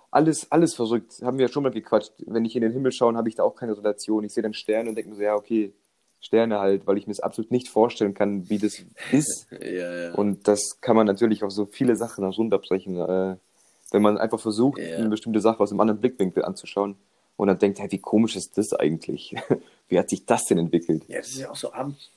alles, 0.10 0.51
alles 0.51 0.74
verrückt. 0.74 1.22
Haben 1.22 1.38
wir 1.38 1.46
ja 1.46 1.51
schon 1.51 1.63
mal 1.63 1.72
gequatscht. 1.72 2.13
Wenn 2.25 2.46
ich 2.46 2.55
in 2.55 2.63
den 2.63 2.72
Himmel 2.72 2.91
schaue, 2.91 3.15
habe 3.15 3.29
ich 3.29 3.36
da 3.36 3.43
auch 3.43 3.55
keine 3.55 3.77
Relation. 3.77 4.24
Ich 4.24 4.34
sehe 4.34 4.43
dann 4.43 4.53
Sterne 4.55 4.89
und 4.89 4.96
denke 4.96 5.12
mir 5.12 5.15
so, 5.15 5.22
ja, 5.22 5.36
okay, 5.36 5.74
Sterne 6.24 6.60
halt, 6.60 6.88
weil 6.88 6.98
ich 6.98 7.06
mir 7.06 7.12
es 7.12 7.20
absolut 7.20 7.51
nicht 7.51 7.68
vorstellen 7.68 8.13
kann, 8.13 8.50
wie 8.50 8.58
das 8.58 8.82
ist. 9.12 9.48
Ja, 9.62 9.94
ja. 10.08 10.13
Und 10.15 10.48
das 10.48 10.80
kann 10.82 10.95
man 10.95 11.06
natürlich 11.06 11.43
auf 11.43 11.52
so 11.52 11.65
viele 11.65 11.95
Sachen 11.97 12.24
runterbrechen. 12.24 12.97
Äh, 12.97 13.36
wenn 13.91 14.02
man 14.02 14.17
einfach 14.17 14.39
versucht, 14.39 14.80
Ja. 14.80 14.97
eine 14.97 15.10
bestimmte 15.10 15.41
Sache 15.41 15.60
aus 15.60 15.71
einem 15.71 15.82
anderen 15.82 16.00
Blickwinkel 16.00 16.45
anzuschauen 16.45 16.95
und 17.36 17.47
dann 17.47 17.60
denkt, 17.60 17.80
hey, 17.80 17.91
wie 17.91 18.00
komisch 18.00 18.36
ist 18.38 18.58
das 18.58 18.74
eigentlich? 18.74 19.36
wie 19.89 20.00
hat 20.00 20.10
sich 20.10 20.26
das 20.26 20.45
denn 20.45 20.58
entwickelt? 20.58 21.04
Ja, 21.08 21.17
das 21.17 21.28
ist 21.28 21.39
ja 21.39 21.52
auch 21.52 21.56
so 21.58 21.74
abend. 21.74 22.10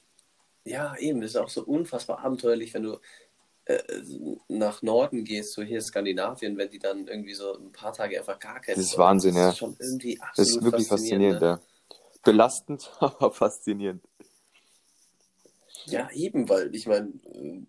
Ja, 0.64 0.96
eben, 0.98 1.20
das 1.20 1.30
ist 1.30 1.36
auch 1.36 1.48
so 1.48 1.64
unfassbar 1.64 2.24
abenteuerlich, 2.24 2.74
wenn 2.74 2.84
du 2.84 2.98
äh, 3.66 3.78
nach 4.48 4.82
Norden 4.82 5.24
gehst, 5.24 5.52
so 5.54 5.62
hier 5.62 5.80
Skandinavien, 5.82 6.56
wenn 6.56 6.70
die 6.70 6.78
dann 6.78 7.08
irgendwie 7.08 7.34
so 7.34 7.56
ein 7.56 7.72
paar 7.72 7.92
Tage 7.92 8.18
einfach 8.18 8.38
gar 8.38 8.60
keine 8.60 8.76
Das 8.76 8.86
ist. 8.86 8.98
Wahnsinn, 8.98 9.34
das 9.34 9.42
ja. 9.42 9.48
ist 9.50 9.58
schon 9.58 9.76
irgendwie 9.80 10.20
absolut 10.20 10.38
Das 10.38 10.48
ist 10.56 10.62
wirklich 10.62 10.86
faszinierend, 10.86 11.40
ne? 11.40 11.46
ja. 11.46 11.60
Belastend, 12.26 12.90
aber 13.00 13.30
faszinierend. 13.30 14.02
Ja, 15.86 16.10
eben, 16.12 16.48
weil 16.48 16.74
ich 16.74 16.86
meine, 16.86 17.12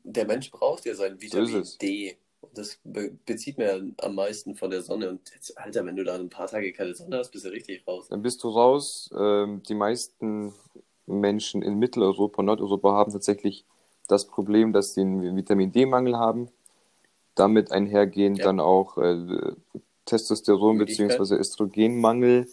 der 0.03 0.25
Mensch 0.25 0.49
braucht 0.51 0.85
ja 0.85 0.95
sein 0.95 1.21
Vitamin 1.21 1.57
es. 1.57 1.77
D. 1.77 2.17
Und 2.41 2.57
das 2.57 2.79
be 2.83 3.11
bezieht 3.25 3.57
man 3.57 3.67
ja 3.67 4.05
am 4.05 4.15
meisten 4.15 4.55
von 4.55 4.69
der 4.71 4.81
Sonne. 4.81 5.09
Und 5.09 5.29
jetzt, 5.33 5.57
Alter, 5.57 5.85
wenn 5.85 5.95
du 5.95 6.03
da 6.03 6.15
ein 6.15 6.29
paar 6.29 6.47
Tage 6.47 6.73
keine 6.73 6.93
Sonne 6.95 7.17
hast, 7.17 7.31
bist 7.31 7.45
du 7.45 7.49
richtig 7.49 7.87
raus. 7.87 8.07
Dann 8.09 8.21
bist 8.21 8.43
du 8.43 8.49
raus. 8.49 9.09
Ähm, 9.17 9.61
die 9.63 9.75
meisten 9.75 10.53
Menschen 11.05 11.61
in 11.61 11.77
Mitteleuropa, 11.79 12.41
Nordeuropa 12.43 12.91
haben 12.93 13.11
tatsächlich 13.11 13.65
das 14.07 14.25
Problem, 14.25 14.73
dass 14.73 14.93
sie 14.93 15.01
einen 15.01 15.35
Vitamin 15.35 15.71
D-Mangel 15.71 16.17
haben. 16.17 16.49
Damit 17.35 17.71
einhergehend 17.71 18.39
Ja. 18.39 18.45
dann 18.45 18.59
auch 18.59 18.97
äh, 18.97 19.53
Testosteron- 20.07 20.79
bzw. 20.79 21.35
Östrogenmangel. 21.35 22.47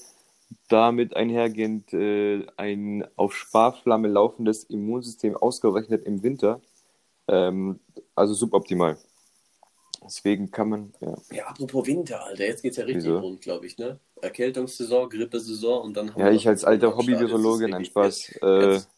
Damit 0.74 1.14
einhergehend 1.14 1.92
äh, 1.94 2.44
ein 2.56 3.06
auf 3.14 3.32
Sparflamme 3.32 4.08
laufendes 4.08 4.64
Immunsystem 4.64 5.37
ausgerechnet 5.37 6.04
im 6.04 6.24
Winter. 6.24 6.60
Ähm, 7.28 7.78
also 8.16 8.34
suboptimal. 8.34 8.98
Deswegen 10.04 10.50
kann 10.50 10.68
man, 10.70 10.92
ja. 11.00 11.14
Ja, 11.30 11.46
apropos 11.46 11.87
Winter, 11.87 12.24
Alter, 12.26 12.44
jetzt 12.44 12.62
geht's 12.62 12.76
ja 12.76 12.84
richtig 12.87 13.04
Wieso? 13.04 13.20
rund, 13.20 13.40
glaube 13.40 13.66
ich, 13.66 13.78
ne? 13.78 14.00
Erkältungssaison, 14.20 15.08
Grippesaison 15.10 15.80
und 15.84 15.96
dann 15.96 16.12
haben 16.12 16.20
Ja, 16.20 16.32
ich 16.32 16.48
als 16.48 16.64
alter 16.64 16.96
Hobby-Virologe, 16.96 17.68
nein, 17.68 17.84
Spaß. 17.84 18.26
Jetzt, 18.26 18.42
Äh, 18.42 18.72
jetzt, 18.72 18.88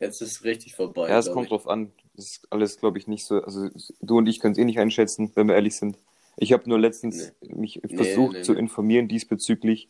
jetzt 0.00 0.22
ist 0.22 0.44
richtig 0.44 0.74
vorbei. 0.74 1.10
Ja, 1.10 1.18
es 1.18 1.30
kommt 1.30 1.44
ich. 1.44 1.50
drauf 1.50 1.68
an. 1.68 1.92
Das 2.16 2.24
ist 2.24 2.46
alles, 2.48 2.78
glaube 2.80 2.96
ich, 2.96 3.06
nicht 3.06 3.26
so. 3.26 3.42
Also, 3.42 3.68
du 4.00 4.16
und 4.16 4.26
ich 4.28 4.40
können 4.40 4.52
es 4.52 4.58
eh 4.58 4.64
nicht 4.64 4.78
einschätzen, 4.78 5.30
wenn 5.34 5.46
wir 5.46 5.56
ehrlich 5.56 5.76
sind. 5.76 5.98
Ich 6.38 6.54
habe 6.54 6.66
nur 6.70 6.78
letztens 6.78 7.32
mich 7.42 7.80
Nee, 7.82 7.96
versucht 7.96 8.32
nee, 8.32 8.42
zu 8.42 8.54
nee. 8.54 8.60
informieren 8.60 9.08
diesbezüglich. 9.08 9.88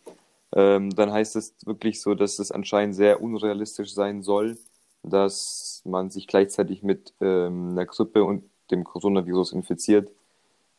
Ähm, 0.55 0.91
dann 0.91 1.13
heißt 1.13 1.37
es 1.37 1.55
wirklich 1.67 2.01
so, 2.01 2.15
dass 2.15 2.39
es 2.39 2.53
anscheinend 2.53 2.95
sehr 2.95 3.21
unrealistisch 3.21 3.93
sein 3.93 4.23
soll, 4.23 4.57
dass 5.03 5.83
man 5.85 6.11
sich 6.11 6.27
gleichzeitig 6.27 6.83
mit 6.83 7.13
ähm, 7.21 7.71
einer 7.73 7.87
Grippe 7.87 8.25
und 8.25 8.45
dem 8.71 8.85
Coronavirus 8.85 9.53
infiziert, 9.53 10.11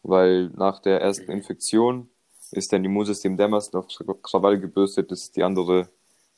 weil 0.04 0.50
nach 0.56 0.80
der 0.80 1.02
ersten. 1.02 1.32
Infektion 1.32 2.10
ist 2.52 2.72
dein 2.74 2.86
Immunsystem 2.86 3.38
dermaßen 3.38 3.78
auf 3.78 3.88
Krawall 4.24 4.60
gebürstet, 4.60 5.12
dass 5.12 5.32
die 5.32 5.44
andere, 5.44 5.90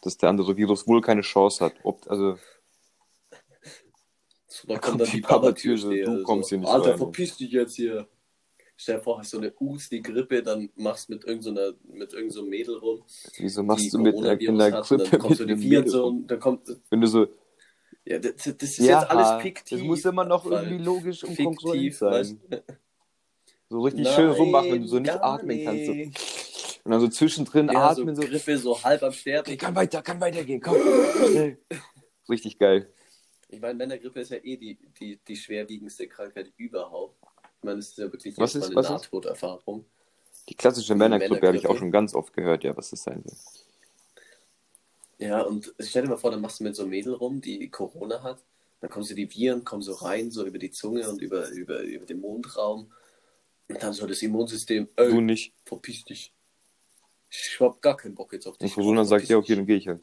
dass 0.02 0.17
der 0.17 0.30
andere 0.30 0.58
Virus 0.58 0.88
wohl 0.88 1.02
keine 1.02 1.21
Chance 1.21 1.63
hat. 1.63 1.73
Ob, 1.84 2.10
also 2.10 2.38
So, 4.47 4.67
da 4.67 4.73
Da 4.76 4.80
kommt 4.80 5.02
dann 5.02 5.10
die 5.12 5.21
Pappatür, 5.21 5.78
du 5.78 6.23
kommst 6.23 6.50
hier 6.50 6.58
nicht 6.58 6.67
Alter, 6.67 6.91
rein. 6.91 6.97
verpiss 6.97 7.38
dich 7.38 7.52
jetzt 7.52 7.76
hier. 7.76 8.08
Stell 8.80 8.98
dir 8.98 9.02
vor, 9.02 9.18
hast 9.20 9.32
so 9.32 9.40
eine 9.40 9.52
Us, 9.60 9.90
die 9.90 10.02
Grippe, 10.04 10.44
dann 10.44 10.70
machst 10.76 11.10
mit 11.10 11.26
irgendeiner, 11.26 11.74
mit 11.92 12.13
irgendeinem 12.13 12.30
so 12.32 12.44
Mädel 12.46 12.78
rum. 12.78 13.04
Wieso 13.38 13.63
machst 13.63 13.92
du 13.92 13.98
mit 13.98 14.16
einer, 14.16 14.40
in 14.40 14.46
Coronavirus 14.46 14.62
einer 14.62 14.78
hat, 14.78 14.92
und 14.92 14.98
Grippe 14.98 15.10
Dann 15.12 15.20
kommt 15.20 15.30
mit 15.32 15.38
so 15.40 15.46
die 15.46 15.56
Mädel 15.56 15.88
so, 15.88 16.04
rum? 16.04 16.18
und 16.18 16.28
dann 16.28 16.40
kommt, 16.40 16.68
Wenn 16.92 17.02
du 17.02 17.08
so, 17.08 17.28
ja, 18.06 18.20
das, 18.20 18.36
das 18.36 18.54
ist 18.70 18.78
ja, 18.78 19.02
jetzt 19.02 19.12
alles 19.12 19.42
fiktiv. 19.42 19.80
das 19.80 19.88
muss 19.88 20.06
immer 20.06 20.26
noch 20.26 20.46
irgendwie 20.46 20.78
logisch 20.78 21.24
und 21.24 21.36
fiktiv, 21.36 21.98
sein. 21.98 22.12
weißt 22.12 22.38
du? 22.52 22.63
So 23.70 23.82
richtig 23.82 24.06
Nein, 24.06 24.13
schön 24.16 24.30
rummachen, 24.30 24.72
wenn 24.72 24.82
du 24.84 24.88
so 24.88 25.00
nicht 25.00 25.12
atmen 25.12 25.63
kannst. 25.66 25.86
So. 25.88 25.92
Und 25.92 26.92
dann 26.92 27.02
so 27.02 27.08
zwischendrin 27.10 27.68
Ja, 27.70 27.90
atmen, 27.90 28.16
so 28.16 28.22
so, 28.22 28.28
Grippe 28.30 28.58
so 28.58 28.82
halb 28.84 29.04
am 29.04 29.12
Sterben. 29.12 29.48
okay, 29.50 29.58
kann 29.58 29.76
weiter, 29.76 30.02
kann 30.02 30.22
weitergehen, 30.22 30.62
komm. 30.62 30.78
Richtig 32.30 32.58
geil. 32.60 32.94
Ich 33.50 33.60
meine, 33.60 33.74
Männergrippe 33.74 34.22
ist 34.22 34.32
ja 34.32 34.38
eh 34.38 34.56
die, 34.58 34.78
die, 35.00 35.18
die 35.26 35.36
schwerwiegendste 35.36 36.08
Krankheit 36.08 36.54
überhaupt. 36.58 37.18
Ich 37.60 37.63
meine, 37.63 37.80
es 37.80 37.89
ist 37.89 37.98
ja 37.98 38.12
wirklich 38.12 38.38
Was 38.38 38.56
ist- 38.56 38.62
was 38.76 38.86
eine 38.88 38.96
ist? 38.98 39.04
Nahtoderfahrung. 39.04 39.86
Die 40.50 40.56
klassische 40.56 40.96
Männergrippe 40.96 41.48
habe 41.48 41.58
ich 41.58 41.67
auch 41.67 41.78
schon 41.78 41.91
ganz 41.91 42.13
oft 42.13 42.34
gehört, 42.34 42.63
ja, 42.63 42.76
was 42.78 42.91
das 42.91 43.04
sein 43.04 43.24
soll. 43.26 43.38
Ja, 45.20 45.41
und 45.41 45.74
stell 45.80 46.04
dir 46.04 46.10
mal 46.10 46.17
vor, 46.17 46.32
dann 46.32 46.41
machst 46.41 46.60
du 46.60 46.63
mit 46.63 46.76
so 46.76 46.84
einem 46.84 46.91
Mädel 46.91 47.13
rum, 47.13 47.41
die 47.41 47.67
Corona 47.70 48.22
hat. 48.22 48.43
Dann 48.80 48.89
kommen 48.91 49.04
so 49.04 49.15
die 49.15 49.30
Viren, 49.34 49.63
kommen 49.63 49.82
so 49.82 49.93
rein, 49.93 50.30
so 50.30 50.46
über 50.46 50.60
die 50.60 50.70
Zunge 50.70 51.10
und 51.10 51.22
über, 51.22 51.50
über, 51.50 51.82
über 51.82 52.06
den 52.06 52.22
Mundraum. 52.22 52.91
Und 53.67 53.82
dann 53.84 53.91
so 53.93 54.06
das 54.06 54.22
Immunsystem, 54.22 54.88
Du 54.96 55.04
ey, 55.04 55.22
nicht. 55.22 55.54
verpiss 55.65 56.06
dich. 56.06 56.32
Ich 57.30 57.60
hab 57.60 57.82
gar 57.82 57.98
keinen 57.98 58.13
Bock 58.15 58.32
jetzt 58.32 58.46
auf 58.46 58.54
Und 58.54 58.62
dich. 58.62 58.74
Corona 58.76 59.04
sagt, 59.04 59.28
ja, 59.28 59.38
okay, 59.38 59.56
dann 59.56 59.65
gehe 59.65 59.78
ich 59.78 59.88
halt. 59.88 60.02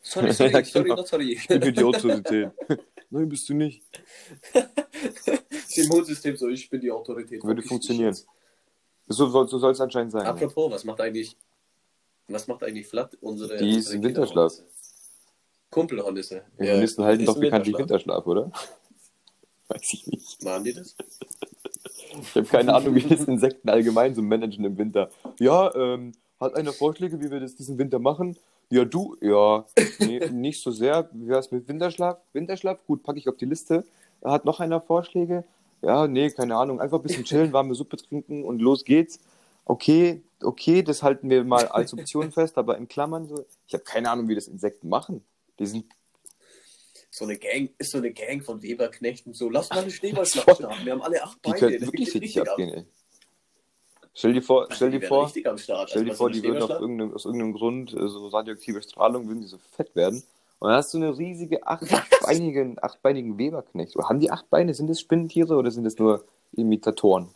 Sorry, 0.00 0.32
sorry, 0.32 0.52
Ja, 0.52 0.64
sorry, 0.64 0.84
genau. 0.84 0.96
not 0.96 1.08
sorry. 1.08 1.32
Ich 1.32 1.48
bin 1.48 1.84
Autorität. 1.84 2.52
Nein, 3.10 3.28
bist 3.28 3.48
du 3.48 3.54
nicht. 3.54 3.82
Das 5.74 5.86
Immunsystem 5.86 6.36
so, 6.36 6.48
ich 6.48 6.68
bin 6.68 6.80
die 6.80 6.90
Autorität. 6.90 7.42
Würde 7.42 7.62
funktionieren. 7.62 8.16
So 9.08 9.28
soll 9.28 9.48
so 9.48 9.68
es 9.68 9.80
anscheinend 9.80 10.12
sein. 10.12 10.26
Apropos, 10.26 10.70
was 10.70 10.84
macht 10.84 11.00
eigentlich, 11.00 11.36
Was 12.28 12.46
macht 12.46 12.62
eigentlich 12.62 12.86
Flat? 12.86 13.16
Unsere, 13.20 13.56
Die 13.56 13.78
ist 13.78 13.92
im 13.92 14.02
Winterschlaf. 14.02 14.52
Kumpelhornisse. 15.70 16.42
Und 16.56 16.68
Hornissen 16.68 17.04
halten 17.04 17.24
doch 17.24 17.38
bekanntlich 17.38 17.76
Winterschlaf. 17.76 18.26
Winterschlaf, 18.26 18.26
oder? 18.26 18.52
Weiß 19.68 19.92
ich 19.94 20.06
nicht. 20.06 20.44
Machen 20.44 20.64
die 20.64 20.74
das? 20.74 20.94
Ich 22.20 22.34
habe 22.34 22.46
keine 22.46 22.74
Ahnung, 22.74 22.94
wie 22.94 23.02
das 23.02 23.24
Insekten 23.24 23.68
allgemein 23.70 24.14
so 24.14 24.20
managen 24.22 24.64
im 24.64 24.76
Winter. 24.76 25.10
Ja, 25.38 25.74
ähm, 25.74 26.12
hat 26.38 26.54
einer 26.54 26.72
Vorschläge, 26.72 27.20
wie 27.20 27.30
wir 27.30 27.40
das 27.40 27.56
diesen 27.56 27.78
Winter 27.78 27.98
machen? 27.98 28.36
Ja, 28.70 28.84
du? 28.84 29.16
Ja, 29.20 29.64
nee, 29.98 30.18
nicht 30.30 30.62
so 30.62 30.70
sehr. 30.70 31.08
Wie 31.12 31.28
wär's 31.28 31.50
mit 31.50 31.66
Winterschlaf? 31.68 32.18
Winterschlaf? 32.32 32.78
Gut, 32.86 33.02
packe 33.02 33.18
ich 33.18 33.28
auf 33.28 33.36
die 33.36 33.46
Liste. 33.46 33.84
Hat 34.22 34.44
noch 34.44 34.60
einer 34.60 34.80
Vorschläge? 34.80 35.44
Ja, 35.82 36.06
nee, 36.06 36.30
keine 36.30 36.56
Ahnung. 36.56 36.80
Einfach 36.80 36.98
ein 36.98 37.02
bisschen 37.02 37.24
chillen, 37.24 37.52
warme 37.52 37.74
Suppe 37.74 37.96
trinken 37.96 38.44
und 38.44 38.60
los 38.60 38.84
geht's. 38.84 39.18
Okay, 39.64 40.22
okay, 40.42 40.82
das 40.82 41.02
halten 41.02 41.28
wir 41.30 41.44
mal 41.44 41.66
als 41.68 41.92
Option 41.92 42.32
fest, 42.32 42.56
aber 42.58 42.76
in 42.78 42.88
Klammern 42.88 43.26
so. 43.28 43.44
Ich 43.66 43.74
habe 43.74 43.84
keine 43.84 44.10
Ahnung, 44.10 44.28
wie 44.28 44.34
das 44.34 44.48
Insekten 44.48 44.88
machen. 44.88 45.24
Die 45.58 45.66
sind 45.66 45.84
So 47.10 47.24
eine 47.24 47.36
Gang, 47.36 47.70
ist 47.78 47.92
so 47.92 47.98
eine 47.98 48.12
Gang 48.12 48.42
von 48.42 48.62
Weberknechten. 48.62 49.34
So, 49.34 49.50
lass 49.50 49.70
mal 49.70 49.80
eine. 49.80 49.90
Schneeballschlacht 49.90 50.56
starten. 50.56 50.84
Wir 50.84 50.92
haben 50.92 51.02
alle 51.02 51.22
acht 51.22 51.38
Die 51.44 51.50
Beine. 51.50 51.58
könnten 51.58 51.80
Das 51.80 51.86
wirklich 51.88 52.14
richtig 52.14 52.40
ab. 52.40 52.48
abgehen, 52.48 52.74
ey. 52.74 52.84
Stell 54.14 54.32
dir 54.34 54.42
vor, 54.42 54.68
stell 54.70 54.90
die 54.90 54.98
dir 54.98 55.08
vor, 55.08 55.28
stell 55.28 55.42
dir 55.44 55.52
Also, 55.52 56.04
vor, 56.04 56.08
was, 56.10 56.18
so 56.18 56.28
die 56.28 56.42
würden 56.42 56.42
Schneeballschlacht? 56.42 56.80
irgendeinem, 56.80 57.14
aus 57.14 57.24
irgendeinem 57.24 57.52
Grund 57.54 57.92
äh, 57.94 58.08
so 58.08 58.28
radioaktive 58.28 58.82
Strahlung, 58.82 59.26
würden 59.26 59.40
die 59.40 59.46
so 59.46 59.58
fett 59.58 59.94
werden. 59.96 60.22
Und 60.62 60.68
dann 60.68 60.76
hast 60.76 60.94
du 60.94 60.98
eine 60.98 61.18
riesige 61.18 61.66
achtbeinige, 61.66 62.76
achtbeinigen 62.80 63.36
Weberknecht. 63.36 63.96
Oder 63.96 64.08
haben 64.08 64.20
die 64.20 64.30
acht 64.30 64.48
Beine? 64.48 64.72
Sind 64.74 64.86
das 64.86 65.00
Spinnentiere 65.00 65.56
oder 65.56 65.72
sind 65.72 65.82
das 65.82 65.98
nur 65.98 66.24
Imitatoren? 66.52 67.34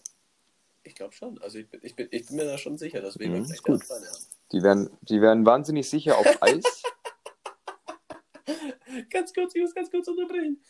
Ich 0.84 0.94
glaube 0.94 1.12
schon. 1.12 1.36
Also 1.42 1.58
ich 1.58 1.68
bin, 1.68 1.80
ich, 1.82 1.96
bin, 1.96 2.06
ich 2.12 2.24
bin 2.28 2.36
mir 2.36 2.44
da 2.44 2.56
schon 2.56 2.78
sicher, 2.78 3.00
dass 3.00 3.16
Mhm, 3.18 3.22
Weberknechte 3.24 3.52
ist 3.54 3.62
gut. 3.64 3.80
acht 3.82 3.88
Beine 3.88 4.06
haben. 4.06 4.24
Die 4.52 4.62
werden, 4.62 4.90
die 5.00 5.20
werden 5.20 5.44
wahnsinnig 5.44 5.90
sicher 5.90 6.18
auf 6.18 6.26
Eis. 6.40 6.82
ganz 9.10 9.34
kurz, 9.34 9.56
ich 9.56 9.60
muss 9.62 9.74
ganz 9.74 9.90
kurz 9.90 10.06
unterbrechen. 10.06 10.62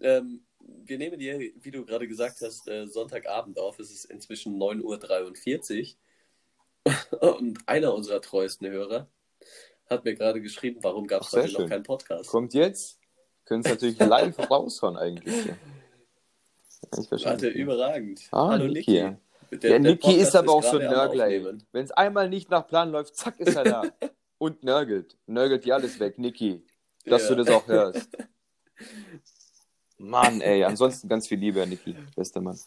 Ähm, 0.00 0.44
wir 0.58 0.98
nehmen 0.98 1.16
dir, 1.20 1.38
wie 1.38 1.70
du 1.70 1.84
gerade 1.84 2.08
gesagt 2.08 2.40
hast, 2.40 2.66
äh, 2.66 2.88
Sonntagabend 2.88 3.56
auf. 3.60 3.78
Es 3.78 3.92
ist 3.92 4.06
inzwischen 4.06 4.56
9.43 4.60 5.94
Uhr. 6.82 7.30
Und 7.38 7.68
einer 7.68 7.94
unserer 7.94 8.20
treuesten 8.20 8.66
Hörer 8.66 9.08
hat 9.90 10.04
mir 10.04 10.14
gerade 10.14 10.40
geschrieben, 10.40 10.78
warum 10.82 11.06
gab 11.06 11.22
es 11.22 11.32
heute 11.32 11.52
noch 11.52 11.60
schön. 11.60 11.68
keinen 11.68 11.82
Podcast. 11.82 12.28
Kommt 12.30 12.54
jetzt. 12.54 12.98
Können 13.44 13.62
es 13.64 13.70
natürlich 13.70 13.98
live 13.98 14.38
raushauen 14.50 14.96
eigentlich. 14.96 15.46
Ja. 15.46 15.54
Eigentlich 16.92 17.24
Warte, 17.24 17.48
überragend. 17.48 18.20
Ah, 18.30 18.48
Hallo 18.50 18.66
Niki. 18.66 19.02
Niki. 19.02 19.16
Der- 19.58 19.70
ja, 19.72 19.78
Niki 19.78 20.14
ist 20.14 20.34
aber 20.34 20.52
auch 20.52 20.62
so 20.62 20.78
ein 20.78 20.90
Nörgler. 20.90 21.28
Wenn 21.72 21.84
es 21.84 21.90
einmal 21.92 22.28
nicht 22.28 22.50
nach 22.50 22.66
Plan 22.66 22.90
läuft, 22.90 23.16
zack, 23.16 23.38
ist 23.38 23.54
er 23.56 23.64
da. 23.64 23.82
Und 24.38 24.64
nörgelt. 24.64 25.16
Nörgelt 25.26 25.64
dir 25.64 25.74
alles 25.76 25.98
weg, 26.00 26.18
Niki. 26.18 26.62
Dass 27.04 27.28
Ja. 27.28 27.34
du 27.34 27.44
das 27.44 27.54
auch 27.54 27.66
hörst. 27.68 28.08
Mann, 29.98 30.40
ey. 30.40 30.64
Ansonsten 30.64 31.08
ganz 31.08 31.28
viel 31.28 31.38
Liebe, 31.38 31.66
Niki. 31.66 31.94
Bester 32.16 32.40
Mann. 32.40 32.58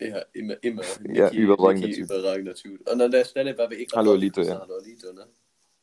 Ja, 0.00 0.20
immer, 0.32 0.62
immer. 0.62 0.82
Ja, 1.12 1.28
überragender 1.30 1.88
Niki, 1.88 2.00
Typ. 2.02 2.10
überragender 2.10 2.54
Typ. 2.54 2.88
Und 2.88 3.02
an 3.02 3.10
der 3.10 3.24
Stelle, 3.24 3.58
weil 3.58 3.70
wir 3.70 3.78
eh 3.80 3.84
gerade 3.86 3.98
Hallo, 4.08 4.14
Lito, 4.14 4.40
ja. 4.42 4.60
Hallo, 4.60 4.78
Lito, 4.78 5.12
ne? 5.12 5.26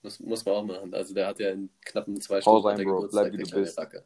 Muss, 0.05 0.19
muss 0.19 0.45
man 0.45 0.53
auch 0.53 0.63
machen. 0.63 0.93
Also 0.93 1.15
der 1.15 1.25
hat 1.25 1.39
ja 1.39 1.49
in 1.49 1.67
knappen 1.83 2.21
zwei 2.21 2.39
Stunden 2.39 2.79
er 2.79 2.85
Bro. 2.85 3.07
Bleib, 3.07 3.33
wie 3.33 3.37
du 3.37 3.49
bist. 3.49 3.75
Racker. 3.75 4.03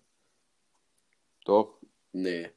Doch. 1.44 1.78
Nee. 2.14 2.48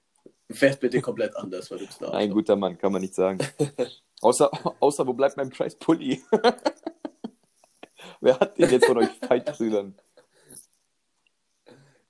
Werd 0.47 0.79
bitte 0.79 1.01
komplett 1.01 1.35
anders, 1.35 1.69
weil 1.69 1.79
du 1.79 1.87
bist 1.87 2.05
ein 2.05 2.31
guter 2.31 2.55
Mann, 2.55 2.79
kann 2.79 2.93
man 2.93 3.01
nicht 3.03 3.17
sagen. 3.17 3.39
außer, 4.21 4.49
außer, 4.79 5.05
wo 5.09 5.13
bleibt 5.13 5.37
mein 5.37 5.51
Preis 5.51 5.75
Pulli? 5.75 6.23
Wer 8.21 8.39
hat 8.39 8.57
den 8.57 8.71
jetzt 8.71 8.87
von 8.87 8.99
euch 8.99 9.09
Feitbrüdern? 9.27 9.97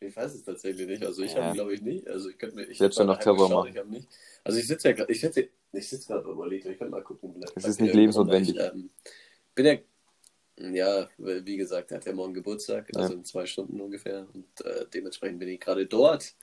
Ich 0.01 0.15
weiß 0.15 0.35
es 0.35 0.45
tatsächlich 0.45 0.87
nicht. 0.87 1.03
Also 1.07 1.23
ich 1.23 1.33
Ja. 1.33 1.45
habe 1.45 1.55
glaube 1.55 1.73
ich 1.73 1.81
nicht. 1.81 2.07
Also 2.09 2.29
ich 2.29 2.37
könnte 2.37 2.57
mir. 2.57 2.65
Ich 2.65 2.77
Selbst 2.77 2.99
noch 2.99 3.19
Terror 3.19 3.49
machen. 3.49 3.95
Ich. 3.95 4.07
Also 4.45 4.59
ich 4.59 4.67
sitze 4.67 4.89
ja 4.89 4.95
gerade. 4.95 5.11
Ich 5.11 5.21
sitze 5.23 5.49
ich 5.73 5.89
sitze 5.89 6.09
gerade 6.09 6.29
Lito. 6.47 6.69
Ich 6.69 6.77
könnte 6.77 6.91
mal 6.91 7.03
gucken. 7.03 7.43
Es 7.55 7.65
ist 7.65 7.81
nicht 7.81 7.95
lebensnotwendig. 7.95 8.57
Ich, 8.57 8.61
ähm, 8.61 8.91
bin 9.55 9.65
ja. 9.67 9.77
Ja, 10.75 11.09
wie 11.19 11.57
gesagt, 11.57 11.91
er 11.91 11.97
hat 11.99 12.07
ja 12.07 12.13
morgen 12.13 12.35
Geburtstag, 12.35 12.89
Ja. 12.95 13.01
also 13.01 13.15
in 13.15 13.25
zwei 13.25 13.47
Stunden 13.47 13.81
ungefähr. 13.81 14.27
Und 14.33 14.65
äh, 14.65 14.87
dementsprechend 14.93 15.39
bin 15.39 15.49
ich 15.49 15.61
gerade 15.61 15.87
dort. 15.87 16.35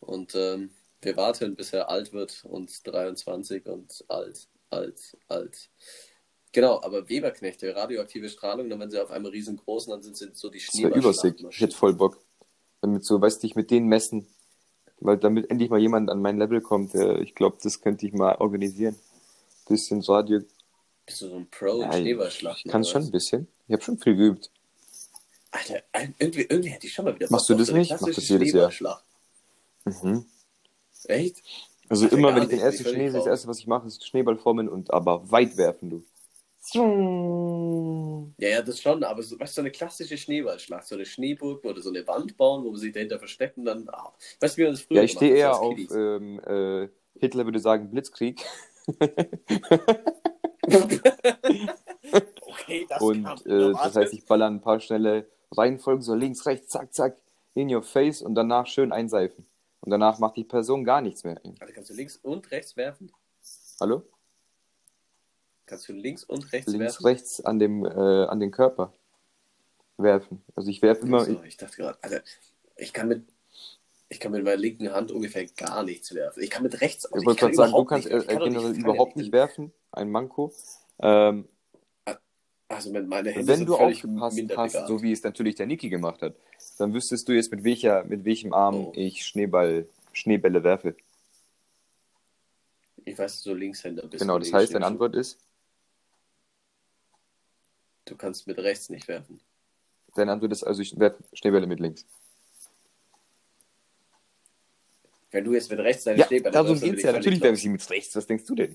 Und 0.00 0.34
ähm, 0.34 0.70
wir 1.02 1.16
warten, 1.16 1.56
bis 1.56 1.72
er 1.72 1.88
alt 1.90 2.12
wird 2.12 2.44
und 2.44 2.86
23 2.86 3.66
und 3.66 4.04
alt, 4.08 4.48
alt, 4.70 5.16
alt. 5.28 5.70
Genau, 6.52 6.80
aber 6.82 7.08
Weberknechte, 7.08 7.74
radioaktive 7.74 8.28
Strahlung, 8.28 8.70
dann 8.70 8.80
wenn 8.80 8.90
sie 8.90 9.02
auf 9.02 9.10
einmal 9.10 9.32
riesengroß 9.32 9.84
sind, 9.84 9.92
dann 9.92 10.02
sind 10.02 10.16
sie 10.16 10.30
so 10.34 10.48
die 10.48 10.58
Das 10.58 10.80
wäre 10.80 10.98
übersick. 10.98 11.44
Ich 11.50 11.60
hätte 11.60 11.76
voll 11.76 11.94
Bock. 11.94 12.18
Damit 12.80 13.04
so, 13.04 13.20
weißt 13.20 13.42
du, 13.42 13.46
ich 13.46 13.56
mit 13.56 13.70
denen 13.70 13.88
messen. 13.88 14.26
Weil 14.98 15.18
damit 15.18 15.50
endlich 15.50 15.68
mal 15.68 15.80
jemand 15.80 16.08
an 16.08 16.22
mein 16.22 16.38
Level 16.38 16.62
kommt. 16.62 16.94
Äh, 16.94 17.20
ich 17.20 17.34
glaube, 17.34 17.58
das 17.62 17.82
könnte 17.82 18.06
ich 18.06 18.14
mal 18.14 18.36
organisieren. 18.36 18.96
Bisschen 19.68 20.00
so 20.00 20.14
Radio. 20.14 20.40
Bist 21.06 21.22
du 21.22 21.28
so 21.28 21.36
ein 21.36 21.48
Pro 21.50 21.82
in 21.82 21.90
Ja, 21.90 21.92
Schneeballschlachten? 21.92 22.62
ich 22.66 22.72
kann 22.72 22.84
schon 22.84 23.04
ein 23.04 23.10
bisschen. 23.10 23.48
Ich 23.68 23.72
habe 23.72 23.82
schon 23.82 23.98
viel 23.98 24.16
geübt. 24.16 24.50
Alter, 25.52 25.82
irgendwie, 26.18 26.42
irgendwie 26.42 26.68
hätte 26.70 26.86
ich 26.86 26.92
schon 26.92 27.04
mal 27.04 27.14
wieder. 27.14 27.28
Machst 27.30 27.48
du 27.48 27.54
das 27.54 27.68
so 27.68 27.76
nicht? 27.76 27.90
Mach 27.90 28.00
das 28.00 28.28
jedes 28.28 28.52
Jahr. 28.52 29.02
Mhm. 29.84 30.26
Echt? 31.04 31.42
Also 31.88 32.04
Alter, 32.04 32.16
immer, 32.16 32.34
wenn 32.34 32.42
ich 32.42 32.48
den 32.48 32.58
ersten 32.58 32.84
Schnee 32.84 33.08
sehe, 33.08 33.18
das 33.20 33.26
erste, 33.26 33.46
was 33.48 33.60
ich 33.60 33.66
mache, 33.68 33.86
ist 33.86 34.04
Schneeball 34.04 34.36
formen 34.36 34.68
und 34.68 34.92
aber 34.92 35.30
weit 35.30 35.56
werfen, 35.56 35.90
du. 35.90 36.04
Ja, 38.38 38.48
ja, 38.48 38.60
das 38.62 38.80
schon, 38.80 39.04
aber 39.04 39.22
so, 39.22 39.38
weißt 39.38 39.52
du, 39.52 39.54
so 39.54 39.60
eine 39.60 39.70
klassische 39.70 40.18
Schneeballschlacht, 40.18 40.84
so 40.84 40.96
eine 40.96 41.06
Schneeburg 41.06 41.64
oder 41.64 41.80
so 41.80 41.90
eine 41.90 42.04
Wand 42.08 42.36
bauen, 42.36 42.64
wo 42.64 42.72
man 42.72 42.80
sich 42.80 42.92
dahinter 42.92 43.20
versteckt 43.20 43.56
und 43.56 43.66
dann. 43.66 43.88
Ah, 43.88 44.12
weißt 44.40 44.56
du, 44.56 44.60
wie 44.60 44.64
man 44.64 44.72
das 44.72 44.82
früher 44.82 44.96
Ja, 44.96 45.02
ich 45.04 45.12
stehe 45.12 45.36
eher 45.36 45.60
auf, 45.60 45.78
ähm, 45.94 46.40
äh, 46.40 46.88
Hitler 47.20 47.44
würde 47.44 47.60
sagen, 47.60 47.88
Blitzkrieg. 47.92 48.44
Okay, 52.48 52.86
das 52.88 53.00
Und 53.00 53.46
äh, 53.46 53.72
das 53.72 53.96
heißt, 53.96 54.12
ich 54.14 54.24
baller 54.24 54.46
ein 54.46 54.60
paar 54.60 54.80
schnelle 54.80 55.26
Reihenfolgen, 55.52 56.02
so 56.02 56.14
links, 56.14 56.46
rechts, 56.46 56.68
zack, 56.68 56.92
zack, 56.94 57.16
in 57.54 57.72
your 57.72 57.82
face 57.82 58.22
und 58.22 58.34
danach 58.34 58.66
schön 58.66 58.92
einseifen. 58.92 59.46
Und 59.80 59.90
danach 59.90 60.18
macht 60.18 60.36
die 60.36 60.44
Person 60.44 60.84
gar 60.84 61.00
nichts 61.00 61.24
mehr. 61.24 61.40
Also 61.60 61.74
kannst 61.74 61.90
du 61.90 61.94
links 61.94 62.16
und 62.22 62.50
rechts 62.50 62.76
werfen? 62.76 63.12
Hallo? 63.80 64.02
Kannst 65.66 65.88
du 65.88 65.92
links 65.92 66.24
und 66.24 66.52
rechts 66.52 66.70
Links, 66.70 66.84
werfen? 66.84 67.06
rechts 67.06 67.44
an, 67.44 67.58
dem, 67.58 67.84
äh, 67.84 68.24
an 68.24 68.40
den 68.40 68.50
Körper 68.50 68.92
werfen. 69.96 70.42
Also 70.54 70.70
ich 70.70 70.82
werfe 70.82 71.02
immer, 71.02 71.24
So, 71.24 71.42
ich 71.42 71.56
dachte 71.56 71.76
gerade, 71.76 71.98
Alter, 72.02 72.22
ich 72.76 72.92
kann 72.92 73.08
mit. 73.08 73.24
Ich 74.08 74.20
kann 74.20 74.30
mit 74.32 74.44
meiner 74.44 74.56
linken 74.56 74.92
Hand 74.92 75.10
ungefähr 75.10 75.46
gar 75.46 75.82
nichts 75.82 76.14
werfen. 76.14 76.42
Ich 76.42 76.50
kann 76.50 76.62
mit 76.62 76.80
rechts. 76.80 77.06
ich 77.06 77.26
wollte 77.26 77.40
gerade 77.40 77.54
sagen, 77.54 77.72
du 77.72 77.84
kannst 77.84 78.06
äh, 78.08 78.18
ich 78.18 78.26
kann 78.28 78.38
generell 78.38 78.72
ja 78.72 78.78
überhaupt 78.80 79.16
nicht 79.16 79.32
werfen, 79.32 79.72
ein 79.90 80.10
Manko. 80.10 80.52
Ähm, 81.00 81.48
Also 82.68 82.90
mit 82.92 83.08
meinen 83.08 83.32
Händen 83.32 83.48
wenn 83.48 83.66
du 83.66 83.76
aufgepasst 83.76 84.40
hast, 84.56 84.86
so 84.86 85.02
wie 85.02 85.12
es 85.12 85.22
natürlich 85.22 85.56
der 85.56 85.66
Niki 85.66 85.88
gemacht 85.88 86.22
hat, 86.22 86.34
dann 86.78 86.94
wüsstest 86.94 87.28
du 87.28 87.32
jetzt, 87.32 87.50
mit, 87.50 87.64
welcher, 87.64 88.04
mit 88.04 88.24
welchem 88.24 88.52
Arm 88.52 88.86
Oh. 88.86 88.92
ich 88.94 89.24
Schneeball, 89.26 89.88
Schneebälle 90.12 90.62
werfe. 90.62 90.94
Ich 93.04 93.16
weiß, 93.18 93.32
dass 93.34 93.42
du 93.42 93.54
Linkshänder 93.54 94.06
bist. 94.06 94.20
Genau, 94.20 94.38
das 94.38 94.52
heißt, 94.52 94.74
deine. 94.74 94.86
Antwort 94.86 95.14
ist, 95.16 95.38
Du 98.04 98.16
kannst 98.16 98.46
mit 98.46 98.58
rechts 98.58 98.88
nicht 98.88 99.08
werfen. 99.08 99.40
deine 100.14 100.30
Antwort 100.32 100.52
ist 100.52 100.62
also, 100.62 100.80
ich 100.80 100.96
werfe 100.98 101.24
Schneebälle 101.32 101.66
mit 101.66 101.80
links. 101.80 102.06
Wenn 105.36 105.44
du 105.44 105.52
jetzt 105.52 105.70
mit 105.70 105.80
rechts 105.80 106.04
deine 106.04 106.20
Ja, 106.20 106.26
Schneebälle 106.26 106.50
darum 106.50 106.68
geht's 106.68 106.80
bin 106.80 106.92
ja. 106.94 107.10
ich 107.10 107.14
Natürlich 107.14 107.42
werfe 107.42 107.56
ich 107.56 107.60
sie 107.60 107.68
mit 107.68 107.90
rechts. 107.90 108.16
Was 108.16 108.26
denkst 108.26 108.46
du 108.46 108.54
denn? 108.54 108.74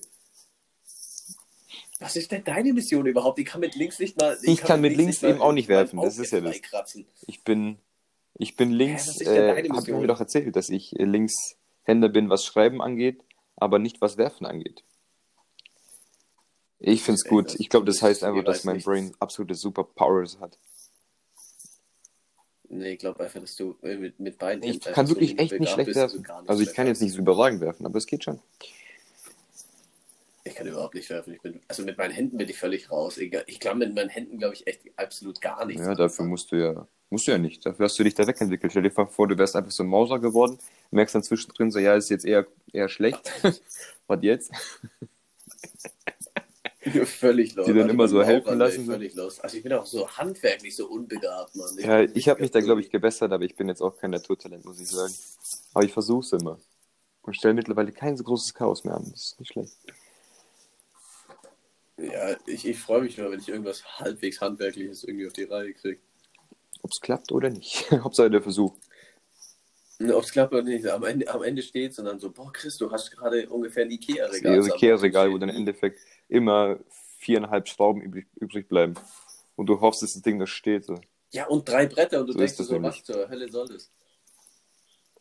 Was 2.00 2.16
ist 2.16 2.32
denn 2.32 2.44
deine 2.44 2.72
Mission 2.72 3.08
überhaupt? 3.08 3.40
Ich 3.40 3.48
kann 3.48 3.62
mit 3.62 3.74
links 3.74 3.98
nicht 3.98 4.16
mal. 4.20 4.38
Ich 4.44 4.62
kann 4.62 4.80
mit 4.80 4.96
links 4.96 5.24
eben 5.24 5.42
auch 5.42 5.54
nicht 5.54 5.70
werfen, 5.70 6.00
das 6.00 6.20
ist 6.20 6.32
ja 6.32 6.40
das. 6.40 6.62
Ich 7.26 7.44
bin, 7.44 7.80
ich 8.36 8.58
bin 8.58 8.72
links, 8.72 9.18
deine 9.18 9.58
äh, 9.58 9.70
hab 9.70 9.88
ich 9.88 9.94
mir 9.96 10.06
doch 10.06 10.20
erzählt, 10.20 10.56
dass 10.56 10.70
ich 10.70 11.00
äh, 11.00 11.04
Linkshänder 11.04 12.10
bin, 12.10 12.30
was 12.30 12.46
Schreiben 12.46 12.80
angeht, 12.80 13.24
aber 13.56 13.80
nicht 13.80 14.00
was 14.00 14.18
Werfen 14.18 14.46
angeht. 14.46 14.84
Ich 16.78 17.02
find's 17.02 17.26
Ey, 17.26 17.30
gut. 17.32 17.56
Ich 17.58 17.70
glaube, 17.70 17.88
das 17.88 18.04
heißt 18.04 18.24
einfach, 18.24 18.44
dass 18.44 18.66
mein. 18.66 18.82
Brain 18.82 19.16
absolute 19.20 19.56
Superpowers 19.56 20.40
hat. 20.40 20.60
Nee, 22.74 22.94
ich 22.94 23.00
glaube 23.00 23.22
einfach, 23.22 23.42
dass 23.42 23.58
du 23.58 23.76
äh, 23.84 23.98
mit, 23.98 24.18
mit 24.20 24.38
beiden 24.38 24.64
Ich 24.64 24.76
Händen 24.76 24.94
kann 24.94 25.10
wirklich 25.10 25.32
so 25.32 25.38
echt 25.38 25.60
nicht 25.60 25.72
schlecht 25.72 25.94
werfen. 25.94 26.24
gar 26.24 26.38
nichts 26.38 26.50
Also 26.50 26.62
ich 26.62 26.70
mehr 26.70 26.76
kann 26.76 26.88
jetzt 26.88 27.02
nicht 27.02 27.12
so 27.12 27.20
überragend 27.20 27.60
werfen, 27.60 27.86
aber 27.86 27.98
es 27.98 28.08
geht 28.08 28.24
schon. 28.24 28.40
Ich 30.46 30.56
kann 30.56 30.68
überhaupt 30.68 30.96
nicht 30.96 31.10
werfen. 31.10 31.34
Ich 31.34 31.42
bin, 31.42 31.60
also 31.68 31.84
mit 31.84 31.98
meinen 31.98 32.12
Händen 32.12 32.38
bin 32.38 32.48
ich 32.48 32.58
völlig 32.58 32.90
raus. 32.90 33.18
Ich 33.18 33.60
kann 33.60 33.78
mit 33.78 33.94
meinen 33.94 34.10
Händen, 34.10 34.40
glaube 34.40 34.56
ich, 34.56 34.66
echt 34.68 34.82
absolut 34.96 35.42
gar 35.42 35.66
nichts. 35.66 35.86
Ja, 35.86 35.96
dafür 35.96 36.24
musst 36.24 36.52
du 36.54 36.56
ja, 36.56 36.88
musst 37.10 37.28
du 37.28 37.32
ja 37.32 37.38
nicht. 37.38 37.66
Dafür 37.66 37.86
hast 37.86 38.00
du 38.00 38.04
dich 38.04 38.16
da 38.16 38.26
wegentwickelt. 38.26 38.72
Stell 38.72 38.84
dir 38.84 38.92
vor, 38.92 39.28
du 39.28 39.38
wärst 39.38 39.58
einfach 39.58 39.72
so 39.72 39.84
ein 39.84 39.90
Mauser 39.90 40.20
geworden, 40.20 40.58
merkst 40.92 41.14
dann 41.14 41.24
zwischendrin 41.24 41.72
so, 41.72 41.80
ja, 41.80 41.96
ist 41.96 42.10
jetzt 42.10 42.26
eher, 42.26 42.48
eher 42.72 42.88
schlecht. 42.88 43.32
Was 44.08 44.20
jetzt? 44.22 44.52
völlig 47.06 47.56
los. 47.56 47.68
Die 47.68 47.74
dann 47.74 47.84
Also 47.84 47.94
immer 47.94 48.08
so 48.08 48.24
helfen 48.24 48.58
lassen. 48.58 48.86
Völlig 48.86 49.14
los. 49.14 49.40
Also 49.40 49.58
ich 49.58 49.64
bin 49.64 49.74
auch 49.74 49.86
so 49.86 50.10
handwerklich 50.10 50.76
so 50.76 50.88
unbegabt, 50.88 51.56
Mann. 51.56 51.78
Ja, 51.78 52.00
bin 52.00 52.12
ich 52.16 52.28
habe 52.28 52.42
mich 52.42 52.52
da, 52.52 52.60
glaube 52.60 52.82
ich, 52.82 52.90
gebessert, 52.90 53.32
aber 53.32 53.44
ich 53.44 53.56
bin 53.56 53.68
jetzt 53.68 53.82
auch 53.82 53.98
kein 53.98 54.12
Naturtalent, 54.12 54.66
muss 54.66 54.80
ich 54.80 54.90
sagen. 54.90 55.14
Aber 55.74 55.84
ich 55.84 55.94
versuche 55.94 56.26
es 56.26 56.34
immer. 56.34 56.60
Und 57.22 57.36
stelle 57.36 57.54
mittlerweile 57.54 57.92
kein 57.92 58.18
so 58.18 58.24
großes 58.24 58.54
Chaos 58.56 58.84
mehr 58.84 58.96
an. 58.96 59.08
Das 59.12 59.28
ist 59.28 59.40
nicht 59.40 59.52
schlecht. 59.52 59.78
Ja, 61.98 62.36
ich, 62.48 62.68
ich 62.68 62.80
freue 62.80 63.04
mich 63.04 63.18
nur, 63.18 63.32
wenn 63.32 63.40
ich 63.40 63.50
irgendwas 63.50 64.00
halbwegs 64.00 64.42
Handwerkliches 64.42 65.04
irgendwie 65.04 65.28
auf 65.28 65.34
die 65.34 65.44
Reihe 65.44 65.74
kriege. 65.74 66.02
Ob 66.82 66.92
es 66.92 67.00
klappt 67.00 67.32
oder 67.32 67.52
nicht. 67.52 67.92
Hauptsache 68.04 68.32
der 68.32 68.42
Versuch. 68.42 68.76
Ob 70.14 70.24
es 70.24 70.32
klappt 70.32 70.54
oder 70.54 70.64
nicht, 70.64 70.88
am 70.88 71.04
Ende, 71.04 71.28
am 71.34 71.44
Ende 71.44 71.62
steht 71.62 71.92
es 71.92 72.00
und 72.00 72.06
dann 72.06 72.20
so, 72.20 72.32
boah, 72.32 72.52
Chris, 72.52 72.78
du 72.78 72.92
hast 72.92 73.12
gerade 73.12 73.50
ungefähr 73.50 73.84
ein 73.84 73.90
Das 73.90 74.00
Ikea-Regal. 74.00 74.60
ist 74.60 74.68
Ikea-Regal, 74.68 75.32
wo 75.32 75.38
dann 75.38 75.50
im 75.50 75.56
Endeffekt 75.56 76.00
immer 76.28 76.80
viereinhalb 77.18 77.68
Schrauben 77.68 78.02
übrig, 78.02 78.28
übrig 78.36 78.68
bleiben. 78.68 78.96
Und 79.56 79.68
du 79.68 79.80
hoffst, 79.80 80.02
dass 80.02 80.14
das 80.14 80.22
Ding 80.22 80.40
da 80.40 80.48
steht. 80.48 80.86
So. 80.86 81.00
Ja, 81.32 81.48
und 81.48 81.68
drei 81.68 81.86
Bretter 81.88 82.22
und 82.22 82.28
du 82.28 82.34
So 82.34 82.40
denkst 82.40 82.58
das 82.58 82.68
so, 82.68 82.82
was 82.82 83.04
zur 83.04 83.30
Hölle 83.30 83.50
soll 83.50 83.68
das? 83.68 83.92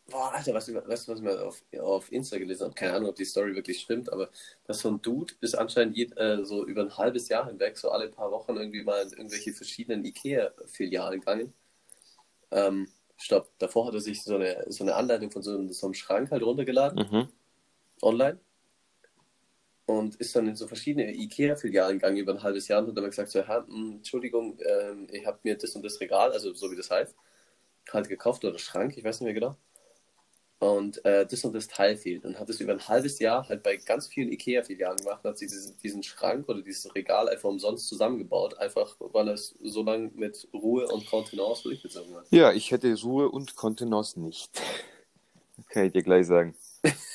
Boah, 0.09 0.33
Alter, 0.33 0.53
weißt 0.53 0.67
du, 0.69 0.73
was 0.85 1.07
ich 1.07 1.21
mal 1.21 1.39
auf, 1.39 1.63
auf 1.79 2.11
Insta 2.11 2.37
gelesen 2.37 2.65
habe? 2.65 2.73
Keine 2.73 2.93
Ahnung, 2.93 3.09
ob 3.09 3.15
die 3.15 3.23
Story 3.23 3.55
wirklich 3.55 3.79
stimmt, 3.79 4.11
aber 4.11 4.29
dass 4.65 4.79
so 4.79 4.89
ein 4.89 5.01
Dude 5.01 5.33
ist 5.39 5.55
anscheinend 5.55 5.95
jed, 5.95 6.17
äh, 6.17 6.43
so 6.43 6.65
über 6.65 6.81
ein 6.81 6.97
halbes 6.97 7.29
Jahr 7.29 7.47
hinweg, 7.47 7.77
so 7.77 7.91
alle 7.91 8.09
paar 8.09 8.29
Wochen 8.31 8.57
irgendwie 8.57 8.83
mal 8.83 9.03
in 9.03 9.11
irgendwelche 9.11 9.53
verschiedenen 9.53 10.03
Ikea-Filialen 10.03 11.21
gegangen. 11.21 11.53
Ähm, 12.51 12.89
stopp, 13.21 13.49
davor 13.59 13.87
hat 13.87 13.93
er 13.93 14.01
sich 14.01 14.23
so 14.23 14.35
eine, 14.35 14.65
so 14.67 14.83
eine 14.83 14.95
Anleitung 14.95 15.31
von 15.31 15.41
so, 15.43 15.51
einem- 15.51 15.71
so 15.71 15.87
einem 15.87 15.93
Schrank 15.93 16.31
halt 16.31 16.43
runtergeladen, 16.43 16.99
Mhm. 17.11 17.27
online. 18.01 18.39
Und 19.85 20.15
ist 20.15 20.35
dann 20.35 20.47
in 20.47 20.55
so 20.55 20.67
verschiedene 20.67 21.11
Ikea-Filialen 21.13 21.97
gegangen 21.99 22.17
über 22.17 22.33
ein 22.33 22.43
halbes 22.43 22.67
Jahr 22.67 22.81
und 22.81 22.87
hat 22.89 22.97
dann 22.97 23.05
gesagt, 23.05 23.29
so, 23.29 23.41
mh, 23.41 23.95
Entschuldigung, 23.97 24.57
ähm, 24.65 25.07
ich 25.11 25.25
habe 25.25 25.39
mir 25.43 25.57
das 25.57 25.75
und 25.75 25.83
das 25.83 25.99
Regal, 25.99 26.31
also 26.31 26.53
so 26.53 26.71
wie 26.71 26.77
das 26.77 26.89
heißt, 26.89 27.15
halt 27.91 28.09
gekauft 28.09 28.45
oder 28.45 28.57
Schrank, 28.59 28.97
ich 28.97 29.03
weiß 29.03 29.19
nicht 29.19 29.25
mehr 29.25 29.33
genau. 29.33 29.57
Und 30.61 31.03
äh, 31.05 31.25
das 31.25 31.43
und 31.43 31.55
das 31.55 31.67
Teil 31.67 31.97
fehlt. 31.97 32.23
Und 32.23 32.39
hat 32.39 32.47
es 32.47 32.59
über 32.59 32.71
ein 32.71 32.87
halbes 32.87 33.17
Jahr 33.17 33.49
halt 33.49 33.63
bei 33.63 33.77
ganz 33.77 34.07
vielen 34.07 34.31
Ikea-Filialen 34.31 34.97
gemacht 34.97 35.21
und 35.23 35.31
hat 35.31 35.39
sich 35.39 35.49
diesen, 35.49 35.75
diesen 35.79 36.03
Schrank 36.03 36.47
oder 36.47 36.61
dieses 36.61 36.93
Regal 36.93 37.27
einfach 37.29 37.49
umsonst 37.49 37.87
zusammengebaut, 37.87 38.59
einfach 38.59 38.95
weil 38.99 39.29
er 39.29 39.33
es 39.33 39.55
so 39.63 39.81
lange 39.81 40.11
mit 40.13 40.47
Ruhe 40.53 40.85
und 40.85 41.07
Kontenance 41.07 41.63
durchgezogen 41.63 42.15
hat. 42.15 42.27
Ja, 42.29 42.51
ich 42.51 42.69
hätte 42.69 42.93
Ruhe 43.01 43.29
und 43.29 43.55
Kontenance 43.55 44.19
nicht. 44.19 44.51
Kann 45.69 45.87
ich 45.87 45.93
dir 45.93 46.03
gleich 46.03 46.27
sagen. 46.27 46.53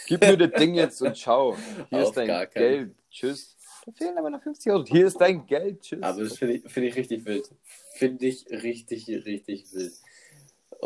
Gib 0.09 0.23
mir 0.23 0.37
das 0.37 0.61
Ding 0.61 0.75
jetzt 0.75 1.01
und 1.03 1.17
ciao. 1.17 1.57
Hier 1.89 2.03
Auf 2.03 2.09
ist 2.09 2.17
dein. 2.17 2.51
Geld. 2.53 2.95
Tschüss. 3.13 3.57
Da 3.85 3.93
fehlen 3.93 4.19
aber 4.19 4.31
noch 4.31 4.43
50 4.43 4.73
Euro. 4.73 4.85
Hier 4.87 5.07
ist 5.07 5.21
dein 5.21 5.47
Geld. 5.47 5.83
Tschüss. 5.83 6.03
Aber 6.03 6.25
das 6.25 6.37
finde 6.37 6.55
ich, 6.55 6.73
finde 6.73 6.89
ich 6.89 6.97
richtig 6.97 7.25
wild. 7.25 7.49
Finde 7.95 8.27
ich 8.27 8.45
richtig, 8.51 9.07
richtig 9.09 9.73
wild. 9.73 9.93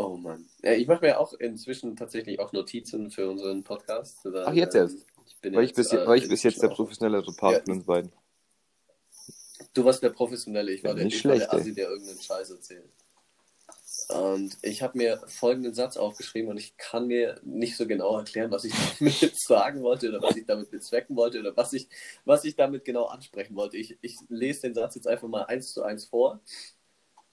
Oh 0.06 0.16
Mann. 0.16 0.48
Ja, 0.62 0.72
ich 0.72 0.86
mache 0.86 1.04
mir 1.04 1.18
auch 1.20 1.32
inzwischen 1.34 1.96
tatsächlich 1.96 2.38
auch 2.40 2.52
Notizen 2.52 3.10
für 3.10 3.28
unseren 3.28 3.62
Podcast. 3.64 4.18
weil, 4.24 4.44
Ach, 4.46 4.52
jetzt 4.52 4.74
ähm, 4.74 4.82
erst? 4.82 5.06
Ich 5.26 5.36
bin 5.40 5.54
weil 5.54 5.64
ich 5.64 5.74
bis, 5.74 5.92
äh, 5.92 6.06
weil 6.06 6.18
ich 6.18 6.28
bis 6.28 6.42
jetzt 6.42 6.62
der 6.62 6.68
professionellere 6.68 7.32
Part 7.32 7.54
Ja. 7.54 7.60
von 7.62 7.72
uns 7.74 7.84
beiden. 7.84 8.12
Du 9.74 9.84
warst 9.84 10.02
der 10.02 10.10
Professionelle, 10.10 10.72
ich 10.72 10.82
war 10.82 10.94
der, 10.94 11.04
nicht 11.04 11.16
ich 11.16 11.24
war 11.24 11.32
der 11.32 11.38
schlecht, 11.40 11.52
ey. 11.52 11.60
Assi, 11.60 11.74
der 11.74 11.88
irgendeinen 11.90 12.20
Scheiß 12.20 12.50
erzählt. 12.50 12.90
Und 14.08 14.58
ich 14.62 14.82
habe 14.82 14.98
mir 14.98 15.22
folgenden 15.26 15.74
Satz 15.74 15.96
aufgeschrieben 15.96 16.50
und 16.50 16.56
ich 16.56 16.76
kann 16.76 17.06
mir 17.06 17.40
nicht 17.44 17.76
so 17.76 17.86
genau 17.86 18.18
erklären, 18.18 18.50
was 18.50 18.64
ich 18.64 18.72
damit 18.98 19.38
sagen 19.38 19.82
wollte 19.82 20.08
oder 20.08 20.20
was 20.22 20.36
ich 20.36 20.46
damit 20.46 20.70
bezwecken 20.70 21.14
wollte 21.16 21.38
oder 21.38 21.56
was 21.56 21.72
ich, 21.72 21.88
was 22.24 22.44
ich 22.44 22.56
damit 22.56 22.84
genau 22.84 23.04
ansprechen 23.04 23.54
wollte. 23.54 23.76
Ich, 23.76 23.98
ich 24.00 24.16
lese 24.28 24.62
den 24.62 24.74
Satz 24.74 24.96
jetzt 24.96 25.06
einfach 25.06 25.28
mal 25.28 25.44
eins 25.44 25.72
zu 25.72 25.82
eins 25.82 26.06
vor 26.06 26.40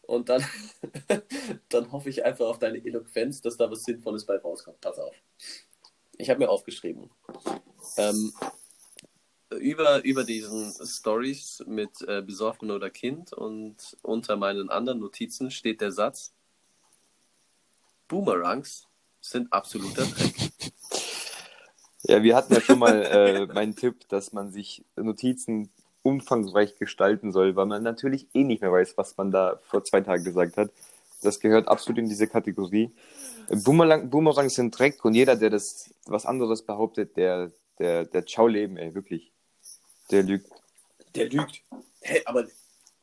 und 0.07 0.29
dann, 0.29 0.43
dann 1.69 1.91
hoffe 1.91 2.09
ich 2.09 2.25
einfach 2.25 2.47
auf 2.47 2.59
deine 2.59 2.83
Eloquenz, 2.83 3.41
dass 3.41 3.57
da 3.57 3.69
was 3.69 3.83
Sinnvolles 3.83 4.25
bei 4.25 4.37
rauskommt. 4.37 4.81
Pass 4.81 4.97
auf. 4.97 5.15
Ich 6.17 6.29
habe 6.29 6.39
mir 6.39 6.49
aufgeschrieben. 6.49 7.11
Ähm, 7.97 8.33
über, 9.59 10.03
über 10.03 10.23
diesen 10.23 10.73
Stories 10.85 11.63
mit 11.67 12.01
äh, 12.07 12.21
Besoffen 12.21 12.71
oder 12.71 12.89
Kind 12.89 13.33
und 13.33 13.97
unter 14.01 14.35
meinen 14.35 14.69
anderen 14.69 14.99
Notizen 14.99 15.51
steht 15.51 15.81
der 15.81 15.91
Satz: 15.91 16.33
Boomerangs 18.07 18.87
sind 19.21 19.51
absoluter 19.51 20.05
Dreck. 20.05 20.35
Ja, 22.03 22.23
wir 22.23 22.35
hatten 22.35 22.53
ja 22.53 22.61
schon 22.61 22.79
mal 22.79 23.03
äh, 23.03 23.45
meinen 23.47 23.75
Tipp, 23.75 24.07
dass 24.07 24.31
man 24.31 24.51
sich 24.51 24.85
Notizen 24.95 25.69
umfangreich 26.07 26.77
gestalten 26.77 27.33
soll, 27.33 27.57
weil 27.57 27.65
man 27.65 27.83
natürlich 27.83 28.27
eh 28.33 28.45
nicht 28.45 28.61
mehr 28.61 28.71
weiß, 28.71 28.97
was 28.97 29.17
man 29.17 29.29
da 29.29 29.59
vor 29.63 29.83
zwei 29.83 29.99
Tagen 29.99 30.23
gesagt 30.23 30.55
hat. 30.55 30.71
Das 31.21 31.41
gehört 31.41 31.67
absolut 31.67 31.99
in 31.99 32.07
diese 32.07 32.27
Kategorie. 32.27 32.91
Boomerang, 33.49 34.09
Boomerangs 34.09 34.55
sind 34.55 34.77
Dreck 34.77 35.03
und 35.03 35.15
jeder, 35.15 35.35
der 35.35 35.49
das 35.49 35.93
was 36.05 36.25
anderes 36.25 36.61
behauptet, 36.61 37.17
der, 37.17 37.51
der, 37.77 38.05
der 38.05 38.25
Ciao 38.25 38.47
leben, 38.47 38.77
ey, 38.77 38.95
wirklich. 38.95 39.33
Der 40.09 40.23
lügt. 40.23 40.49
Der 41.13 41.29
lügt. 41.29 41.61
Hey, 41.99 42.21
aber, 42.23 42.45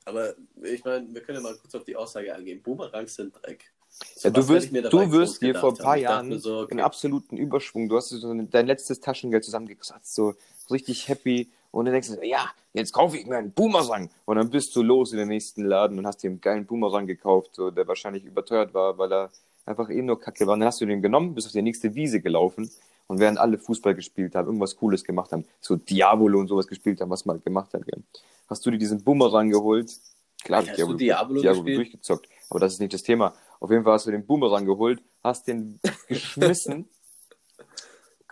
aber 0.07 0.35
ich 0.63 0.83
meine, 0.85 1.07
wir 1.13 1.21
können 1.21 1.39
ja 1.39 1.43
mal 1.43 1.57
kurz 1.57 1.75
auf 1.75 1.85
die 1.85 1.97
Aussage 1.97 2.35
eingehen. 2.35 2.63
Boomerangs 2.63 3.17
sind 3.17 3.35
Dreck. 3.35 3.71
So, 4.15 4.29
Ja, 4.29 4.33
du 4.33 4.49
wirst, 4.49 4.73
du 4.73 5.13
wirst 5.13 5.43
dir 5.43 5.55
vor 5.55 5.73
ein 5.73 5.77
paar 5.77 5.97
Jahren 5.99 6.39
so, 6.39 6.61
okay, 6.61 6.73
in 6.73 6.81
absoluten 6.81 7.37
Überschwung, 7.37 7.89
du 7.91 7.97
hast 7.97 8.09
so 8.09 8.35
dein 8.35 8.67
letztes 8.67 9.01
Taschengeld 9.01 9.45
zusammengekratzt, 9.45 10.15
so 10.15 10.35
richtig 10.71 11.09
happy 11.09 11.51
und 11.75 11.87
dann 11.87 11.93
denkst 11.93 12.09
du, 12.09 12.25
ja, 12.25 12.51
jetzt 12.73 12.93
kaufe 12.93 13.17
ich 13.19 13.27
mir 13.27 13.37
einen 13.37 13.51
Boomerang 13.51 14.09
und 14.27 14.37
dann 14.37 14.49
bist 14.49 14.75
du 14.77 14.83
los 14.83 15.11
in 15.11 15.19
den 15.19 15.27
nächsten 15.27 15.65
Laden 15.65 15.99
und 15.99 16.07
hast 16.07 16.23
dir 16.23 16.31
einen 16.31 16.41
geilen 16.41 16.67
Boomerang 16.67 17.07
gekauft, 17.07 17.51
so, 17.57 17.73
der 17.73 17.89
wahrscheinlich 17.89 18.25
überteuert 18.25 18.73
war, 18.75 18.97
weil 18.97 19.13
er 19.13 19.31
einfach 19.67 19.91
eh 19.91 20.01
nur 20.01 20.21
kacke 20.21 20.47
war. 20.47 20.55
Und 20.55 20.61
dann 20.61 20.69
hast 20.69 20.81
du 20.81 20.87
den 20.87 21.03
genommen, 21.03 21.35
bist 21.35 21.49
auf 21.49 21.53
die 21.53 21.63
nächste 21.63 21.93
Wiese 21.97 22.21
gelaufen 22.21 22.71
und 23.09 23.19
während 23.19 23.39
alle 23.39 23.59
Fußball 23.59 23.97
gespielt 23.97 24.37
haben, 24.37 24.47
irgendwas 24.47 24.77
Cooles 24.77 25.03
gemacht 25.03 25.33
haben, 25.33 25.47
so 25.61 25.75
Diabolo 25.75 26.39
und 26.39 26.47
sowas 26.47 26.69
gespielt 26.69 27.01
haben, 27.01 27.11
was 27.11 27.25
man 27.25 27.43
gemacht 27.43 27.75
hat, 27.75 27.85
gell. 27.85 28.05
hast 28.49 28.65
du 28.65 28.71
dir 28.71 28.79
diesen 28.79 29.03
Boomerang 29.03 29.51
geholt. 29.51 29.91
Klar, 30.45 30.65
Hast 30.65 30.79
du 30.79 30.95
Diabolo 30.95 31.43
gespielt? 31.43 31.79
durchgezockt, 31.79 32.29
aber 32.51 32.61
das 32.61 32.75
ist 32.75 32.81
nicht 32.81 32.93
das 32.95 33.03
Thema. 33.03 33.35
Auf 33.59 33.71
jeden 33.71 33.83
Fall 33.83 33.95
hast 33.95 34.07
du 34.07 34.13
den 34.13 34.25
Boomerang 34.25 34.65
geholt, 34.65 35.03
hast 35.25 35.49
den 35.49 35.81
geschmissen, 36.09 36.89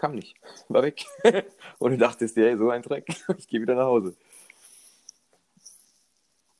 kam 0.02 0.16
nicht, 0.16 0.34
war 0.68 0.82
weg. 0.82 1.04
Und 1.78 1.92
du 1.92 1.98
dachtest 1.98 2.36
dir, 2.36 2.48
ey, 2.48 2.58
so 2.58 2.68
ein 2.70 2.82
Dreck, 2.82 3.06
ich 3.38 3.46
gehe 3.46 3.60
wieder 3.62 3.76
nach 3.76 3.84
Hause. 3.84 4.16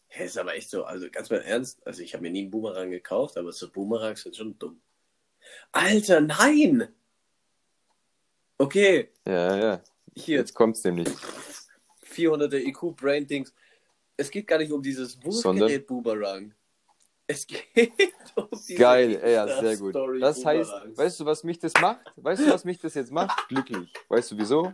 Hä, 0.07 0.26
ist 0.26 0.38
aber 0.38 0.55
echt 0.55 0.70
so, 0.70 0.85
also 0.85 1.11
ganz 1.11 1.28
mal 1.28 1.40
ernst, 1.40 1.85
also 1.85 2.02
ich 2.02 2.14
habe 2.14 2.22
mir 2.22 2.31
nie 2.31 2.42
einen 2.42 2.50
Boomerang 2.52 2.90
gekauft, 2.90 3.37
aber 3.37 3.50
so 3.50 3.68
Boomerangs 3.68 4.22
sind 4.22 4.37
schon 4.37 4.57
dumm. 4.61 4.81
Alter, 5.72 6.20
nein! 6.20 6.87
Okay, 8.59 9.09
Ja, 9.26 9.57
ja, 9.57 9.83
hier, 10.14 10.38
jetzt 10.38 10.55
kommt's 10.55 10.85
nämlich. 10.85 11.09
400er 12.14 12.59
IQ 12.59 12.94
Brain 12.94 13.26
Dings. 13.26 13.52
Es 14.16 14.31
geht 14.31 14.46
gar 14.46 14.59
nicht 14.59 14.70
um 14.70 14.83
dieses? 14.83 15.20
Wurfgerät 15.24 15.88
Boomerang. 15.88 16.55
Es 17.33 17.47
geht 17.47 17.92
um 18.37 18.49
diese 18.53 18.75
Geil, 18.75 19.21
ja, 19.25 19.47
sehr 19.61 19.77
gut. 19.77 19.95
Insta-Story 19.95 20.21
Das 20.21 20.45
heißt, 20.45 20.71
Boomerangs. 20.71 20.99
weißt 20.99 21.21
du, 21.21 21.25
was 21.27 21.45
mich 21.45 21.59
das 21.59 21.73
macht? 21.81 22.01
Weißt 22.16 22.42
du, 22.47 22.51
was 22.53 22.64
mich 22.64 22.79
das 22.79 22.95
jetzt 22.95 23.11
macht? 23.12 23.37
Glücklich. 23.49 23.92
Weißt 24.09 24.31
du 24.33 24.38
wieso? 24.38 24.73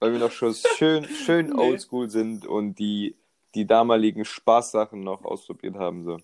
Weil 0.00 0.12
wir 0.12 0.20
noch 0.20 0.30
schon 0.30 0.54
schön, 0.54 1.04
schön 1.04 1.46
Nee. 1.50 1.54
oldschool 1.60 2.08
sind 2.08 2.46
und 2.46 2.78
die, 2.78 3.16
die 3.54 3.66
damaligen 3.66 4.24
Spaßsachen 4.24 5.00
noch 5.00 5.24
ausprobiert 5.24 5.74
haben. 5.74 6.04
So. 6.04 6.18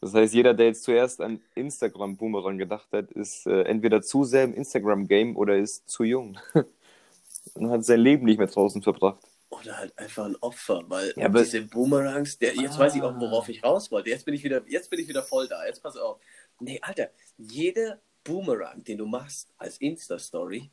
Das 0.00 0.14
heißt, 0.14 0.34
jeder, 0.34 0.52
der 0.52 0.66
jetzt 0.66 0.82
zuerst 0.82 1.20
an 1.20 1.40
Instagram-Boomerang 1.54 2.58
gedacht 2.58 2.88
hat, 2.92 3.12
ist 3.12 3.46
äh, 3.46 3.62
entweder 3.62 4.02
zu 4.02 4.24
sehr 4.24 4.42
im 4.44 4.54
Instagram-Game 4.54 5.36
oder 5.36 5.56
ist 5.56 5.88
zu 5.88 6.02
jung. 6.02 6.38
und 7.54 7.70
hat 7.70 7.84
sein 7.84 8.00
Leben 8.00 8.24
nicht 8.24 8.38
mehr 8.38 8.48
draußen 8.48 8.82
verbracht. 8.82 9.22
Oder 9.52 9.76
halt 9.76 9.98
einfach 9.98 10.24
ein 10.24 10.36
Opfer, 10.40 10.82
weil 10.88 11.12
Ja, 11.16 11.26
aber- 11.26 11.42
diese 11.42 11.62
Boomerangs, 11.62 12.38
der, 12.38 12.54
jetzt 12.54 12.76
Ah. 12.76 12.80
weiß 12.80 12.94
ich 12.96 13.02
auch, 13.02 13.14
worauf 13.20 13.48
ich 13.50 13.62
raus 13.62 13.90
wollte. 13.90 14.08
Jetzt 14.10 14.24
bin 14.24 14.34
ich 14.34 14.42
wieder, 14.42 14.62
jetzt 14.66 14.88
bin 14.88 14.98
ich 14.98 15.08
wieder 15.08 15.22
voll 15.22 15.46
da. 15.46 15.66
Jetzt 15.66 15.82
pass 15.82 15.96
auf. 15.96 16.18
Nee, 16.58 16.78
Alter, 16.80 17.10
jeder 17.36 18.00
Boomerang, 18.24 18.82
den 18.84 18.98
du 18.98 19.06
machst 19.06 19.52
als 19.58 19.76
Insta-Story, 19.78 20.70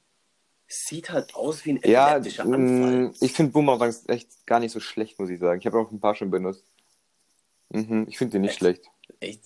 sieht 0.67 1.09
halt 1.09 1.35
aus 1.35 1.65
wie 1.65 1.71
ein 1.73 1.81
Ja, 1.83 2.09
epileptischer 2.15 2.43
Anfall. 2.43 3.11
ich 3.19 3.33
finde 3.33 3.51
Boomerangs 3.51 4.07
echt 4.07 4.45
gar 4.45 4.59
nicht 4.59 4.71
so 4.71 4.79
schlecht, 4.79 5.19
muss 5.19 5.29
ich 5.29 5.39
sagen. 5.39 5.59
Ich 5.59 5.65
habe 5.65 5.77
auch 5.79 5.91
ein 5.91 5.99
paar 5.99 6.15
schon 6.15 6.29
benutzt. 6.31 6.63
Mhm, 7.69 8.05
ich 8.07 8.17
finde 8.17 8.33
die 8.33 8.39
nicht 8.39 8.51
Echt? 8.51 8.59
schlecht. 8.59 8.85
Echt? 9.19 9.43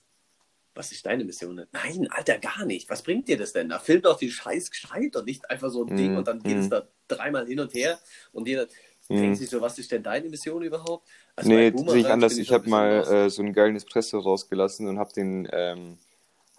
Was 0.75 0.91
ist 0.91 1.05
deine 1.05 1.23
Mission? 1.23 1.65
Nein, 1.71 2.07
Alter, 2.11 2.39
gar 2.39 2.65
nicht. 2.65 2.89
Was 2.89 3.03
bringt 3.03 3.27
dir 3.27 3.37
das 3.37 3.53
denn? 3.53 3.69
Da 3.69 3.79
filmt 3.79 4.05
doch 4.05 4.17
die 4.17 4.31
Scheiß 4.31 4.69
gescheit 4.71 5.15
und 5.15 5.25
nicht 5.25 5.49
einfach 5.49 5.69
so 5.69 5.85
ein 5.85 5.95
Ding 5.95 6.13
Mm, 6.13 6.17
und 6.17 6.27
dann 6.27 6.41
geht 6.41 6.57
mm. 6.57 6.61
es 6.61 6.69
da 6.69 6.87
dreimal 7.07 7.45
hin 7.45 7.59
und 7.59 7.73
her 7.75 7.99
und 8.31 8.47
jeder 8.47 8.67
Mm. 9.09 9.17
denkt 9.17 9.37
sich 9.37 9.49
so, 9.49 9.59
was 9.61 9.77
ist 9.79 9.91
denn 9.91 10.03
deine 10.03 10.29
Mission 10.29 10.63
überhaupt? 10.63 11.07
Also 11.35 11.49
nee, 11.49 11.71
sehe 11.75 11.97
ich 11.97 12.07
anders. 12.07 12.37
Ich 12.37 12.49
ein 12.49 12.53
habe 12.53 12.69
mal 12.69 13.03
äh, 13.03 13.29
so 13.29 13.41
einen 13.41 13.53
geilen 13.53 13.75
Espresso 13.75 14.19
rausgelassen 14.19 14.87
und 14.87 14.99
habe 14.99 15.11
den, 15.13 15.47
ähm, 15.51 15.97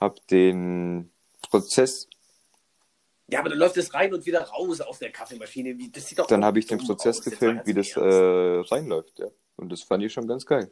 hab 0.00 0.26
den 0.28 1.10
Prozess 1.42 2.08
Ja, 3.28 3.40
aber 3.40 3.48
dann 3.48 3.58
läuft 3.58 3.76
es 3.76 3.94
rein 3.94 4.12
und 4.12 4.26
wieder 4.26 4.42
raus 4.42 4.80
aus 4.80 4.98
der 4.98 5.10
Kaffeemaschine. 5.10 5.76
Das 5.90 6.06
sieht 6.08 6.18
doch 6.18 6.26
Dann 6.26 6.44
habe 6.44 6.58
ich 6.58 6.66
den 6.66 6.78
Prozess 6.78 7.18
aus, 7.18 7.24
gefilmt, 7.24 7.66
wie 7.66 7.74
das 7.74 7.96
äh, 7.96 8.00
reinläuft, 8.00 9.18
ja. 9.18 9.28
Und 9.56 9.70
das 9.70 9.82
fand 9.82 10.02
ich 10.02 10.12
schon 10.12 10.26
ganz 10.26 10.44
geil. 10.44 10.70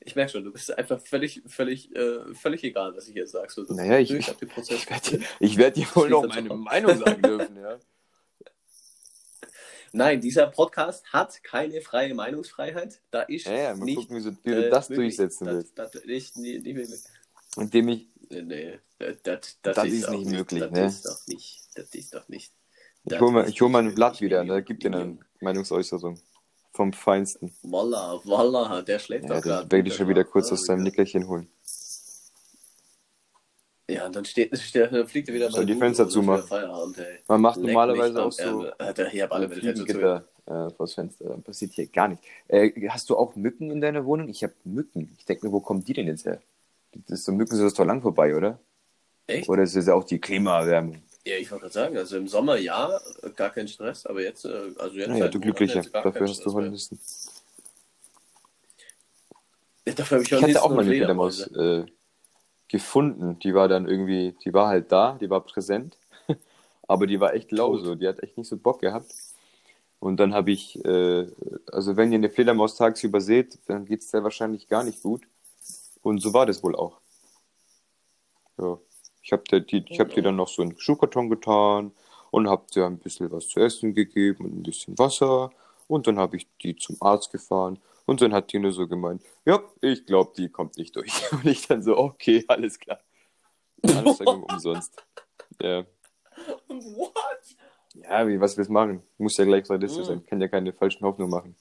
Ich 0.00 0.16
merke 0.16 0.32
schon, 0.32 0.44
du 0.44 0.52
bist 0.52 0.76
einfach 0.76 1.00
völlig, 1.00 1.42
völlig, 1.46 1.94
äh, 1.94 2.34
völlig 2.34 2.64
egal, 2.64 2.96
was 2.96 3.08
ich 3.08 3.14
jetzt 3.14 3.32
sage. 3.32 3.52
So, 3.52 3.62
Naja, 3.68 3.98
ich- 3.98 4.10
Prozess 4.54 4.82
Ich 4.82 4.88
werde 4.90 5.24
ich 5.40 5.58
werd 5.58 5.76
dir 5.76 5.86
wohl 5.94 6.08
noch 6.08 6.26
meine. 6.26 6.54
Meinung 6.54 6.98
sagen 6.98 7.22
dürfen, 7.22 7.56
ja. 7.56 7.78
Nein, 9.92 10.20
dieser 10.20 10.46
Podcast 10.48 11.04
hat 11.12 11.42
keine 11.44 11.80
freie 11.80 12.14
Meinungsfreiheit. 12.14 13.00
Da 13.10 13.22
ist 13.22 13.46
Ja, 13.46 13.52
ja, 13.54 13.74
mal 13.76 13.84
nicht, 13.84 13.96
gucken, 13.96 14.16
wie, 14.16 14.20
so, 14.20 14.30
wie 14.42 14.50
du 14.50 14.66
äh, 14.66 14.70
das 14.70 14.88
möglich. 14.88 15.16
durchsetzen 15.16 15.44
das, 15.46 15.54
willst. 15.54 15.78
Das, 15.78 15.94
nicht, 16.04 16.36
nicht, 16.36 16.62
nicht 16.64 16.74
möglich. 16.76 17.00
Indem 17.56 17.88
ich, 17.88 18.06
Nee, 18.30 18.42
nee, 18.42 18.78
das, 18.98 19.16
das, 19.22 19.58
das, 19.62 19.76
Das 19.76 19.86
ist, 19.86 19.92
ist 20.04 20.10
nicht 20.10 20.26
möglich, 20.26 20.60
das 20.60 20.70
ne? 20.70 20.86
ist 20.86 21.06
doch 21.06 21.26
nicht. 21.26 21.60
Das 21.74 21.94
ist 21.94 22.14
doch 22.14 22.28
nicht. 22.28 22.52
ich 23.04 23.10
Das 23.10 23.20
hole 23.20 23.32
mal, 23.32 23.48
ich 23.48 23.60
hol 23.60 23.68
mal 23.70 23.82
nicht 23.82 23.92
ein 23.92 23.94
Blatt 23.94 24.20
wieder, 24.20 24.40
Minion, 24.40 24.56
ne? 24.58 24.62
Gib 24.62 24.80
dir 24.80 24.88
eine. 24.92 25.18
Meinungsäußerung. 25.40 26.20
Vom 26.72 26.92
Feinsten. 26.92 27.52
Voila, 27.62 28.20
voila, 28.24 28.82
der 28.82 28.98
schläft 28.98 29.24
Ja, 29.24 29.28
doch 29.28 29.36
das 29.36 29.44
gerade. 29.44 29.70
werde 29.72 29.88
ich 29.88 29.94
schon 29.94 30.08
wieder 30.08 30.24
kurz 30.24 30.52
aus 30.52 30.64
seinem 30.66 30.80
ja. 30.80 30.84
Nickerchen 30.84 31.26
holen. 31.26 31.48
Ja, 33.88 34.06
und 34.06 34.14
dann 34.14 34.24
steht, 34.24 34.56
steht 34.60 34.92
dann 34.92 35.06
fliegt 35.06 35.28
er 35.28 35.34
wieder 35.34 35.50
mal 35.50 35.64
die 35.64 35.74
Fenster 35.74 36.08
zumachen? 36.08 36.46
Feierabend, 36.46 36.98
ey. 36.98 37.18
Man 37.26 37.40
macht 37.40 37.56
Leck 37.56 37.66
normalerweise 37.66 38.22
auch 38.22 38.32
so 38.32 38.42
Ärmel. 38.42 38.74
Hat 38.78 38.98
er 38.98 39.08
hier 39.08 39.32
alle 39.32 39.48
zu. 39.48 39.54
Fliegengitter 39.56 40.24
äh, 40.46 40.70
vors 40.70 40.94
Fenster. 40.94 41.28
Dann 41.28 41.42
passiert 41.42 41.72
hier 41.72 41.86
gar 41.86 42.08
nichts. 42.08 42.26
Äh, 42.48 42.70
hast 42.88 43.08
du 43.10 43.16
auch 43.16 43.34
Mücken 43.36 43.70
in 43.70 43.80
deiner 43.80 44.04
Wohnung? 44.04 44.28
Ich 44.28 44.42
habe 44.42 44.54
Mücken. 44.64 45.16
Ich 45.18 45.24
denke 45.24 45.46
mir, 45.46 45.52
wo 45.52 45.60
kommen 45.60 45.84
die 45.84 45.92
denn 45.92 46.06
jetzt 46.06 46.26
her? 46.26 46.40
Das 47.06 47.20
ist 47.20 47.24
so 47.24 47.32
Mücken 47.32 47.56
sind 47.56 47.64
das 47.64 47.74
doch 47.74 47.84
lang 47.84 48.02
vorbei, 48.02 48.34
oder? 48.34 48.58
Echt? 49.26 49.48
Oder 49.48 49.62
ist 49.62 49.76
es 49.76 49.86
ja 49.86 49.94
auch 49.94 50.04
die 50.04 50.18
Klimaerwärmung? 50.18 51.02
Ja, 51.26 51.36
ich 51.36 51.50
wollte 51.50 51.62
gerade 51.62 51.74
sagen, 51.74 51.96
also 51.98 52.16
im 52.16 52.28
Sommer 52.28 52.56
ja, 52.56 52.98
gar 53.36 53.50
kein 53.50 53.68
Stress, 53.68 54.06
aber 54.06 54.22
jetzt, 54.22 54.46
äh, 54.46 54.70
also 54.78 54.96
jetzt. 54.96 55.08
Naja, 55.08 55.24
seit 55.24 55.34
du 55.34 55.40
Glücklicher. 55.40 55.82
Dafür 55.82 56.28
hast 56.28 56.44
du. 56.44 56.52
Hornissen. 56.52 56.98
Ja, 59.86 59.92
Dafür 59.94 60.18
habe 60.18 60.24
ich, 60.24 60.32
Ich 60.32 60.42
hatte 60.42 60.62
auch 60.62 60.70
mal 60.70 60.80
eine. 60.80 60.90
Fledermaus 60.90 61.46
äh, 61.48 61.84
gefunden. 62.68 63.38
Die 63.40 63.54
war 63.54 63.68
dann 63.68 63.86
irgendwie, 63.88 64.34
die 64.44 64.52
war 64.52 64.68
halt 64.68 64.92
da, 64.92 65.18
die 65.20 65.30
war 65.30 65.40
präsent. 65.40 65.96
Aber 66.88 67.06
die 67.06 67.20
war 67.20 67.34
echt 67.34 67.50
lau 67.52 67.76
so. 67.78 67.94
Die 67.94 68.08
hat 68.08 68.22
echt 68.22 68.36
nicht 68.38 68.48
so 68.48 68.56
Bock 68.56 68.80
gehabt. 68.80 69.12
Und 70.00 70.18
dann 70.18 70.32
habe 70.34 70.52
ich, 70.52 70.82
äh, 70.84 71.26
also 71.72 71.96
wenn 71.96 72.12
ihr 72.12 72.18
eine 72.18 72.30
Fledermaus 72.30 72.76
tagsüber 72.76 73.20
seht, 73.20 73.58
dann 73.66 73.84
geht's 73.84 74.10
der 74.10 74.22
wahrscheinlich 74.22 74.68
gar 74.68 74.84
nicht 74.84 75.02
gut. 75.02 75.26
Und 76.02 76.20
so 76.20 76.32
war 76.32 76.46
das 76.46 76.62
wohl 76.62 76.76
auch. 76.76 77.00
Ja. 78.58 78.78
Ich 79.22 79.32
habe 79.32 79.60
die, 79.60 79.84
ich 79.88 80.00
hab 80.00 80.14
die 80.14 80.22
dann 80.22 80.36
noch 80.36 80.48
so 80.48 80.62
in 80.62 80.70
den 80.70 80.78
Schuhkarton 80.78 81.28
getan 81.28 81.92
und 82.30 82.48
habe 82.48 82.64
dir 82.74 82.86
ein 82.86 82.98
bisschen 82.98 83.30
was 83.30 83.48
zu 83.48 83.60
essen 83.60 83.94
gegeben 83.94 84.44
und 84.44 84.58
ein 84.58 84.62
bisschen 84.62 84.98
Wasser. 84.98 85.50
Und 85.86 86.06
dann 86.06 86.18
habe 86.18 86.36
ich 86.36 86.46
die 86.62 86.76
zum 86.76 86.96
Arzt 87.00 87.32
gefahren. 87.32 87.78
Und 88.08 88.22
dann 88.22 88.32
hat 88.32 88.50
die 88.54 88.58
nur 88.58 88.72
so 88.72 88.88
gemeint, 88.88 89.22
ja, 89.44 89.60
ich 89.82 90.06
glaube, 90.06 90.32
die 90.34 90.48
kommt 90.48 90.78
nicht 90.78 90.96
durch. 90.96 91.12
Und 91.32 91.44
ich 91.44 91.66
dann 91.68 91.82
so, 91.82 91.98
okay, 91.98 92.42
alles 92.48 92.78
klar. 92.78 92.98
Anstrengung 93.82 94.44
umsonst. 94.50 95.04
Ja. 95.60 95.84
What? 96.68 97.12
Ja, 97.94 98.26
wie, 98.26 98.40
was 98.40 98.56
willst 98.56 98.70
du 98.70 98.72
machen? 98.72 99.02
Muss 99.18 99.36
ja 99.36 99.44
gleich 99.44 99.68
realistisch 99.68 100.04
Mhm. 100.04 100.04
sein. 100.06 100.26
Kann 100.26 100.40
ja 100.40 100.48
keine 100.48 100.72
falschen 100.72 101.04
Hoffnungen 101.04 101.30
machen. 101.30 101.54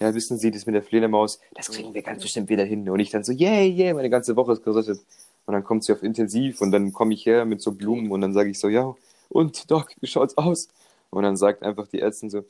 Ja, 0.00 0.12
wissen 0.12 0.38
Sie, 0.38 0.50
das 0.50 0.66
mit 0.66 0.74
der 0.74 0.82
Fledermaus, 0.82 1.38
das 1.54 1.70
kriegen 1.70 1.94
wir 1.94 2.02
ganz 2.02 2.22
bestimmt 2.22 2.48
wieder 2.48 2.64
hin. 2.64 2.88
Und 2.88 2.98
ich 2.98 3.10
dann 3.10 3.22
so, 3.22 3.30
yay, 3.32 3.68
yay, 3.68 3.94
meine 3.94 4.10
ganze 4.10 4.34
Woche 4.34 4.52
ist 4.52 4.64
gerettet. 4.64 4.98
Und 5.46 5.54
dann 5.54 5.62
kommt 5.62 5.84
sie 5.84 5.92
auf 5.92 6.02
Intensiv 6.02 6.60
und 6.62 6.72
dann 6.72 6.92
komme 6.92 7.14
ich 7.14 7.26
her 7.26 7.44
mit 7.44 7.60
so 7.62 7.70
Blumen 7.72 8.10
und 8.10 8.22
dann 8.22 8.32
sage 8.32 8.50
ich 8.50 8.58
so, 8.58 8.68
ja, 8.68 8.92
und 9.28 9.70
Doc, 9.70 9.90
wie 10.00 10.06
schaut's 10.08 10.36
aus? 10.36 10.68
Und 11.10 11.22
dann 11.22 11.36
sagt 11.36 11.62
einfach 11.62 11.86
die 11.86 12.00
Ärztin 12.00 12.28
so, 12.30 12.44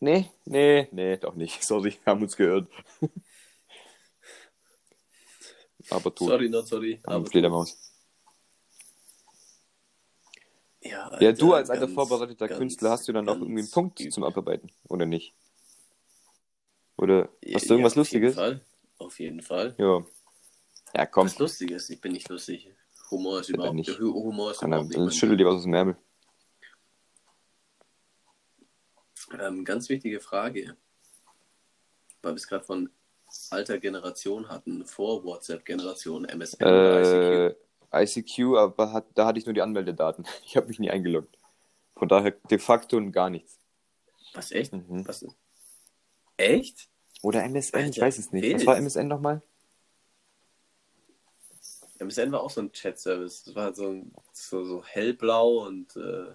nee, 0.00 0.30
nee, 0.44 0.88
nee, 0.90 1.16
doch 1.16 1.34
nicht. 1.34 1.62
Sorry, 1.66 1.98
haben 2.04 2.22
uns 2.22 2.36
gehört. 2.36 2.68
Aber 5.90 6.14
tot. 6.14 6.28
Sorry, 6.28 6.48
not 6.48 6.66
sorry. 6.66 7.00
Aber 7.04 7.26
Fledermaus. 7.26 7.78
Ja, 10.82 11.20
Ja, 11.20 11.32
du 11.32 11.52
als 11.54 11.68
alter 11.70 11.86
ganz, 11.86 11.94
vorbereiteter 11.94 12.48
ganz, 12.48 12.58
Künstler 12.58 12.90
hast 12.90 13.06
du 13.08 13.12
dann 13.12 13.24
noch 13.24 13.34
ganz 13.34 13.44
irgendwie 13.44 13.62
einen 13.62 13.70
Punkt 13.70 14.00
übel. 14.00 14.12
zum 14.12 14.24
Abarbeiten, 14.24 14.70
oder 14.88 15.06
nicht? 15.06 15.34
Oder 16.96 17.28
hast 17.54 17.64
du 17.64 17.68
Ja, 17.68 17.72
irgendwas 17.72 17.92
auf 17.92 17.96
Lustiges? 17.96 18.36
Jeden 18.36 18.44
Fall. 18.46 18.64
Auf 18.98 19.18
jeden 19.20 19.42
Fall. 19.42 19.74
Ja. 19.78 20.04
Ja, 20.94 21.06
komm. 21.06 21.26
Was 21.26 21.38
Lustiges? 21.38 21.88
Ich 21.90 22.00
bin 22.00 22.12
nicht 22.12 22.28
lustig. 22.28 22.74
Humor 23.10 23.40
ist 23.40 23.46
bin 23.46 23.56
überhaupt 23.56 23.76
nicht. 23.76 23.98
Humor 23.98 24.50
ist 24.50 24.62
überhaupt 24.62 24.88
nicht. 24.88 25.14
schüttel 25.14 25.36
dir 25.36 25.46
was 25.46 25.56
aus 25.56 25.62
dem 25.62 25.74
Ärmel. 25.74 25.94
Ding. 25.94 26.04
Ähm, 29.38 29.64
ganz 29.64 29.88
wichtige 29.88 30.20
Frage. 30.20 30.76
Weil 32.22 32.32
wir 32.32 32.36
es 32.36 32.46
gerade 32.46 32.64
von 32.64 32.90
alter 33.50 33.78
Generation 33.78 34.48
hatten, 34.48 34.84
vor 34.86 35.24
WhatsApp-Generation, 35.24 36.24
MSN 36.24 36.62
oder 36.62 37.00
ICQ. 37.00 37.56
Äh, 37.92 38.04
ICQ, 38.04 38.56
aber 38.56 38.92
hat, 38.92 39.06
da 39.14 39.26
hatte 39.26 39.38
ich 39.38 39.46
nur 39.46 39.54
die 39.54 39.62
Anmeldedaten. 39.62 40.26
Ich 40.44 40.56
habe 40.56 40.66
mich 40.66 40.78
nie 40.78 40.90
eingeloggt. 40.90 41.38
Von 41.96 42.08
daher 42.08 42.32
de 42.32 42.58
facto 42.58 42.98
gar 43.10 43.30
nichts. 43.30 43.58
Was, 44.34 44.52
echt? 44.52 44.72
Mhm. 44.72 45.06
Was? 45.06 45.26
Echt? 46.36 46.88
Oder 47.22 47.44
MSN, 47.44 47.80
ich 47.80 47.84
Alter, 47.84 48.02
weiß 48.02 48.18
es 48.18 48.32
nicht. 48.32 48.54
Was 48.54 48.66
war 48.66 48.76
MSN 48.78 49.08
nochmal? 49.08 49.42
MSN 51.98 52.32
war 52.32 52.42
auch 52.42 52.50
so 52.50 52.62
ein 52.62 52.72
Chat-Service. 52.72 53.44
Das 53.44 53.54
war 53.54 53.74
so, 53.74 54.02
so, 54.32 54.64
so 54.64 54.82
hellblau 54.84 55.66
und 55.66 55.94
äh, 55.96 56.32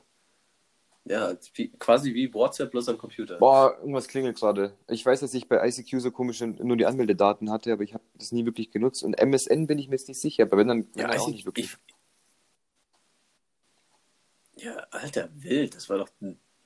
ja, 1.08 1.36
wie, 1.54 1.70
quasi 1.70 2.14
wie 2.14 2.34
WhatsApp 2.34 2.72
bloß 2.72 2.90
am 2.90 2.98
Computer. 2.98 3.38
Boah, 3.38 3.78
irgendwas 3.80 4.08
klingelt 4.08 4.38
gerade. 4.38 4.76
Ich 4.88 5.06
weiß, 5.06 5.20
dass 5.20 5.34
ich 5.34 5.48
bei 5.48 5.66
ICQ 5.68 6.00
so 6.00 6.12
komische 6.12 6.48
nur 6.48 6.78
die 6.78 6.86
Anmeldedaten 6.88 7.52
hatte, 7.52 7.72
aber 7.72 7.84
ich 7.84 7.94
habe 7.94 8.04
das 8.16 8.32
nie 8.32 8.46
wirklich 8.46 8.72
genutzt. 8.72 9.04
Und 9.04 9.14
MSN 9.20 9.68
bin 9.68 9.78
ich 9.78 9.88
mir 9.88 9.96
jetzt 9.96 10.08
nicht 10.08 10.20
sicher, 10.20 10.44
aber 10.44 10.58
wenn 10.58 10.68
dann, 10.68 10.88
Ja, 10.96 11.08
dann 11.08 11.18
auch 11.20 11.28
ICQ 11.28 11.32
nicht 11.36 11.46
wirklich. 11.46 11.78
ich, 14.56 14.64
ja, 14.64 14.78
alter, 14.90 15.30
wild. 15.36 15.76
Das 15.76 15.90
war 15.90 16.00
doch 16.00 16.10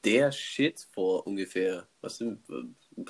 der 0.06 0.32
Shit 0.32 0.88
vor 0.93 1.28
ungefähr, 1.28 1.88
was 2.02 2.17
sind, 2.17 2.49
äh, 2.49 3.04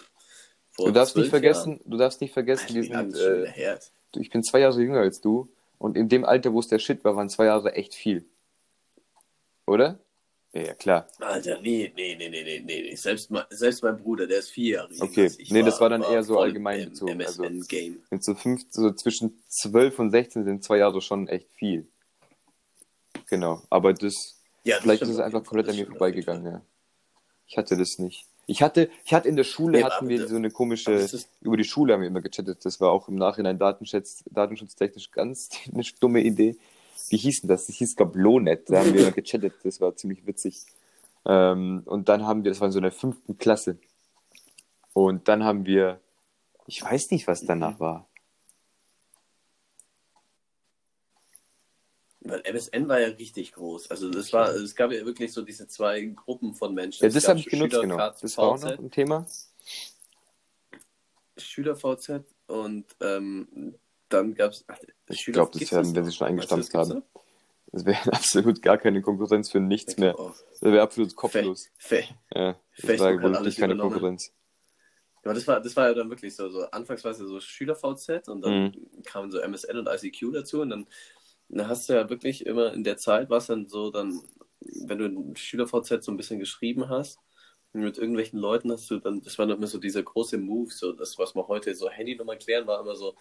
vor 0.71 0.87
Du 0.87 0.91
darfst 0.93 1.15
nicht 1.15 1.29
vergessen, 1.29 1.79
du 1.85 1.97
darfst 1.97 2.21
nicht 2.21 2.35
Jahren. 2.35 2.45
vergessen, 2.45 2.67
schon 2.69 2.81
wieder 2.81 3.45
äh, 3.45 3.79
ich 4.17 4.29
bin 4.31 4.43
zwei 4.43 4.61
Jahre 4.61 4.81
jünger 4.81 5.01
als 5.01 5.21
du 5.21 5.51
und 5.77 5.95
in 5.95 6.09
dem 6.09 6.25
Alter, 6.25 6.53
wo 6.53 6.59
es 6.59 6.67
der 6.67 6.79
Shit 6.79 7.03
war, 7.03 7.15
waren 7.15 7.29
zwei 7.29 7.45
Jahre 7.45 7.73
echt 7.73 7.93
viel. 7.93 8.25
Oder? 9.67 9.99
Ja, 10.51 10.73
klar. 10.73 11.07
Alter, 11.19 11.61
nee, 11.61 11.91
nee, 11.95 12.15
nee, 12.15 12.27
nee, 12.29 12.43
nee, 12.43 12.59
nee. 12.65 12.95
Selbst, 12.95 13.29
mein- 13.29 13.43
selbst 13.51 13.83
mein 13.83 13.97
Bruder, 13.97 14.25
der 14.25 14.39
ist 14.39 14.49
vier 14.49 14.77
Jahre 14.77 14.93
Okay. 14.99 15.29
Nee, 15.49 15.61
das 15.61 15.79
war 15.79 15.89
dann 15.89 16.01
eher 16.01 16.23
so 16.23 16.39
allgemein 16.39 16.89
bezogen, 16.89 17.21
also- 17.21 17.43
MSN-Game. 17.43 18.01
Mit 18.09 18.23
so 18.23 18.33
fünf, 18.33 18.63
so 18.71 18.91
zwischen 18.93 19.43
zwölf 19.47 19.99
und 19.99 20.09
16 20.09 20.45
sind 20.45 20.63
zwei 20.63 20.77
Jahre 20.77 21.01
schon 21.01 21.27
echt 21.27 21.51
viel. 21.53 21.87
Genau. 23.27 23.61
Aber 23.69 23.93
das, 23.93 24.41
Ja, 24.63 24.75
das 24.77 24.83
vielleicht 24.83 25.01
ist 25.03 25.09
es 25.09 25.19
einfach 25.19 25.43
komplett 25.43 25.69
an 25.69 25.75
mir 25.75 25.85
vorbeigegangen, 25.85 26.45
ja. 26.45 26.61
Ich 27.47 27.57
hatte 27.57 27.77
das 27.77 27.99
nicht. 27.99 28.25
Ich 28.47 28.63
hatte, 28.63 28.89
ich 29.05 29.13
hatte 29.13 29.29
in 29.29 29.35
der 29.35 29.43
Schule, 29.43 29.77
Nee, 29.77 29.83
hatten 29.83 30.09
wir 30.09 30.27
so 30.27 30.35
eine 30.35 30.49
komische, 30.49 31.07
über 31.41 31.57
die 31.57 31.63
Schule 31.63 31.93
haben 31.93 32.01
wir 32.01 32.07
immer 32.07 32.21
gechattet. 32.21 32.65
Das 32.65 32.81
war 32.81 32.91
auch 32.91 33.07
im 33.07 33.15
Nachhinein 33.15 33.59
datenschutz, 33.59 34.23
datenschutztechnisch 34.31 35.11
ganz 35.11 35.49
eine 35.71 35.83
dumme 35.99 36.21
Idee. 36.23 36.57
Wie 37.09 37.17
hieß 37.17 37.41
denn 37.41 37.49
das? 37.49 37.67
Das 37.67 37.75
hieß 37.75 37.95
Gablonet. 37.95 38.69
Da 38.69 38.79
haben 38.79 38.93
wir 38.93 39.11
gechattet. 39.11 39.53
Das 39.63 39.81
war 39.81 39.95
ziemlich 39.95 40.25
witzig. 40.25 40.65
Ähm, 41.25 41.83
und 41.85 42.09
dann 42.09 42.25
haben 42.25 42.43
wir, 42.43 42.51
das 42.51 42.59
war 42.59 42.67
in 42.67 42.71
so 42.71 42.79
einer 42.79 42.91
fünften 42.91 43.37
Klasse. 43.37 43.77
Und 44.93 45.27
dann 45.27 45.43
haben 45.43 45.65
wir, 45.65 45.99
ich 46.67 46.83
weiß 46.83 47.11
nicht, 47.11 47.27
was 47.27 47.45
danach 47.45 47.79
war. 47.79 48.09
weil 52.29 52.41
MSN 52.45 52.87
war 52.87 52.99
ja 52.99 53.07
richtig 53.07 53.53
groß. 53.53 53.91
Also 53.91 54.09
das 54.09 54.31
war, 54.33 54.49
es 54.49 54.75
gab 54.75 54.91
ja 54.91 55.05
wirklich 55.05 55.31
so 55.33 55.41
diese 55.41 55.67
zwei 55.67 56.01
Gruppen 56.05 56.53
von 56.53 56.73
Menschen. 56.73 57.03
Ja, 57.03 57.09
das 57.09 57.27
habe 57.27 57.39
ich 57.39 57.45
genutzt, 57.45 57.79
genau. 57.79 57.97
Das 57.97 58.37
war 58.37 58.45
auch 58.45 58.61
noch 58.61 58.77
ein 58.77 58.91
Thema. 58.91 59.25
Schüler-VZ 61.37 62.23
und 62.47 62.85
ähm, 63.01 63.75
dann 64.09 64.33
gab 64.35 64.51
es. 64.51 64.65
Ich 65.07 65.25
glaube, 65.25 65.57
das 65.57 65.71
werden, 65.71 65.95
wenn 65.95 66.05
sie 66.05 66.11
schon 66.11 66.27
eingestampft 66.27 66.73
haben. 66.73 67.03
Das 67.71 67.85
wäre 67.85 67.97
absolut 68.13 68.61
gar 68.61 68.77
keine 68.77 69.01
Konkurrenz 69.01 69.51
für 69.51 69.59
nichts 69.59 69.97
mehr. 69.97 70.13
Das 70.13 70.61
wäre 70.61 70.81
absolut 70.81 71.15
kopflos. 71.15 71.67
Fe 71.77 72.03
Ja, 72.33 72.53
das 72.75 72.85
Facebook 72.85 73.23
war 73.23 73.31
wirklich 73.33 73.57
keine 73.57 73.73
übernommen. 73.73 73.91
Konkurrenz. 73.93 74.33
Ja, 75.25 75.33
das 75.33 75.45
war, 75.47 75.59
das 75.59 75.75
war 75.75 75.87
ja 75.89 75.93
dann 75.93 76.09
wirklich 76.09 76.35
so, 76.35 76.49
so 76.49 76.63
anfangs 76.71 77.03
war 77.03 77.11
es 77.11 77.19
ja 77.19 77.25
so 77.25 77.39
Schüler-VZ 77.39 78.29
und 78.29 78.41
dann 78.41 78.63
Mhm. 78.63 79.03
kamen 79.03 79.31
so 79.31 79.39
MSN 79.39 79.77
und 79.77 79.89
ICQ 79.89 80.31
dazu 80.33 80.61
und 80.61 80.69
dann, 80.69 80.87
dann 81.49 81.67
hast 81.67 81.89
du 81.89 81.93
ja 81.93 82.09
wirklich 82.09 82.45
immer 82.45 82.73
in 82.73 82.83
der 82.83 82.97
Zeit, 82.97 83.29
was 83.29 83.47
dann 83.47 83.67
so 83.67 83.91
dann, 83.91 84.21
wenn 84.61 84.97
du 84.97 85.05
in 85.05 85.35
Schüler-VZ 85.35 86.03
so 86.03 86.11
ein 86.11 86.17
bisschen 86.17 86.39
geschrieben 86.39 86.87
hast, 86.89 87.19
mit 87.73 87.97
irgendwelchen 87.97 88.39
Leuten 88.39 88.71
hast 88.71 88.89
du 88.89 88.97
dann, 88.99 89.21
das 89.21 89.37
war 89.37 89.45
dann 89.45 89.57
immer 89.57 89.67
so 89.67 89.77
dieser 89.77 90.01
große 90.01 90.37
Move, 90.37 90.71
so 90.71 90.93
das, 90.93 91.17
was 91.19 91.35
man 91.35 91.47
heute 91.47 91.75
so 91.75 91.89
Handynummer 91.89 92.35
klären, 92.37 92.65
war 92.65 92.79
immer 92.79 92.95
so, 92.95 93.15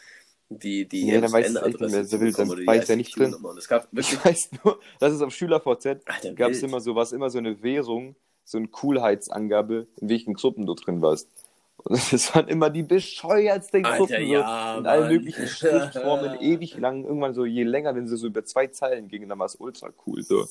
die, 0.51 0.87
die 0.89 1.05
Nee, 1.05 1.21
dann 1.21 1.33
weiß 1.33 1.55
ich 1.55 1.63
nicht 1.63 1.81
mehr, 1.81 2.05
so 2.05 2.21
wild, 2.21 2.39
dann 2.39 2.49
weiß 2.49 2.83
ich 2.85 2.89
ja 2.89 2.97
nicht 2.97 3.19
drin. 3.19 3.35
Und 3.35 3.59
es 3.59 3.69
gab 3.69 3.89
wirklich, 3.93 4.13
Ich 4.13 4.25
weiß 4.25 4.51
nur, 4.65 4.81
das 4.99 5.13
ist 5.13 5.23
auf 5.23 5.33
SchülerVZ, 5.35 6.05
gab 6.35 6.51
es 6.53 6.63
immer 6.63 6.81
so, 6.81 6.95
was 6.95 7.13
immer 7.13 7.31
so 7.31 7.39
eine 7.39 7.63
Währung, 7.63 8.17
so 8.45 8.59
eine 8.59 8.69
Coolheitsangabe, 8.69 9.87
in 10.01 10.09
welchen 10.09 10.35
Gruppen 10.35 10.67
du 10.67 10.75
drin 10.75 11.03
warst. 11.03 11.29
Und 11.85 12.13
das 12.13 12.35
waren 12.35 12.49
immer 12.49 12.71
die 12.71 12.83
bescheuertsten 12.83 13.85
Alter, 13.85 13.99
Gruppen, 13.99 14.27
so, 14.27 14.33
ja, 14.33 14.79
in 14.79 14.87
allen 14.87 15.01
Mann. 15.03 15.13
möglichen 15.13 15.47
Schriftformen, 15.47 16.37
ewig 16.41 16.77
lang. 16.77 17.05
Irgendwann 17.05 17.35
so, 17.35 17.45
je 17.45 17.63
länger, 17.63 17.95
wenn 17.95 18.09
sie 18.09 18.17
so 18.17 18.27
über 18.27 18.45
zwei 18.45 18.67
Zeilen 18.67 19.09
gingen, 19.09 19.29
dann 19.29 19.39
war 19.39 19.47
es 19.47 19.55
ultra 19.55 19.91
cool. 20.07 20.23
So. 20.23 20.47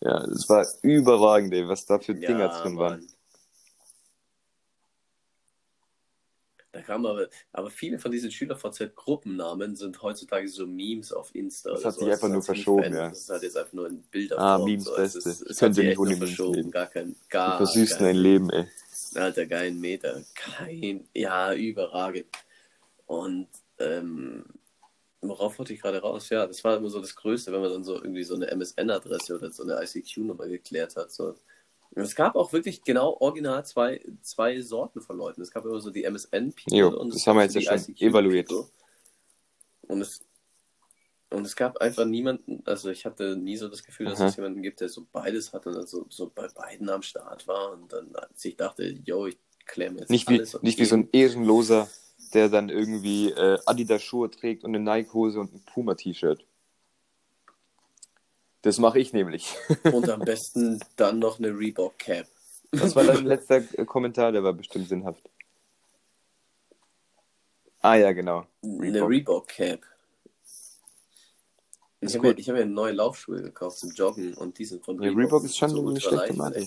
Ja, 0.00 0.26
das 0.26 0.48
war 0.48 0.66
überragend, 0.82 1.52
ey, 1.52 1.68
was 1.68 1.84
da 1.84 1.98
für 1.98 2.14
Dinger 2.14 2.48
drin 2.48 2.78
waren. 2.78 3.06
Da 6.74 6.82
kamen 6.82 7.06
aber, 7.06 7.28
aber 7.52 7.70
viele 7.70 8.00
von 8.00 8.10
diesen 8.10 8.32
Schüler-VZ-Gruppennamen 8.32 9.76
sind 9.76 10.02
heutzutage 10.02 10.48
so 10.48 10.66
Memes 10.66 11.12
auf 11.12 11.32
Insta. 11.32 11.70
Das 11.70 11.84
hat 11.84 11.94
so. 11.94 12.00
sich 12.00 12.12
einfach 12.12 12.28
nur 12.28 12.42
verschoben, 12.42 12.92
ja. 12.92 13.10
Das 13.10 13.20
ist 13.20 13.30
halt 13.30 13.42
jetzt 13.44 13.56
einfach 13.56 13.72
nur 13.74 13.86
ein 13.86 14.02
Bilder. 14.10 14.36
Ah, 14.40 14.58
Memes 14.58 14.88
Es, 14.88 15.12
Beste. 15.14 15.18
ist, 15.30 15.42
Ich 15.42 15.62
es 15.62 15.76
sich 15.76 15.84
nicht 15.84 15.98
ohne 16.00 16.14
Memes 16.14 16.30
verschoben. 16.30 16.54
leben. 16.56 16.70
Gar 16.72 16.86
kein, 16.88 17.14
gar 17.30 17.58
versüßen 17.58 17.98
kein 17.98 18.06
dein 18.06 18.16
Leben, 18.16 18.50
ey. 18.50 18.66
Alter, 19.14 19.46
kein 19.46 19.78
Meter. 19.78 20.24
Kein, 20.34 21.08
ja, 21.14 21.54
überragend. 21.54 22.26
Und, 23.06 23.46
ähm, 23.78 24.44
worauf 25.20 25.56
wollte 25.60 25.74
ich 25.74 25.80
gerade 25.80 26.00
raus? 26.00 26.28
Ja, 26.30 26.44
das 26.48 26.64
war 26.64 26.76
immer 26.76 26.90
so 26.90 27.00
das 27.00 27.14
Größte, 27.14 27.52
wenn 27.52 27.60
man 27.60 27.70
dann 27.70 27.84
so 27.84 27.94
irgendwie 27.94 28.24
so 28.24 28.34
eine 28.34 28.48
MSN-Adresse 28.50 29.36
oder 29.36 29.52
so 29.52 29.62
eine 29.62 29.80
ICQ-Nummer 29.80 30.48
geklärt 30.48 30.96
hat. 30.96 31.12
So. 31.12 31.36
Es 31.96 32.14
gab 32.14 32.34
auch 32.34 32.52
wirklich 32.52 32.82
genau 32.82 33.16
original 33.20 33.64
zwei, 33.64 34.04
zwei 34.20 34.60
Sorten 34.60 35.00
von 35.00 35.16
Leuten. 35.16 35.42
Es 35.42 35.50
gab 35.50 35.64
immer 35.64 35.80
so 35.80 35.90
die 35.90 36.04
MSN-People 36.04 36.98
und 36.98 37.14
das 37.14 37.26
haben 37.26 37.36
wir 37.36 37.44
jetzt 37.44 37.54
so 37.54 37.60
ja 37.60 37.78
schon 37.78 37.96
evaluiert. 37.96 38.50
Und 39.82 40.00
es, 40.00 40.22
und 41.30 41.44
es 41.46 41.54
gab 41.54 41.78
einfach 41.78 42.04
niemanden, 42.04 42.62
also 42.64 42.90
ich 42.90 43.04
hatte 43.04 43.36
nie 43.36 43.56
so 43.56 43.68
das 43.68 43.84
Gefühl, 43.84 44.06
dass 44.06 44.20
Aha. 44.20 44.28
es 44.28 44.36
jemanden 44.36 44.62
gibt, 44.62 44.80
der 44.80 44.88
so 44.88 45.06
beides 45.12 45.52
hatte 45.52 45.70
und 45.70 45.76
also 45.76 46.06
so 46.08 46.30
bei 46.34 46.48
beiden 46.48 46.88
am 46.88 47.02
Start 47.02 47.46
war 47.46 47.72
und 47.72 47.92
dann 47.92 48.12
sich 48.34 48.56
dachte, 48.56 48.84
yo, 49.04 49.26
ich 49.26 49.38
kläre 49.66 49.92
mir 49.92 50.00
jetzt 50.00 50.10
Nicht 50.10 50.28
wie, 50.28 50.38
alles. 50.38 50.54
und 50.54 50.62
nicht 50.64 50.78
wie 50.78 50.84
so 50.84 50.96
ein 50.96 51.08
Ehrenloser, 51.12 51.88
der 52.32 52.48
dann 52.48 52.70
irgendwie 52.70 53.30
äh, 53.30 53.58
Adidas-Schuhe 53.66 54.30
trägt 54.30 54.64
und 54.64 54.74
eine 54.74 54.84
Nike-Hose 54.84 55.38
und 55.38 55.54
ein 55.54 55.64
Puma-T-Shirt. 55.64 56.44
Das 58.64 58.78
mache 58.78 58.98
ich 58.98 59.12
nämlich. 59.12 59.54
Und 59.92 60.08
am 60.08 60.20
besten 60.20 60.80
dann 60.96 61.18
noch 61.18 61.38
eine 61.38 61.48
Reebok 61.56 61.98
Cap. 61.98 62.26
Das 62.72 62.96
war 62.96 63.04
dein 63.04 63.24
letzter 63.26 63.60
Kommentar, 63.84 64.32
der 64.32 64.42
war 64.42 64.52
bestimmt 64.54 64.88
sinnhaft. 64.88 65.22
Ah 67.80 67.96
ja, 67.96 68.12
genau. 68.12 68.46
Eine 68.62 68.80
Reebok. 69.06 69.10
Reebok 69.10 69.48
Cap. 69.48 69.80
Ich 72.00 72.14
habe 72.16 72.28
mir, 72.34 72.42
hab 72.42 72.54
mir 72.54 72.66
neue 72.66 72.92
Laufschuhe 72.92 73.40
gekauft 73.42 73.78
zum 73.78 73.90
Joggen 73.90 74.34
und 74.34 74.58
die 74.58 74.64
sind 74.64 74.84
von 74.84 74.96
Ja, 74.96 75.08
Reebok. 75.08 75.18
Reebok 75.24 75.44
ist 75.44 75.56
schon 75.58 75.70
so 75.70 75.86
eine 75.88 76.00
schlechte 76.00 76.32
Marke. 76.34 76.58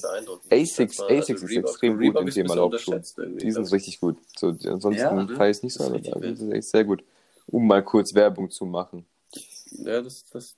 Asics, 0.51 0.99
also 0.99 1.07
Asics 1.15 1.41
ist 1.43 1.49
Reebok- 1.49 1.59
extrem 1.69 1.93
gut 1.93 2.01
Reebok 2.01 2.21
im 2.23 2.29
Thema 2.29 2.55
Laufschuhe. 2.55 3.01
Die 3.41 3.51
sind 3.51 3.65
ich. 3.67 3.73
richtig 3.73 3.99
gut. 3.99 4.17
So, 4.35 4.47
ansonsten 4.49 4.93
Ja, 4.93 5.11
ne? 5.13 5.35
feiere 5.35 5.49
ich 5.51 5.63
nicht 5.63 5.73
so, 5.73 5.83
aber 5.83 5.95
wild. 6.21 6.39
ist 6.39 6.51
echt 6.51 6.69
sehr 6.69 6.83
gut. 6.85 7.03
Um 7.47 7.65
mal 7.67 7.83
kurz 7.83 8.13
Werbung 8.13 8.49
zu 8.51 8.65
machen. 8.65 9.05
Ja, 9.71 10.01
das, 10.01 10.25
das 10.31 10.55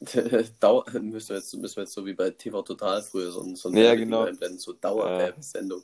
Dauer, 0.60 0.84
müssen, 1.00 1.30
wir 1.30 1.36
jetzt, 1.36 1.54
müssen 1.56 1.76
wir 1.76 1.82
jetzt 1.82 1.92
so 1.92 2.06
wie 2.06 2.14
bei 2.14 2.30
TV 2.30 2.62
Total 2.62 3.02
früher 3.02 3.32
so, 3.32 3.54
so 3.54 3.68
ein 3.68 3.76
Ja, 3.76 3.94
genau. 3.94 4.24
einblenden, 4.24 4.58
so 4.58 4.72
Dauerwerbesendung. 4.72 5.82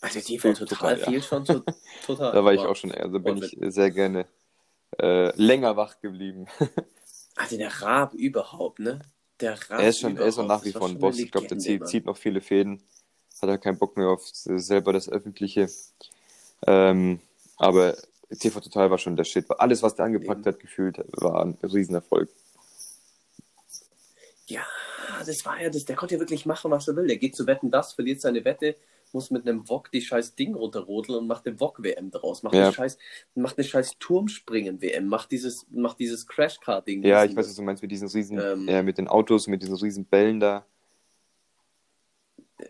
Also 0.00 0.20
TV 0.20 0.52
Total 0.52 0.66
total, 0.66 0.98
ja. 0.98 1.04
fehlt 1.04 1.24
schon 1.24 1.44
to, 1.44 1.62
total. 2.06 2.32
Da 2.32 2.44
war 2.44 2.54
ich 2.54 2.60
auch 2.60 2.76
schon, 2.76 2.92
also 2.92 3.18
bin 3.18 3.38
ich 3.38 3.56
sehr 3.74 3.90
gerne 3.90 4.26
äh, 4.98 5.34
länger 5.36 5.76
wach 5.76 6.00
geblieben. 6.00 6.46
Also 7.36 7.56
der 7.56 7.70
Raab 7.80 8.12
überhaupt, 8.12 8.80
ne? 8.80 8.98
Der 9.40 9.52
Raab 9.52 9.80
Er 9.80 9.88
ist 9.88 10.00
schon, 10.00 10.18
er 10.18 10.26
ist 10.26 10.36
nach 10.36 10.62
wie 10.62 10.72
vor 10.72 10.86
ein 10.86 10.98
Boss. 10.98 11.18
Ich 11.18 11.30
glaube, 11.30 11.46
der 11.46 11.58
zieht, 11.58 11.88
zieht 11.88 12.04
noch 12.04 12.18
viele 12.18 12.42
Fäden. 12.42 12.82
Hat 13.40 13.48
er 13.48 13.56
keinen 13.56 13.78
Bock 13.78 13.96
mehr 13.96 14.08
auf 14.08 14.26
selber 14.26 14.92
das 14.92 15.08
Öffentliche. 15.08 15.70
Ähm, 16.66 17.20
aber 17.56 17.96
TV 18.38 18.60
Total 18.60 18.90
war 18.90 18.98
schon 18.98 19.16
der 19.16 19.24
Shit. 19.24 19.46
Alles, 19.58 19.82
was 19.82 19.94
der 19.94 20.04
angepackt 20.04 20.40
Eben. 20.40 20.52
hat, 20.54 20.60
gefühlt, 20.60 21.02
war 21.12 21.42
ein 21.42 21.56
Riesenerfolg. 21.62 22.28
Ja, 24.50 24.66
das 25.26 25.44
war 25.44 25.60
ja 25.60 25.70
das. 25.70 25.84
Der 25.84 25.96
konnte 25.96 26.14
ja 26.14 26.20
wirklich 26.20 26.44
machen, 26.46 26.70
was 26.70 26.88
er 26.88 26.96
will. 26.96 27.06
Der 27.06 27.16
geht 27.16 27.36
zu 27.36 27.46
Wetten, 27.46 27.70
das 27.70 27.92
verliert 27.94 28.20
seine 28.20 28.44
Wette, 28.44 28.76
muss 29.12 29.30
mit 29.30 29.46
einem 29.46 29.68
Wok 29.68 29.90
die 29.90 30.00
scheiß 30.02 30.34
Ding 30.36 30.54
runterrodeln 30.54 31.18
und 31.20 31.26
macht 31.26 31.46
eine 31.46 31.58
Wok-WM 31.58 32.10
draus. 32.10 32.42
Macht, 32.42 32.54
Ja. 32.54 32.64
eine 32.64 32.72
scheiß, 32.72 32.98
macht 33.34 33.58
eine 33.58 33.66
scheiß 33.66 33.92
Turmspringen-WM. 33.98 35.06
Macht 35.06 35.30
dieses, 35.32 35.66
macht 35.70 35.98
dieses 35.98 36.26
Crash-Car-Ding. 36.26 37.02
Ja, 37.04 37.24
ich 37.24 37.34
weiß, 37.34 37.46
was 37.48 37.54
du 37.56 37.62
meinst 37.62 37.82
mit 37.82 37.90
diesen 37.90 38.08
riesen, 38.08 38.38
Ähm. 38.38 38.68
ja, 38.68 38.82
mit 38.82 38.98
den 38.98 39.08
Autos, 39.08 39.46
mit 39.48 39.62
diesen 39.62 39.76
riesen 39.76 40.04
Bällen 40.04 40.40
da. 40.40 40.66
Äh, 42.58 42.68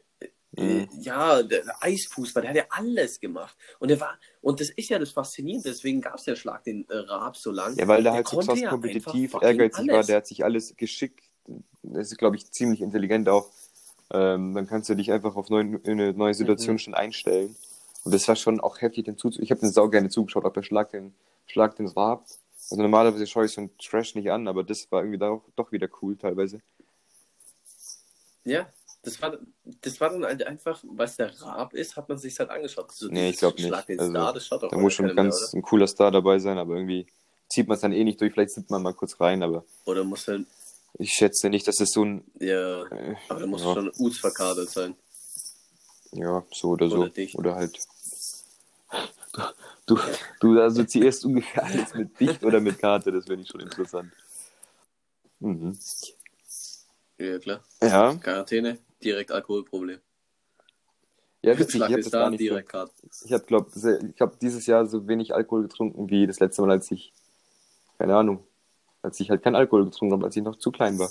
Mhm. 0.53 0.89
Ja, 1.01 1.43
der, 1.45 1.63
Eisfußball, 1.81 2.43
der 2.43 2.51
hat 2.51 2.57
ja 2.57 2.65
alles 2.71 3.21
gemacht. 3.21 3.57
Und 3.79 3.89
der 3.89 4.01
war, 4.01 4.19
und 4.41 4.61
das 4.61 4.71
ist 4.71 4.89
ja 4.89 4.99
das 4.99 5.13
Faszinierende, 5.13 5.69
deswegen 5.71 6.01
gab 6.01 6.17
es 6.17 6.27
ja 6.27 6.35
Schlag 6.35 6.65
den 6.65 6.89
äh, 6.89 6.97
Raab 6.97 7.37
so 7.37 7.53
lang. 7.53 7.77
Ja, 7.77 7.87
weil 7.87 8.03
der 8.03 8.13
Der 8.13 8.13
halt 8.15 8.29
so 8.29 8.39
krass 8.41 8.61
kompetitiv, 8.69 9.35
ehrgeizig 9.41 9.89
war, 9.89 10.03
der 10.03 10.17
hat 10.17 10.27
sich 10.27 10.45
alles 10.45 10.75
geschickt. 10.77 11.30
Das 11.83 12.11
ist, 12.11 12.19
glaube 12.19 12.37
ich, 12.37 12.51
ziemlich 12.51 12.81
intelligent 12.81 13.29
auch. 13.29 13.49
Ähm, 14.13 14.55
dann 14.55 14.67
kannst 14.67 14.89
du 14.89 14.95
dich 14.95 15.13
einfach 15.13 15.37
auf 15.37 15.51
neu, 15.51 15.61
in 15.61 15.81
eine 15.85 16.13
neue 16.13 16.35
Situation 16.35 16.75
Mhm. 16.75 16.79
schon 16.79 16.95
einstellen. 16.95 17.57
Und 18.05 18.15
das 18.15 18.27
war 18.29 18.37
schon 18.37 18.61
auch 18.61 18.81
heftig, 18.81 19.05
den 19.05 19.17
zuzuschauen. 19.17 19.45
Ich 19.45 19.51
habe 19.51 19.61
den 19.61 19.71
sau 19.71 19.89
gerne 19.89 20.09
zugeschaut, 20.09 20.45
auch 20.45 20.53
bei 20.53 20.63
Schlag 20.63 20.91
den, 20.91 21.15
Schlag 21.47 21.77
den 21.77 21.87
Raab. 21.89 22.25
Also 22.71 22.83
normalerweise 22.83 23.27
schaue 23.27 23.47
ich 23.47 23.53
so 23.53 23.61
einen 23.61 23.77
Trash 23.79 24.15
nicht 24.15 24.31
an, 24.31 24.49
aber 24.49 24.65
das 24.65 24.91
war 24.91 25.01
irgendwie 25.03 25.19
doch, 25.19 25.43
doch 25.57 25.71
wieder 25.73 25.89
cool 26.03 26.17
teilweise. 26.17 26.61
Ja, 28.45 28.69
das 29.03 29.21
war, 29.21 29.39
das 29.83 30.01
war 30.01 30.11
dann 30.11 30.25
halt 30.25 30.47
einfach, 30.47 30.83
weil 30.87 31.07
es 31.07 31.17
der 31.17 31.41
Raab 31.43 31.75
ist, 31.75 31.97
hat 31.97 32.09
man 32.09 32.19
sich 32.19 32.39
halt 32.39 32.51
angeschaut. 32.51 32.93
So 32.93 33.09
Nee, 33.09 33.31
ich 33.31 33.39
dieses 33.39 33.41
glaub 33.41 33.87
nicht. 33.89 34.01
Also, 34.01 34.11
Star, 34.11 34.33
das 34.33 34.47
schaut 34.47 34.63
doch 34.63 34.71
Da 34.71 34.77
muss 34.77 34.95
schon 34.95 35.07
keiner 35.07 35.23
mehr, 35.23 35.25
ganz 35.25 35.53
ein 35.53 35.63
cooler 35.63 35.87
Star 35.87 36.11
dabei 36.11 36.39
sein, 36.39 36.59
aber 36.59 36.75
irgendwie 36.75 37.07
zieht 37.49 37.69
man 37.69 37.75
es 37.77 37.81
dann 37.81 37.93
eh 37.93 38.05
nicht 38.05 38.21
durch. 38.21 38.33
Vielleicht 38.33 38.53
sieht 38.53 38.71
man 38.71 38.83
mal 38.83 38.95
kurz 38.95 39.21
rein, 39.21 39.43
aber 39.43 39.65
Oder, 39.85 40.01
oder 40.01 40.05
muss 40.05 40.27
halt, 40.29 40.47
ich 40.99 41.13
schätze 41.13 41.49
nicht, 41.49 41.67
dass 41.67 41.81
es 41.81 41.91
so 41.91 42.05
ein, 42.05 42.25
ja, 42.39 42.85
äh, 42.87 43.17
aber 43.29 43.41
da 43.41 43.47
muss 43.47 43.63
ja, 43.63 43.75
schon 43.75 43.93
Uts 43.99 44.19
verkadert 44.19 44.69
sein. 44.71 44.97
ja, 46.13 46.45
so 46.53 46.71
oder 46.71 46.89
so. 46.89 46.97
Oder 46.97 47.09
dicht. 47.11 47.37
Oder 47.37 47.55
halt. 47.55 47.79
Du, 49.87 49.99
du 50.41 50.61
assoziierst 50.61 51.25
ungefähr 51.25 51.65
alles 51.65 51.95
mit 51.95 52.19
dicht 52.21 52.45
oder 52.45 52.61
mit 52.61 52.79
Karte, 52.79 53.13
das 53.13 53.27
finde 53.27 53.43
ich 53.43 53.49
schon 53.49 53.61
interessant. 53.61 54.13
Mhm. 55.39 55.79
Ja, 57.19 57.39
klar. 57.39 57.65
Ja, 57.83 58.15
Quarantäne, 58.15 58.79
direkt 59.03 59.31
Alkoholproblem. 59.31 60.01
ja, 61.43 61.59
witzig, 61.59 61.77
ich 61.77 61.83
habe 61.83 62.03
das 62.03 62.11
gar 62.11 62.31
nicht 62.31 62.41
so. 62.41 62.45
direkt 62.45 62.69
Karte. 62.69 62.93
Ich 63.25 63.33
habe, 63.33 63.45
glaube 63.45 63.71
ich, 64.15 64.21
habe 64.21 64.37
dieses 64.41 64.67
Jahr 64.67 64.87
so 64.87 65.07
wenig 65.07 65.35
Alkohol 65.35 65.63
getrunken 65.63 66.11
wie 66.11 66.27
das 66.27 66.41
letzte 66.41 66.63
Mal, 66.63 66.73
als 66.73 66.91
ich, 66.91 67.13
keine 67.99 68.17
Ahnung, 68.17 68.45
als 69.03 69.19
ich 69.21 69.31
halt 69.31 69.43
kein 69.43 69.55
Alkohol 69.55 69.85
getrunken 69.87 70.15
habe, 70.15 70.27
als 70.27 70.37
ich 70.37 70.43
noch 70.43 70.57
zu 70.57 70.71
klein 70.71 70.99
war. 70.99 71.11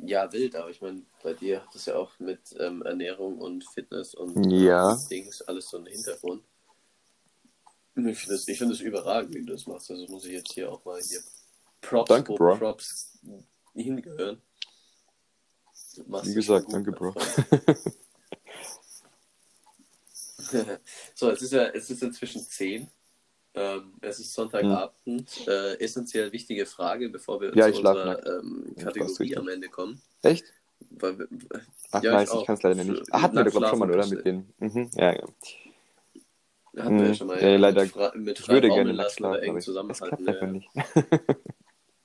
Ja, 0.00 0.32
wild, 0.32 0.54
aber 0.54 0.70
ich 0.70 0.80
meine, 0.80 1.02
bei 1.22 1.34
dir 1.34 1.60
hat 1.62 1.74
das 1.74 1.86
ja 1.86 1.96
auch 1.96 2.16
mit 2.20 2.54
ähm, 2.60 2.82
Ernährung 2.82 3.38
und 3.38 3.64
Fitness 3.64 4.14
und 4.14 4.50
Ja. 4.50 4.92
ähm, 4.92 4.98
Dings 5.10 5.42
alles 5.42 5.68
so 5.68 5.76
einen 5.78 5.86
Hintergrund. 5.86 6.44
Und 7.96 8.06
Ich 8.08 8.18
finde 8.18 8.36
das, 8.36 8.46
ich 8.46 8.58
find 8.58 8.70
das 8.70 8.80
überragend, 8.80 9.34
wie 9.34 9.44
du 9.44 9.52
das 9.52 9.66
machst. 9.66 9.90
Also 9.90 10.06
muss 10.06 10.24
ich 10.24 10.32
jetzt 10.32 10.52
hier 10.52 10.70
auch 10.70 10.84
mal 10.84 11.00
hier 11.02 11.20
Props, 11.80 12.08
Danke, 12.08 12.34
Bro. 12.34 12.56
Props 12.56 13.18
hingehören. 13.74 14.40
Wie 15.96 16.34
gesagt, 16.34 16.66
gut, 16.66 16.74
danke, 16.74 16.92
Bro. 16.92 17.14
So, 21.14 21.30
es 21.30 21.42
ist 21.42 21.52
ja, 21.52 21.64
es 21.66 21.90
ist 21.90 22.02
inzwischen 22.02 22.42
10. 22.42 22.88
Ähm, 23.58 23.92
es 24.00 24.18
ist 24.20 24.32
Sonntagabend. 24.34 25.46
Äh, 25.46 25.74
essentiell 25.80 26.30
wichtige 26.32 26.64
Frage, 26.66 27.08
bevor 27.08 27.40
wir 27.40 27.50
Hm. 27.50 27.58
Ja, 27.58 27.72
zu 27.72 27.78
unserer 27.78 28.04
nackt. 28.04 28.26
ähm, 28.28 28.74
Ja, 28.76 28.84
Kategorie 28.84 29.36
am 29.36 29.48
Ende 29.48 29.68
kommen. 29.68 30.00
Echt? 30.22 30.44
Weil 30.90 31.18
wir, 31.18 31.28
Ach, 31.90 32.02
Ja, 32.02 32.12
nice, 32.12 32.32
ich 32.32 32.40
ich, 32.40 32.46
kann 32.46 32.54
es 32.54 32.62
leider 32.62 32.84
nicht. 32.84 32.98
Für- 33.06 33.12
Ach, 33.12 33.22
hatten 33.22 33.36
wir 33.36 33.44
doch, 33.44 33.68
schon 33.70 33.78
mal, 33.80 33.90
oder? 33.90 34.06
Mit 34.06 34.24
den. 34.24 34.52
Mhm, 34.58 34.90
ja, 34.94 35.12
ja. 35.14 35.26
hatten 36.84 36.98
wir 36.98 37.04
ja 37.04 37.08
Mhm. 37.10 37.14
schon 37.14 37.26
mal. 37.26 37.42
Ja, 37.42 37.56
leider. 37.56 38.12
Mit, 38.14 38.38
Ich 38.40 38.48
würde 38.48 38.68
gerne 38.68 38.94
nackt 38.94 39.12
schlafen, 39.12 39.42
eng 39.42 39.50
aber 39.50 39.60
zusammenhalten. 39.60 40.24
klappt 40.24 40.28
einfach 40.28 40.42
Ja. 40.42 40.52
nicht. 40.52 40.68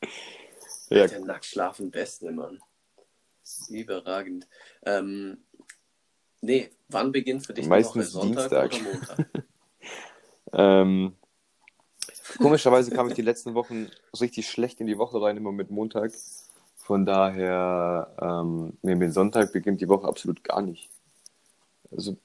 Ja. 0.89 0.97
ja, 0.97 1.07
Der 1.07 1.19
Nacktschlafen 1.21 1.91
Beste, 1.91 2.31
Mann. 2.31 2.59
Überragend. 3.69 4.47
Ähm, 4.85 5.37
nee, 6.41 6.69
wann 6.89 7.11
beginnt 7.11 7.45
für 7.45 7.53
dich 7.53 7.65
Meistens 7.67 8.09
die 8.11 8.15
Woche? 8.17 8.27
Sonntag 8.27 8.49
Dienstag. 8.69 8.73
oder 8.73 8.91
Montag? 8.91 9.45
ähm, 10.53 11.15
komischerweise 12.37 12.91
kam 12.91 13.07
ich 13.07 13.13
die 13.13 13.21
letzten 13.21 13.53
Wochen 13.53 13.89
richtig 14.19 14.49
schlecht 14.49 14.79
in 14.79 14.87
die 14.87 14.97
Woche 14.97 15.21
rein, 15.21 15.37
immer 15.37 15.51
mit 15.51 15.69
Montag. 15.69 16.11
Von 16.77 17.05
daher, 17.05 18.13
ähm, 18.19 18.77
nee, 18.81 18.95
mit 18.95 19.13
Sonntag 19.13 19.53
beginnt 19.53 19.79
die 19.79 19.87
Woche 19.87 20.07
absolut 20.07 20.43
gar 20.43 20.61
nicht. 20.61 20.89
Also, 21.91 22.17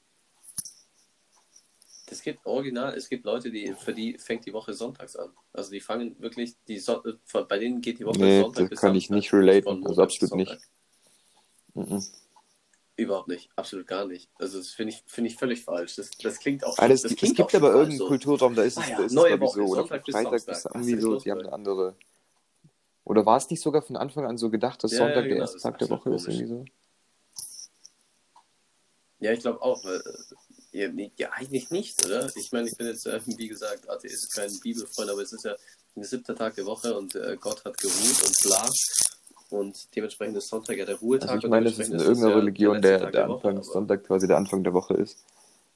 Das 2.06 2.22
gibt 2.22 2.44
original, 2.46 2.94
es 2.94 3.08
gibt 3.08 3.24
Leute, 3.24 3.50
die 3.50 3.74
für 3.74 3.92
die 3.92 4.18
fängt 4.18 4.46
die 4.46 4.52
Woche 4.52 4.72
sonntags 4.72 5.14
an. 5.14 5.30
Also 5.52 5.70
die 5.70 5.80
fangen 5.80 6.16
wirklich, 6.18 6.56
die 6.66 6.78
so 6.78 7.02
bei 7.48 7.58
denen 7.58 7.80
geht 7.80 7.98
die 7.98 8.06
Woche 8.06 8.18
Nee, 8.18 8.40
Sonntag 8.40 8.62
das 8.62 8.70
bis 8.70 8.80
kann 8.80 8.94
ich 8.94 9.10
nicht 9.10 9.32
relaten, 9.32 9.86
also 9.86 10.02
absolut 10.02 10.34
nicht. 10.34 10.58
Sonntag. 11.74 11.90
Mhm. 11.90 12.02
Überhaupt 12.98 13.28
nicht, 13.28 13.48
absolut 13.54 13.86
gar 13.86 14.06
nicht. 14.06 14.28
Also 14.40 14.58
das 14.58 14.70
finde 14.70 14.92
ich, 14.92 15.04
finde 15.06 15.30
ich 15.30 15.36
völlig 15.36 15.62
falsch. 15.62 15.94
Das, 15.94 16.10
das 16.20 16.40
klingt 16.40 16.64
auch. 16.64 16.76
Ah, 16.78 16.88
das, 16.88 17.02
das 17.02 17.12
es 17.12 17.16
klingt 17.16 17.36
gibt 17.36 17.54
aber 17.54 17.68
irgendeinen 17.68 17.98
so. 17.98 18.08
Kulturraum, 18.08 18.56
da 18.56 18.64
ist 18.64 18.76
es, 18.76 18.82
Ah 18.84 18.90
ja, 18.90 18.96
da 18.96 19.04
ist 19.04 19.12
es 19.12 19.12
neue 19.12 19.34
ich 19.34 19.40
Woche, 19.40 19.60
so. 19.60 19.66
Oder 19.66 19.86
Freitag 19.86 20.04
bis 20.04 20.14
Samstag. 20.14 20.74
irgendwie 20.74 21.00
so, 21.00 21.14
ist 21.14 21.24
die 21.24 21.30
haben 21.30 21.38
eine 21.40 21.52
andere. 21.52 21.94
Oder 23.04 23.24
war 23.24 23.36
es 23.36 23.48
nicht 23.50 23.60
sogar 23.62 23.82
von 23.82 23.96
Anfang 23.96 24.26
an 24.26 24.36
so 24.36 24.50
gedacht, 24.50 24.82
dass 24.82 24.90
Ja, 24.90 24.98
Sonntag 24.98 25.14
ja, 25.14 25.22
der 25.22 25.28
genau, 25.28 25.40
erste 25.42 25.54
das 25.54 25.60
ist 25.60 25.62
Tag 25.62 25.78
der 25.78 25.90
Woche 25.90 26.10
ist? 26.12 26.24
komisch. 26.24 26.40
Irgendwie 26.40 26.46
so? 26.48 26.64
Ja, 29.20 29.32
ich 29.32 29.40
glaube 29.40 29.62
auch. 29.62 29.84
Weil, 29.84 30.02
äh, 30.72 31.10
ja, 31.16 31.30
eigentlich 31.30 31.70
nicht, 31.70 32.04
oder? 32.04 32.28
Ich 32.34 32.50
meine, 32.50 32.68
ich 32.68 32.76
bin 32.76 32.88
jetzt, 32.88 33.06
äh, 33.06 33.20
wie 33.26 33.46
gesagt, 33.46 33.88
Atheist, 33.88 34.34
kein 34.34 34.50
Bibelfreund, 34.58 35.08
aber 35.08 35.22
es 35.22 35.32
ist 35.32 35.44
ja 35.44 35.54
der 35.94 36.04
siebte 36.04 36.34
Tag 36.34 36.56
der 36.56 36.66
Woche 36.66 36.96
und 36.98 37.14
äh, 37.14 37.36
Gott 37.40 37.64
hat 37.64 37.78
geruht 37.78 37.94
und 38.26 38.36
bla. 38.42 38.68
Und 39.50 39.94
dementsprechend 39.96 40.36
ist 40.36 40.48
Sonntag 40.48 40.76
ja 40.76 40.84
der 40.84 40.96
Ruhetag. 40.96 41.28
Also 41.30 41.38
ich 41.38 41.44
und 41.44 41.50
meine, 41.50 41.64
das 41.66 41.78
ist 41.78 41.88
in 41.88 41.98
irgendeiner 41.98 42.12
es 42.28 42.32
ja 42.32 42.38
Religion 42.38 42.82
der, 42.82 43.10
der 43.10 43.28
Woche, 43.28 43.34
Anfang, 43.48 43.56
aber- 43.56 43.64
Sonntag 43.64 44.04
quasi 44.04 44.26
der 44.28 44.36
Anfang 44.36 44.62
der 44.62 44.74
Woche 44.74 44.94
ist. 44.94 45.24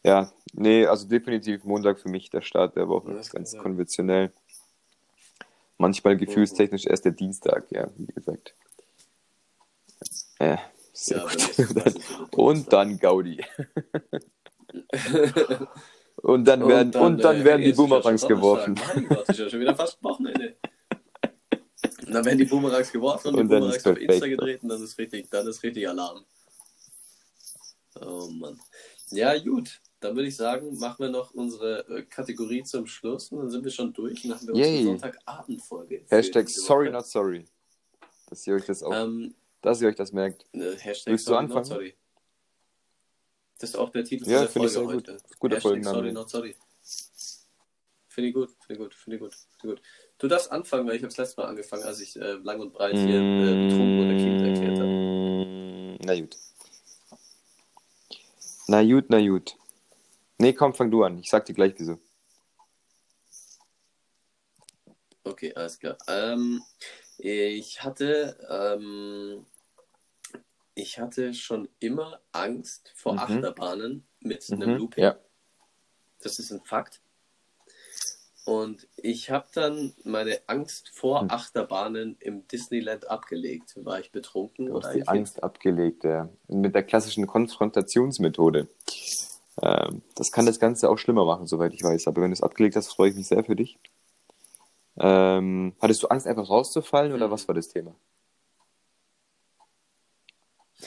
Ja, 0.05 0.31
nee, 0.53 0.85
also 0.87 1.07
definitiv 1.07 1.65
Montag 1.65 2.01
für 2.01 2.09
mich 2.09 2.29
der 2.29 2.43
Start 2.43 2.77
der 2.77 2.89
Woche. 2.89 3.13
Ja, 3.13 3.21
ganz 3.33 3.57
konventionell. 3.57 4.33
Manchmal 5.79 6.17
gefühlstechnisch 6.17 6.87
erst 6.87 7.05
der 7.05 7.13
Dienstag, 7.13 7.65
ja, 7.71 7.89
wie 7.97 8.07
gesagt. 8.13 8.55
Ja, 10.41 10.61
sehr 10.93 11.19
Ja, 11.19 11.23
gut. 11.25 11.59
es 11.59 11.75
der 11.75 11.93
Und 12.39 12.73
dann 12.73 12.99
Gaudi. 12.99 13.45
Und 16.17 16.45
dann 16.47 16.69
werden, 16.69 16.95
und 16.95 17.19
dann, 17.25 17.41
äh, 17.41 17.45
werden 17.45 17.63
die 17.63 17.73
Boomerangs 17.73 18.27
geworfen. 18.29 18.79
Mein 18.95 19.09
Gott, 19.09 19.29
ist 19.29 19.41
ja 19.41 19.49
schon 19.51 19.61
wieder 19.61 19.75
fast 19.75 20.03
Wochenende. 20.05 20.55
Und 22.13 22.17
dann 22.17 22.25
werden 22.27 22.39
die 22.39 22.45
Boomerangs 22.45 22.93
geworfen 22.93 23.29
und, 23.29 23.35
Und 23.41 23.49
die 23.49 23.55
Boomerangs 23.55 23.87
auf. 23.87 23.97
Insta 23.99 24.27
gedreht 24.27 24.63
und 24.63 24.69
dann 24.69 24.83
ist 24.83 24.99
richtig, 24.99 25.31
dann 25.31 25.47
ist 25.47 25.63
richtig 25.63 25.89
Alarm. 25.89 26.25
Oh 28.01 28.29
Mann. 28.29 28.61
Ja, 29.11 29.39
gut. 29.39 29.81
Dann 30.01 30.17
würde 30.17 30.29
ich 30.29 30.37
sagen, 30.37 30.77
machen 30.79 30.97
wir 31.05 31.11
noch 31.11 31.33
unsere 31.33 31.87
äh, 31.89 32.03
Kategorie 32.03 32.65
zum 32.65 32.87
Schluss 32.87 33.31
und 33.31 33.39
dann 33.39 33.51
sind 33.51 33.65
wir 33.65 33.71
schon 33.71 33.93
durch 33.93 34.25
und 34.25 34.31
dann 34.31 34.39
haben 34.41 34.49
wir 34.49 34.55
Yay. 34.57 34.79
unsere 34.89 34.99
Sonntagabendfolge. 34.99 36.05
Hashtag 36.09 36.49
sorry 36.49 36.91
not 36.91 37.07
sorry. 37.07 37.45
Dass 38.29 38.47
ihr 38.47 38.55
euch 38.55 38.65
das 38.65 38.83
auch, 38.83 38.93
Ähm, 38.93 39.35
dass 39.61 39.81
ihr 39.81 39.89
euch 39.89 39.95
das 39.97 40.13
merkt. 40.13 40.45
äh, 40.53 40.75
Hashtag 40.77 41.13
Willst 41.13 41.27
du 41.27 41.31
sorry, 41.33 41.45
anfangen? 41.45 41.61
not 41.61 41.67
sorry. 41.67 41.95
Das 43.59 43.71
ist 43.71 43.77
auch 43.77 43.91
der 43.91 44.05
Titel 44.05 44.29
Ja, 44.29 44.39
von 44.41 44.49
finde 44.49 44.69
der 44.73 44.83
ich 44.83 44.85
Folge 44.87 44.91
sehr 45.05 45.15
gut. 45.15 45.23
heute. 45.23 45.39
Guter 45.39 45.55
Hashtag 45.57 45.71
Folgenname. 45.71 45.97
sorry, 45.99 46.13
not 46.13 46.31
sorry. 46.31 46.57
Finde 48.09 48.29
ich 48.29 48.35
gut, 48.35 48.51
finde 48.67 48.73
ich 48.73 48.79
gut, 48.81 48.95
finde 48.95 49.17
ich 49.17 49.23
gut, 49.23 49.35
finde 49.61 49.75
ich 49.75 49.81
gut. 49.81 49.83
Du 50.23 50.29
darfst 50.29 50.53
anfangen, 50.53 50.87
weil 50.87 50.95
ich 50.95 51.03
habe 51.03 51.09
das 51.09 51.17
letzte 51.17 51.41
Mal 51.41 51.49
angefangen, 51.49 51.83
als 51.83 51.99
ich 51.99 52.15
äh, 52.15 52.35
lang 52.45 52.61
und 52.61 52.73
breit 52.73 52.97
hier 52.97 53.17
äh, 53.19 53.69
betrunken 53.69 53.99
oder 53.99 54.15
Kind 54.15 54.41
erklärt 54.41 54.79
habe. 54.79 54.89
Mm, 54.89 55.99
Na 56.05 56.21
gut. 56.21 56.37
Na 58.69 58.85
gut, 58.85 59.07
na 59.09 59.21
gut. 59.21 59.57
Nee, 60.39 60.53
komm, 60.53 60.75
fang 60.75 60.93
du 60.93 61.03
an. 61.03 61.19
Ich 61.19 61.29
sag 61.29 61.45
dir 61.45 61.55
gleich 61.55 61.75
wieso. 61.77 61.99
Okay, 65.25 65.53
alles 65.55 65.81
klar. 65.81 65.99
Ähm, 66.07 66.63
ich 67.19 67.83
hatte, 67.83 68.39
ähm, 68.49 69.45
ich 70.77 71.01
hatte 71.01 71.35
schon 71.35 71.69
immer 71.81 72.21
Angst 72.31 72.93
vor 72.95 73.15
Mhm. 73.15 73.19
Achterbahnen 73.19 74.07
mit 74.21 74.49
einem 74.53 74.71
Mhm, 74.71 74.77
Looping. 74.77 75.03
Ja. 75.03 75.19
Das 76.21 76.39
ist 76.39 76.53
ein 76.53 76.63
Fakt. 76.65 77.01
Und 78.45 78.89
ich 78.97 79.31
habe 79.31 79.47
dann 79.55 79.93
meine 80.03 80.41
Angst 80.49 80.91
vor 80.93 81.21
Hm. 81.23 81.31
Achterbahnen 81.31 82.17
im 82.19 82.47
Disneyland 82.49 83.09
abgelegt. 83.09 83.75
War 83.77 84.01
ich 84.01 84.11
betrunken 84.11 84.67
Du 84.67 84.77
oder 84.77 84.89
hast 84.89 84.95
die 84.97 85.03
ein 85.03 85.19
Angst 85.19 85.43
abgelegt, 85.43 86.03
ja. 86.05 86.29
Mit 86.49 86.75
der 86.75 86.83
klassischen 86.83 87.27
Konfrontationsmethode. 87.27 88.69
Ähm, 89.63 90.03
das 90.17 90.33
kann 90.33 90.47
das 90.47 90.59
Ganze 90.59 90.91
auch 90.91 90.99
schlimmer 90.99 91.25
machen, 91.25 91.47
soweit 91.47 91.73
ich 91.73 91.85
weiß. 91.85 92.09
Aber 92.09 92.23
wenn 92.23 92.31
du 92.31 92.35
es 92.35 92.43
abgelegt 92.43 92.75
hast, 92.75 92.89
freue 92.89 93.11
ich 93.11 93.17
mich 93.17 93.29
sehr 93.29 93.45
für 93.45 93.55
dich. 93.55 93.79
Ähm, 94.99 95.75
hattest 95.81 96.03
du 96.03 96.09
Angst, 96.09 96.27
einfach 96.27 96.49
rauszufallen 96.51 97.13
oder 97.13 97.29
Mhm. 97.29 97.33
was 97.33 97.47
war 97.49 97.55
das 97.55 97.69
Thema? 97.69 97.95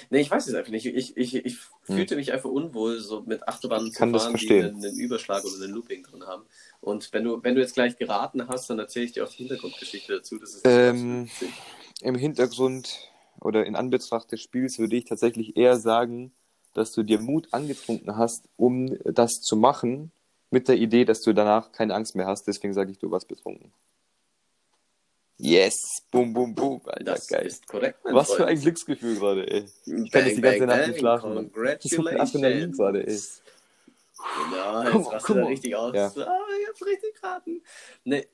Nee, 0.10 0.22
ich 0.22 0.32
weiß 0.32 0.48
es 0.48 0.54
einfach 0.54 0.72
nicht. 0.72 0.86
Ich, 0.86 1.18
ich, 1.18 1.36
ich 1.36 1.58
Hm. 1.88 1.98
fühlte 1.98 2.16
mich 2.16 2.34
einfach 2.34 2.50
unwohl, 2.50 3.00
so 3.00 3.22
mit 3.22 3.48
Achterbahnen 3.48 3.92
zu 3.92 4.00
kann 4.00 4.12
das 4.12 4.24
fahren, 4.24 4.38
die 4.38 4.50
einen, 4.50 4.84
einen 4.84 4.98
Überschlag 4.98 5.44
oder 5.46 5.64
einen 5.64 5.74
Looping 5.74 6.04
drin 6.04 6.26
haben. 6.26 6.44
Und 6.82 7.14
wenn 7.14 7.24
du, 7.24 7.44
wenn 7.44 7.54
du 7.56 7.62
jetzt 7.62 7.76
gleich 7.76 7.98
geraten 7.98 8.48
hast, 8.48 8.70
dann 8.70 8.80
erzähle 8.80 9.06
ich 9.06 9.12
dir 9.12 9.24
auch 9.24 9.30
die 9.30 9.38
Hintergrundgeschichte 9.38 10.14
dazu. 10.14 10.40
Das 10.40 10.56
ist 10.56 10.66
Ähm. 10.66 11.30
Im 12.02 12.16
Hintergrund 12.16 13.12
oder 13.40 13.66
in 13.66 13.76
Anbetracht 13.76 14.32
des 14.32 14.42
Spiels 14.42 14.80
würde 14.80 14.96
ich 14.96 15.06
tatsächlich 15.06 15.56
eher 15.58 15.78
sagen, 15.78 16.32
dass 16.74 16.92
du 16.92 17.04
dir 17.04 17.20
Mut 17.20 17.48
angetrunken 17.52 18.18
hast, 18.18 18.50
um 18.58 18.98
das 19.06 19.42
zu 19.42 19.56
machen, 19.56 20.12
mit 20.52 20.68
der 20.68 20.78
Idee, 20.78 21.06
dass 21.06 21.22
du 21.22 21.34
danach 21.34 21.72
keine 21.72 21.96
Angst 21.96 22.16
mehr 22.16 22.28
hast. 22.28 22.48
Deswegen 22.48 22.74
sage 22.74 22.92
ich, 22.92 23.00
du 23.00 23.12
warst 23.12 23.28
betrunken. 23.28 23.72
Yes! 25.38 26.04
Bum, 26.12 26.34
bum, 26.34 26.56
bum. 26.56 26.82
Alter, 26.86 27.04
das 27.04 27.28
geil. 27.28 27.46
ist 27.46 27.68
korrekt. 27.68 28.00
Was 28.04 28.34
für 28.34 28.46
ein 28.46 28.60
Glücksgefühl 28.60 29.16
gerade, 29.16 29.50
ey. 29.52 29.66
Bang, 29.86 30.06
Ich 30.06 30.12
kann 30.12 30.26
jetzt 30.26 30.38
die 30.38 30.42
ganze 30.42 30.60
bang, 30.60 30.68
Nacht 30.68 30.80
bang. 30.80 30.90
nicht 30.90 31.00
schlafen, 31.00 31.34
Mann. 31.34 31.52
Das 31.54 31.86
ist 31.86 32.00
Adrenalin 32.00 32.72
Congratulations. 32.72 32.78
gerade, 32.78 33.08
ey. 33.08 33.20
Genau, 34.50 34.84
jetzt 35.00 35.12
rast 35.14 35.26
come 35.26 35.42
da 35.42 35.48
richtig 35.48 35.76
aus. 35.76 35.94
Ja. 35.94 36.08
Ah, 36.08 36.40
ich 36.62 36.68
hab's 36.70 36.86
richtig 36.86 37.22
geraten. 37.22 37.62
Nee, 38.06 38.26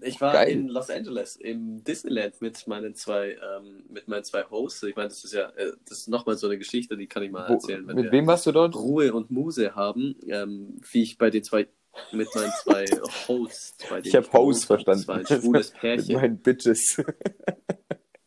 ich 0.00 0.20
war 0.20 0.32
Geil. 0.32 0.48
in 0.50 0.68
Los 0.68 0.90
Angeles 0.90 1.36
im 1.36 1.82
Disneyland 1.84 2.40
mit 2.40 2.66
meinen 2.66 2.94
zwei, 2.94 3.32
ähm, 3.56 3.84
mit 3.88 4.08
meinen 4.08 4.24
zwei 4.24 4.44
Hosts. 4.44 4.84
Ich 4.84 4.96
meine, 4.96 5.08
das 5.08 5.24
ist 5.24 5.34
ja, 5.34 5.50
äh, 5.50 5.72
das 5.88 5.98
ist 5.98 6.08
nochmal 6.08 6.36
so 6.36 6.46
eine 6.46 6.56
Geschichte, 6.56 6.96
die 6.96 7.06
kann 7.08 7.22
ich 7.22 7.30
mal 7.30 7.48
Wo, 7.48 7.54
erzählen, 7.54 7.84
mit 7.84 8.10
wem 8.12 8.26
warst 8.26 8.46
du 8.46 8.52
dort? 8.52 8.74
Ruhe 8.76 9.12
und 9.12 9.30
Muse 9.30 9.74
haben, 9.74 10.16
ähm, 10.28 10.80
wie 10.92 11.02
ich 11.02 11.18
bei 11.18 11.30
den 11.30 11.42
zwei, 11.44 11.66
mit 12.12 12.34
meinen 12.34 12.52
zwei 12.62 12.84
Hosts, 13.28 13.76
Ich 14.02 14.14
habe 14.14 14.26
gewohnt 14.26 14.32
Host 14.32 14.62
hab. 14.70 14.82
verstanden. 14.84 15.06
Das 15.06 15.30
ein 15.30 15.40
schwules 15.40 15.72
Mit 15.72 15.80
Pärchen. 15.80 16.14
meinen 16.16 16.38
Bitches. 16.38 16.96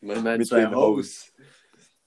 Mit 0.00 0.22
meinen 0.22 0.38
mit 0.38 0.48
zwei 0.48 0.66
Hosts. 0.74 1.32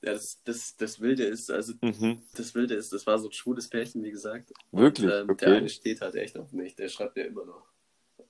Ja, 0.04 0.14
das, 0.14 0.40
das, 0.44 0.76
das 0.78 1.00
Wilde 1.00 1.26
ist, 1.26 1.52
also 1.52 1.74
mhm. 1.82 2.24
das 2.36 2.56
Wilde 2.56 2.74
ist, 2.74 2.92
das 2.92 3.06
war 3.06 3.20
so 3.20 3.28
ein 3.30 3.34
schwules 3.34 3.68
Pärchen, 3.70 4.04
wie 4.04 4.10
gesagt. 4.10 4.52
Wirklich? 4.72 5.06
Und, 5.06 5.14
ähm, 5.14 5.30
Okay. 5.30 5.46
Der 5.46 5.56
eine 5.58 5.70
steht 5.70 6.02
halt 6.02 6.16
echt 6.16 6.38
auf 6.38 6.52
mich, 6.52 6.76
der 6.76 6.90
schreibt 6.90 7.16
mir 7.16 7.26
immer 7.26 7.46
noch. 7.46 7.68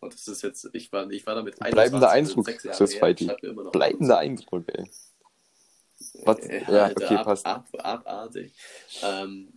Und 0.02 0.14
das 0.14 0.28
ist 0.28 0.42
jetzt, 0.42 0.68
ich 0.74 0.92
war, 0.92 1.10
ich 1.12 1.26
war 1.26 1.36
damit 1.36 1.58
Bleibender 1.60 2.10
21, 2.10 2.70
Eindruck, 3.02 3.44
immer 3.44 3.64
noch 3.64 3.72
Bleibender 3.72 4.18
Eindruck, 4.18 4.64
ey. 4.68 4.90
Was? 6.24 6.40
Äh, 6.40 6.64
Ja, 6.64 6.86
Alter, 6.86 7.06
okay, 7.06 7.16
ab, 7.16 7.24
passt. 7.26 7.46
Ab, 7.46 7.68
abartig. 7.78 8.52
Ähm, 9.04 9.54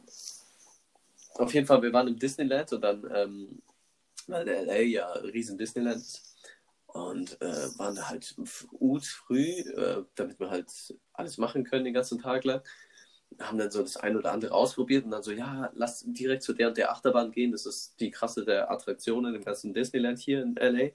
auf 1.34 1.52
jeden 1.52 1.66
Fall, 1.66 1.82
wir 1.82 1.92
waren 1.92 2.06
im 2.06 2.18
Disneyland 2.18 2.72
und 2.74 2.80
dann, 2.82 3.10
ähm, 3.12 3.62
weil 4.28 4.44
der 4.44 4.60
LA 4.62 4.80
ja 4.80 5.12
riesen 5.12 5.58
Disneyland 5.58 6.02
ist. 6.02 6.30
Und 6.86 7.40
äh, 7.42 7.76
waren 7.78 7.96
da 7.96 8.08
halt 8.08 8.36
f- 8.40 8.68
ut 8.78 9.04
früh, 9.04 9.48
äh, 9.48 10.04
damit 10.14 10.38
wir 10.38 10.50
halt 10.50 10.70
alles 11.12 11.38
machen 11.38 11.64
können 11.64 11.84
den 11.84 11.94
ganzen 11.94 12.20
Tag 12.20 12.44
lang. 12.44 12.62
Haben 13.40 13.58
dann 13.58 13.72
so 13.72 13.82
das 13.82 13.96
ein 13.96 14.16
oder 14.16 14.30
andere 14.30 14.52
ausprobiert 14.54 15.04
und 15.04 15.10
dann 15.10 15.24
so, 15.24 15.32
ja, 15.32 15.72
lass 15.74 16.04
direkt 16.06 16.44
zu 16.44 16.52
der 16.52 16.68
und 16.68 16.76
der 16.76 16.92
Achterbahn 16.92 17.32
gehen. 17.32 17.50
Das 17.50 17.66
ist 17.66 17.98
die 17.98 18.12
krasse 18.12 18.44
der 18.44 18.70
Attraktionen 18.70 19.34
im 19.34 19.42
ganzen 19.42 19.74
Disneyland 19.74 20.20
hier 20.20 20.42
in 20.42 20.56
LA. 20.56 20.90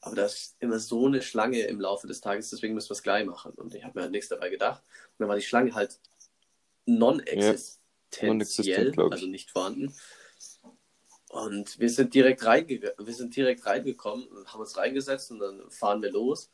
Aber 0.00 0.16
da 0.16 0.24
ist 0.26 0.56
immer 0.58 0.78
so 0.80 1.06
eine 1.06 1.22
Schlange 1.22 1.60
im 1.62 1.80
Laufe 1.80 2.06
des 2.08 2.20
Tages, 2.20 2.50
deswegen 2.50 2.74
müssen 2.74 2.90
wir 2.90 2.94
es 2.94 3.02
gleich 3.02 3.24
machen. 3.24 3.52
Und 3.52 3.74
ich 3.74 3.84
habe 3.84 3.96
mir 3.98 4.02
halt 4.02 4.12
nichts 4.12 4.28
dabei 4.28 4.48
gedacht. 4.48 4.82
Und 5.12 5.14
dann 5.20 5.28
war 5.28 5.36
die 5.36 5.42
Schlange 5.42 5.74
halt 5.74 6.00
Non-existent, 6.86 7.78
glaub 8.94 9.06
ich. 9.08 9.12
also 9.12 9.26
nicht 9.26 9.50
vorhanden. 9.50 9.94
Und 11.30 11.78
wir 11.78 11.90
sind 11.90 12.14
direkt 12.14 12.44
reinge 12.44 12.80
wir 12.98 13.14
sind 13.14 13.36
direkt 13.36 13.66
reingekommen 13.66 14.26
und 14.28 14.52
haben 14.52 14.60
uns 14.60 14.76
reingesetzt 14.76 15.30
und 15.30 15.40
dann 15.40 15.70
fahren 15.70 16.00
wir 16.02 16.10
los. 16.10 16.50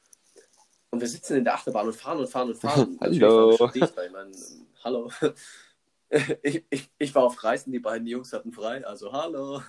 Und 0.90 1.00
wir 1.00 1.08
sitzen 1.08 1.36
in 1.36 1.44
der 1.44 1.54
Achterbahn 1.54 1.86
und 1.86 1.96
fahren 1.96 2.18
und 2.18 2.28
fahren 2.28 2.48
und 2.48 2.56
fahren. 2.56 2.98
Hallo. 3.00 3.68
dicht, 3.68 3.94
ich 4.06 4.12
meine, 4.12 4.32
hallo. 4.84 5.10
ich, 6.42 6.64
ich, 6.70 6.90
ich 6.98 7.14
war 7.14 7.24
auf 7.24 7.42
Reisen, 7.42 7.72
die 7.72 7.80
beiden 7.80 8.06
Jungs 8.06 8.32
hatten 8.32 8.52
frei, 8.52 8.86
also 8.86 9.12
hallo. 9.12 9.60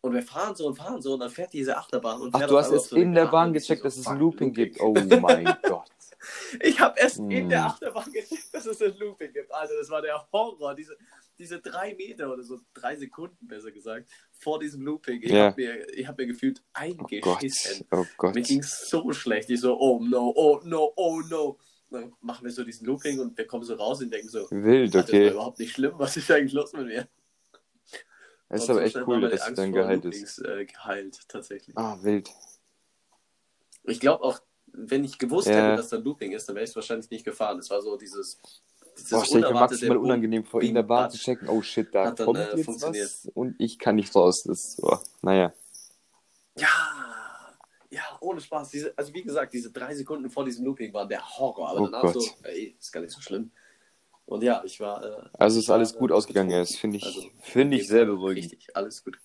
Und 0.00 0.14
wir 0.14 0.22
fahren 0.22 0.54
so 0.54 0.66
und 0.68 0.76
fahren 0.76 1.02
so 1.02 1.14
und 1.14 1.20
dann 1.20 1.30
fährt 1.30 1.52
diese 1.52 1.76
Achterbahn 1.76 2.20
und 2.22 2.34
Ach, 2.34 2.38
fährt 2.38 2.50
du 2.50 2.58
hast 2.58 2.72
auf 2.72 2.86
so 2.86 2.96
in 2.96 3.12
der 3.12 3.26
Bahn 3.26 3.52
gecheckt, 3.52 3.80
so, 3.80 3.84
dass 3.84 3.96
es 3.96 4.06
ein 4.06 4.18
Looping 4.18 4.52
gibt. 4.52 4.80
Oh 4.80 4.94
mein 4.94 5.44
Gott. 5.64 5.90
Ich 6.60 6.78
habe 6.80 6.98
erst 6.98 7.18
in 7.18 7.48
der 7.48 7.62
Mm. 7.62 7.66
Achterbahn 7.66 8.12
gecheckt, 8.12 8.48
dass 8.52 8.66
es 8.66 8.80
ein 8.80 8.96
Looping 8.98 9.32
gibt. 9.32 9.52
Alter, 9.52 9.74
das 9.78 9.90
war 9.90 10.00
der 10.00 10.24
Horror. 10.32 10.74
Diese, 10.74 10.96
diese 11.38 11.60
drei 11.60 11.94
Meter 11.94 12.32
oder 12.32 12.42
so 12.42 12.60
drei 12.74 12.96
Sekunden, 12.96 13.46
besser 13.46 13.70
gesagt, 13.70 14.10
vor 14.32 14.58
diesem 14.58 14.82
Looping. 14.82 15.22
Ich 15.22 15.30
Ja. 15.30 15.46
habe 15.46 15.60
mir, 15.62 15.88
ich 15.94 16.06
hab 16.06 16.18
mir 16.18 16.26
gefühlt 16.26 16.60
Oh 16.60 16.94
Gott. 17.20 17.38
eingeschissen. 17.38 17.86
Oh 17.90 18.04
Gott. 18.16 18.34
Mir 18.34 18.42
ging 18.42 18.60
es 18.60 18.88
so 18.88 19.12
schlecht. 19.12 19.48
Ich 19.50 19.60
so, 19.60 19.78
oh 19.78 20.00
no, 20.02 20.32
oh 20.34 20.60
no, 20.64 20.92
oh 20.96 21.20
no. 21.28 21.58
Dann 21.90 22.12
machen 22.20 22.44
wir 22.44 22.52
so 22.52 22.64
diesen 22.64 22.86
Looping 22.86 23.18
und 23.20 23.38
wir 23.38 23.46
kommen 23.46 23.64
so 23.64 23.74
raus 23.74 24.02
und 24.02 24.12
denken 24.12 24.28
so, 24.28 24.46
Wild, 24.50 24.94
das 24.94 25.08
war 25.08 25.14
okay. 25.14 25.30
überhaupt 25.30 25.58
nicht 25.58 25.72
schlimm. 25.72 25.94
Was 25.96 26.16
ist 26.16 26.30
eigentlich 26.30 26.52
los 26.52 26.72
mit 26.72 26.86
mir? 26.86 27.08
Es 28.50 28.62
ist 28.62 28.70
aber 28.70 28.82
echt 28.82 28.96
cool, 29.06 29.20
dass 29.20 29.42
Angst 29.42 29.58
dann 29.58 29.72
geheilt 29.72 30.04
Loopings, 30.04 30.38
ist. 30.38 30.44
Äh, 30.46 30.64
geheilt, 30.66 31.20
tatsächlich. 31.28 31.76
Ah, 31.76 31.98
wild. 32.02 32.30
Ich 33.84 34.00
glaube 34.00 34.24
auch, 34.24 34.40
wenn 34.66 35.04
ich 35.04 35.18
gewusst 35.18 35.48
Ja. 35.48 35.54
hätte, 35.56 35.76
dass 35.76 35.88
da 35.88 35.96
Looping 35.96 36.32
ist, 36.32 36.48
dann 36.48 36.56
wäre 36.56 36.64
ich 36.66 36.74
wahrscheinlich 36.74 37.10
nicht 37.10 37.24
gefahren. 37.24 37.58
Es 37.58 37.70
war 37.70 37.80
so 37.82 37.96
dieses, 37.96 38.38
dieses 38.98 39.10
Boah, 39.10 39.24
stell 39.24 39.40
ich 39.42 39.48
mir 39.48 39.54
maximal 39.54 39.96
Boom, 39.96 40.04
unangenehm 40.06 40.44
vor, 40.44 40.62
in 40.62 40.74
der 40.74 40.82
Bing, 40.82 40.88
Bahn 40.88 41.10
zu 41.10 41.18
checken, 41.18 41.48
oh 41.48 41.62
shit, 41.62 41.94
da 41.94 42.10
dann, 42.10 42.26
kommt 42.26 42.38
äh, 42.38 42.54
jetzt 42.56 42.64
funktioniert. 42.64 43.04
was 43.06 43.26
und 43.34 43.54
ich 43.58 43.78
kann 43.78 43.96
nicht 43.96 44.14
raus. 44.14 44.42
Das 44.44 44.76
so, 44.76 44.98
naja. 45.22 45.52
Ja, 46.56 46.68
ja, 47.90 48.02
ohne 48.20 48.40
Spaß. 48.40 48.70
Diese, 48.70 48.92
also 48.96 49.14
wie 49.14 49.22
gesagt, 49.22 49.54
diese 49.54 49.70
drei 49.70 49.94
Sekunden 49.94 50.28
vor 50.30 50.44
diesem 50.44 50.64
Looping 50.64 50.92
waren 50.92 51.08
der 51.08 51.22
Horror. 51.38 51.70
Aber 51.70 51.80
Oh 51.80 51.84
danach 51.86 52.02
Gott. 52.02 52.22
so, 52.22 52.30
ey, 52.42 52.76
ist 52.78 52.92
gar 52.92 53.00
nicht 53.00 53.12
so 53.12 53.20
schlimm. 53.20 53.50
Und 54.26 54.42
ja, 54.42 54.62
ich 54.64 54.78
war. 54.80 55.02
Äh, 55.04 55.28
Also 55.38 55.58
ist 55.60 55.68
war, 55.68 55.76
alles 55.76 55.94
gut 55.96 56.10
äh, 56.10 56.14
ausgegangen, 56.14 56.48
betrunken. 56.50 56.72
das 56.72 56.78
finde 56.80 56.96
ich, 56.98 57.04
Also, 57.04 57.22
finde 57.40 57.76
ich 57.76 57.88
sehr 57.88 58.04
beruhigend. 58.04 58.52
Richtig, 58.52 58.76
alles 58.76 59.02
gut. 59.04 59.18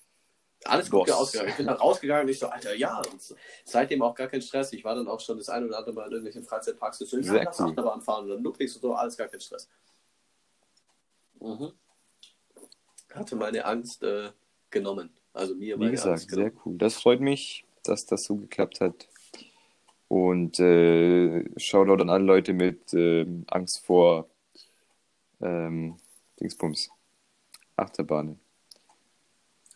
Alles 0.66 0.90
gut 0.90 1.08
Boss. 1.08 1.12
ausgegangen. 1.12 1.50
Ich 1.50 1.58
bin 1.58 1.66
dann 1.68 1.78
rausgegangen 1.78 2.26
und 2.26 2.32
ich 2.32 2.40
so, 2.40 2.48
Alter, 2.48 2.74
ja. 2.76 3.02
Und 3.12 3.36
seitdem 3.66 4.02
auch 4.02 4.16
gar 4.16 4.28
kein 4.28 4.42
Stress. 4.42 4.74
Ich 4.74 4.84
war 4.84 4.96
dann 4.96 5.08
auch 5.08 5.20
schon 5.20 5.38
das 5.38 5.50
ein 5.50 5.66
oder 5.66 5.78
andere 5.78 5.94
Mal 5.94 6.06
in 6.06 6.12
irgendwelchen 6.12 6.44
Freizeitparks. 6.44 7.00
So, 7.00 7.18
ja, 7.18 7.34
lass 7.44 7.60
cool. 7.60 7.70
Achterbahn 7.70 8.02
fahren. 8.02 8.26
Und 8.26 8.30
dann 8.32 8.44
Loopings 8.44 8.76
und 8.76 8.82
so, 8.82 8.94
alles 8.94 9.18
gar 9.18 9.28
kein 9.28 9.40
Stress. 9.40 9.70
Mhm. 11.40 11.74
Hatte 13.14 13.36
meine 13.36 13.66
Angst 13.66 14.04
äh, 14.04 14.32
genommen. 14.70 15.12
Also 15.34 15.56
mir 15.56 15.80
Wie 15.80 15.92
gesagt, 15.92 16.12
Angst 16.12 16.32
sehr 16.32 16.52
cool. 16.66 16.78
Das 16.78 16.96
freut 16.96 17.20
mich, 17.20 17.66
dass 17.84 18.06
das 18.06 18.24
so 18.24 18.38
geklappt 18.38 18.82
hat. 18.82 19.08
Und 20.08 20.60
äh, 20.60 21.44
Shoutout 21.60 22.02
an 22.02 22.10
alle 22.10 22.24
Leute 22.24 22.54
mit 22.54 22.94
ähm, 22.94 23.46
Angst 23.50 23.84
vor 23.84 24.30
ähm, 25.42 25.98
Dingsbums. 26.40 26.90
Achterbahnen. 27.76 28.40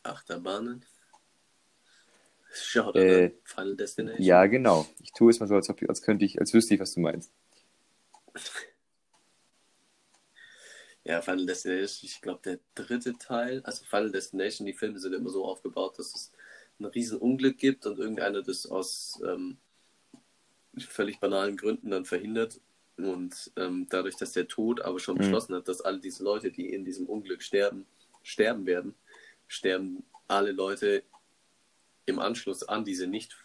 Achterbahnen. 0.07 0.85
Schau 2.53 2.93
Äh, 2.93 3.31
Final 3.43 3.75
Destination. 3.75 4.23
Ja, 4.25 4.45
genau. 4.47 4.87
Ich 4.99 5.11
tue 5.11 5.29
es 5.29 5.39
mal 5.39 5.47
so, 5.47 5.55
als, 5.55 5.69
ob, 5.69 5.81
als 5.87 6.01
könnte 6.01 6.25
ich, 6.25 6.39
als 6.39 6.53
wüsste 6.53 6.73
ich, 6.73 6.79
was 6.79 6.93
du 6.93 7.01
meinst. 7.01 7.31
Ja, 11.03 11.21
Final 11.21 11.45
Destination, 11.45 12.09
ich 12.09 12.21
glaube, 12.21 12.41
der 12.43 12.59
dritte 12.75 13.17
Teil, 13.17 13.61
also 13.63 13.85
Final 13.85 14.11
Destination, 14.11 14.65
die 14.65 14.73
Filme 14.73 14.99
sind 14.99 15.13
immer 15.13 15.29
so 15.29 15.45
aufgebaut, 15.45 15.97
dass 15.99 16.13
es 16.13 16.31
ein 16.79 16.85
Riesenunglück 16.85 17.57
gibt 17.57 17.85
und 17.85 17.97
irgendeiner 17.97 18.41
das 18.43 18.65
aus 18.65 19.21
ähm, 19.25 19.57
völlig 20.77 21.19
banalen 21.19 21.55
Gründen 21.55 21.91
dann 21.91 22.05
verhindert. 22.05 22.59
Und 22.97 23.51
ähm, 23.55 23.87
dadurch, 23.89 24.15
dass 24.17 24.33
der 24.33 24.47
Tod 24.47 24.81
aber 24.81 24.99
schon 24.99 25.15
Mhm. 25.15 25.19
beschlossen 25.19 25.55
hat, 25.55 25.67
dass 25.67 25.81
alle 25.81 25.99
diese 25.99 26.23
Leute, 26.23 26.51
die 26.51 26.73
in 26.73 26.83
diesem 26.83 27.07
Unglück 27.07 27.41
sterben, 27.41 27.85
sterben 28.23 28.65
werden, 28.65 28.95
sterben 29.47 30.03
alle 30.27 30.51
Leute 30.51 31.03
im 32.05 32.19
Anschluss 32.19 32.63
an 32.63 32.85
diese 32.85 33.07
nicht 33.07 33.37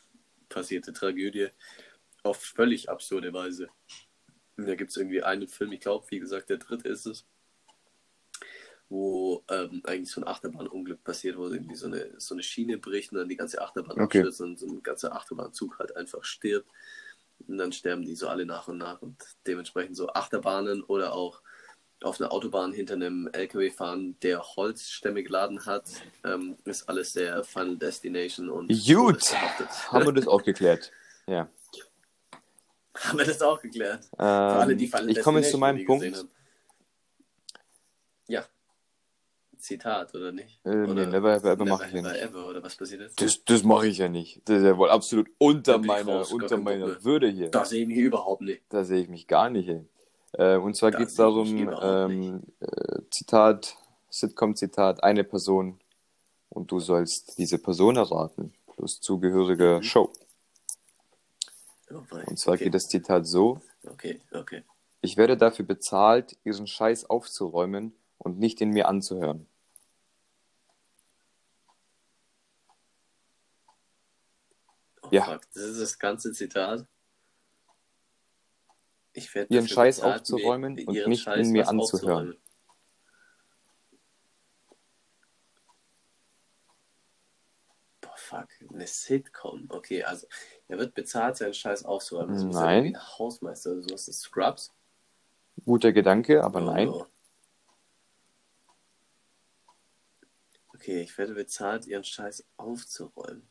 passierte 0.48 0.92
Tragödie 0.92 1.48
auf 2.22 2.40
völlig 2.40 2.88
absurde 2.88 3.32
Weise. 3.32 3.68
Und 4.56 4.66
da 4.66 4.74
gibt 4.74 4.90
es 4.90 4.96
irgendwie 4.96 5.22
einen 5.22 5.48
Film, 5.48 5.72
ich 5.72 5.80
glaube, 5.80 6.06
wie 6.10 6.20
gesagt, 6.20 6.50
der 6.50 6.58
dritte 6.58 6.88
ist 6.88 7.06
es, 7.06 7.26
wo 8.88 9.42
ähm, 9.48 9.80
eigentlich 9.84 10.10
so 10.10 10.20
ein 10.20 10.26
Achterbahnunglück 10.26 11.02
passiert, 11.02 11.38
wo 11.38 11.48
irgendwie 11.48 11.74
so 11.74 11.86
eine, 11.86 12.20
so 12.20 12.34
eine 12.34 12.42
Schiene 12.42 12.78
bricht 12.78 13.10
und 13.12 13.18
dann 13.18 13.28
die 13.28 13.36
ganze 13.36 13.62
Achterbahn 13.62 13.92
Okay. 13.92 14.18
abstürzt 14.18 14.40
und 14.42 14.58
so 14.58 14.66
ein 14.66 14.82
ganzer 14.82 15.16
Achterbahnzug 15.16 15.78
halt 15.78 15.96
einfach 15.96 16.24
stirbt. 16.24 16.70
Und 17.48 17.56
dann 17.56 17.72
sterben 17.72 18.02
die 18.02 18.14
so 18.14 18.28
alle 18.28 18.46
nach 18.46 18.68
und 18.68 18.78
nach 18.78 19.00
und 19.02 19.16
dementsprechend 19.46 19.96
so 19.96 20.08
Achterbahnen 20.08 20.82
oder 20.82 21.14
auch 21.14 21.42
auf 22.02 22.20
einer 22.20 22.32
Autobahn 22.32 22.72
hinter 22.72 22.94
einem 22.94 23.28
LKW 23.32 23.70
fahren, 23.70 24.16
der 24.22 24.42
Holzstämme 24.42 25.22
geladen 25.22 25.64
hat, 25.66 25.84
ähm, 26.24 26.56
ist 26.64 26.88
alles 26.88 27.12
sehr 27.12 27.44
Final 27.44 27.76
Destination 27.76 28.48
und 28.48 28.68
Gut. 28.68 29.32
Haben 29.88 30.06
wir 30.06 30.12
das 30.12 30.28
auch 30.28 30.42
geklärt? 30.42 30.92
Ja. 31.26 31.48
Haben 32.94 33.18
wir 33.18 33.24
das 33.24 33.40
auch 33.40 33.60
geklärt? 33.60 34.04
Ähm, 34.12 34.18
Für 34.18 34.24
alle, 34.24 34.76
die 34.76 34.86
Final 34.86 35.10
ich 35.10 35.22
komme 35.22 35.40
jetzt 35.40 35.50
zu 35.50 35.58
meinem 35.58 35.84
Punkt. 35.86 36.26
Ja. 38.28 38.44
Zitat, 39.56 40.14
oder 40.14 40.32
nicht? 40.32 40.60
Äh, 40.64 40.70
oder 40.70 40.94
nee, 40.94 41.06
never 41.06 41.34
ever 41.34 41.52
ever 41.52 41.64
mache 41.64 41.86
ich 41.86 41.92
ja 41.92 42.00
ever 42.00 42.12
nicht. 42.12 42.22
ever, 42.22 42.48
oder 42.48 42.62
was 42.62 42.74
passiert 42.76 43.00
jetzt? 43.00 43.20
Das, 43.20 43.44
das 43.44 43.62
mache 43.62 43.86
ich 43.86 43.98
ja 43.98 44.08
nicht. 44.08 44.42
Das 44.44 44.58
ist 44.58 44.64
ja 44.64 44.76
wohl 44.76 44.90
absolut 44.90 45.30
unter 45.38 45.78
meiner, 45.78 46.16
raus, 46.16 46.32
unter 46.32 46.58
meiner. 46.58 47.02
Würde 47.04 47.28
hier. 47.28 47.50
Da 47.50 47.64
sehe 47.64 47.82
ich 47.82 47.88
mich 47.88 47.98
überhaupt 47.98 48.42
nicht. 48.42 48.62
Da 48.68 48.84
sehe 48.84 49.00
ich 49.00 49.08
mich 49.08 49.26
gar 49.28 49.50
nicht 49.50 49.66
hin. 49.66 49.88
Äh, 50.32 50.56
und 50.56 50.74
zwar 50.76 50.90
geht 50.92 51.08
es 51.08 51.14
darum, 51.14 51.56
überhaupt 51.56 52.10
ähm, 52.12 52.42
äh, 52.60 53.00
Zitat, 53.10 53.76
Sitcom-Zitat, 54.10 55.02
eine 55.04 55.24
Person 55.24 55.78
und 56.48 56.70
du 56.70 56.80
sollst 56.80 57.38
diese 57.38 57.58
Person 57.58 57.96
erraten, 57.96 58.54
plus 58.74 59.00
zugehörige 59.00 59.78
Mhm. 59.78 59.82
Show. 59.82 60.12
Und 61.90 62.38
zwar 62.38 62.54
okay. 62.54 62.64
geht 62.64 62.74
das 62.74 62.84
Zitat 62.88 63.26
so, 63.26 63.60
Okay, 63.86 64.20
okay. 64.32 64.62
ich 65.02 65.16
werde 65.18 65.36
dafür 65.36 65.66
bezahlt, 65.66 66.36
ihren 66.44 66.66
Scheiß 66.66 67.04
aufzuräumen 67.10 67.94
und 68.16 68.38
nicht 68.38 68.60
in 68.62 68.70
mir 68.70 68.88
anzuhören. 68.88 69.46
Oh, 75.02 75.08
Ja. 75.10 75.24
fuck. 75.24 75.42
Das 75.52 75.64
ist 75.64 75.80
das 75.80 75.98
ganze 75.98 76.32
Zitat. 76.32 76.86
Ich 79.14 79.34
werde 79.34 79.52
Ihren 79.54 79.68
Scheiß 79.68 80.00
aufzuräumen 80.00 80.78
und 80.86 81.06
nicht 81.08 81.26
in 81.26 81.50
mir 81.50 81.68
anzuhören. 81.68 82.36
Boah, 88.00 88.16
fuck. 88.16 88.48
Eine 88.72 88.86
Sitcom. 88.86 89.66
Okay, 89.68 90.02
also 90.02 90.26
er 90.68 90.78
wird 90.78 90.94
bezahlt, 90.94 91.36
seinen 91.36 91.54
Scheiß 91.54 91.84
aufzuräumen. 91.84 92.34
Das 92.34 92.44
muss 92.44 92.54
ja 92.56 92.62
Nein. 92.62 92.76
irgendwie 92.86 92.96
ein 92.96 93.18
Hausmeister 93.18 93.70
oder 93.72 93.82
sowas. 93.82 94.06
Das 94.06 94.08
ist 94.16 94.20
Scrubs. 94.22 94.72
Guter 95.64 95.92
Gedanke, 95.92 96.42
aber 96.42 96.60
Oh, 96.60 96.64
nein. 96.64 96.86
no. 96.88 97.06
Okay, 100.74 101.02
ich 101.02 101.16
werde 101.16 101.34
bezahlt, 101.34 101.86
ihren 101.86 102.02
Scheiß 102.02 102.44
aufzuräumen. 102.56 103.48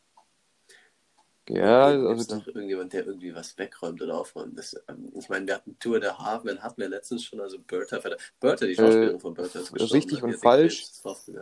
Ja, 1.49 1.85
also 1.85 2.35
noch 2.35 2.47
irgendjemand, 2.47 2.93
der 2.93 3.05
irgendwie 3.05 3.33
was 3.33 3.57
wegräumt 3.57 4.01
oder 4.01 4.17
aufräumt? 4.17 4.57
Das, 4.57 4.75
ähm, 4.87 5.11
ich 5.15 5.27
meine, 5.27 5.47
wir 5.47 5.55
hatten 5.55 5.77
Tour 5.79 5.99
der 5.99 6.17
Hafen, 6.17 6.61
hatten 6.61 6.79
wir 6.79 6.89
letztens 6.89 7.25
schon, 7.25 7.41
also 7.41 7.57
Bertha, 7.59 7.99
Bertha, 8.39 8.65
die 8.65 8.75
Schauspielerin 8.75 9.19
von 9.19 9.33
Bertha 9.33 9.59
ist 9.59 9.73
gestorben. 9.73 9.91
Äh, 9.91 9.95
richtig 9.95 10.19
ne? 10.19 10.25
und 10.25 10.33
hat 10.33 10.39
falsch. 10.39 10.83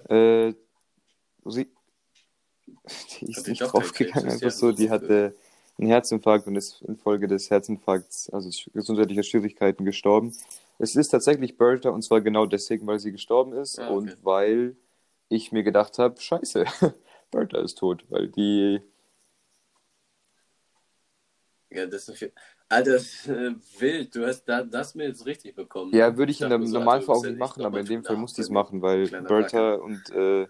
Äh, 0.09 0.53
sie, 1.45 1.67
die 3.19 3.31
ist 3.31 3.47
nicht 3.47 3.61
draufgegangen, 3.61 4.29
einfach 4.29 4.47
die 4.47 4.51
so. 4.51 4.71
Die 4.71 4.89
hatte 4.89 5.35
einen 5.77 5.89
Herzinfarkt 5.89 6.47
und 6.47 6.55
ist 6.55 6.81
infolge 6.81 7.27
des 7.27 7.49
Herzinfarkts, 7.49 8.29
also 8.29 8.49
gesundheitlicher 8.73 9.23
Schwierigkeiten, 9.23 9.85
gestorben. 9.85 10.33
Es 10.77 10.95
ist 10.95 11.09
tatsächlich 11.09 11.57
Bertha 11.57 11.89
und 11.89 12.03
zwar 12.03 12.21
genau 12.21 12.45
deswegen, 12.45 12.87
weil 12.87 12.99
sie 12.99 13.11
gestorben 13.11 13.53
ist 13.53 13.79
Ah, 13.79 13.89
okay. 13.89 13.97
und 13.97 14.17
weil 14.23 14.75
ich 15.29 15.51
mir 15.51 15.63
gedacht 15.63 15.99
habe, 15.99 16.19
scheiße, 16.19 16.65
Bertha 17.31 17.59
ist 17.59 17.77
tot, 17.77 18.05
weil 18.09 18.29
die, 18.29 18.81
Ja, 21.71 21.85
das 21.85 22.09
ist 22.09 22.17
viel. 22.17 22.31
Alter, 22.67 22.93
das 22.93 23.03
ist, 23.03 23.27
äh, 23.27 23.53
wild. 23.79 24.15
Du 24.15 24.25
hast 24.25 24.43
da, 24.45 24.63
das 24.63 24.95
mir 24.95 25.07
jetzt 25.07 25.25
richtig 25.25 25.55
bekommen. 25.55 25.93
ja, 25.93 26.15
würde 26.17 26.31
ich 26.31 26.39
Ich 26.39 26.45
in 26.45 26.51
einem 26.51 26.69
Normalfall 26.69 27.15
Alter, 27.15 27.27
auch 27.27 27.29
nicht 27.29 27.39
machen, 27.39 27.65
aber 27.65 27.79
in 27.79 27.85
dem 27.85 28.03
Fall 28.03 28.17
musste 28.17 28.41
ich 28.41 28.47
es 28.47 28.51
machen, 28.51 28.81
weil 28.81 29.07
Bertha 29.07 29.75
und 29.75 30.09
äh, 30.11 30.47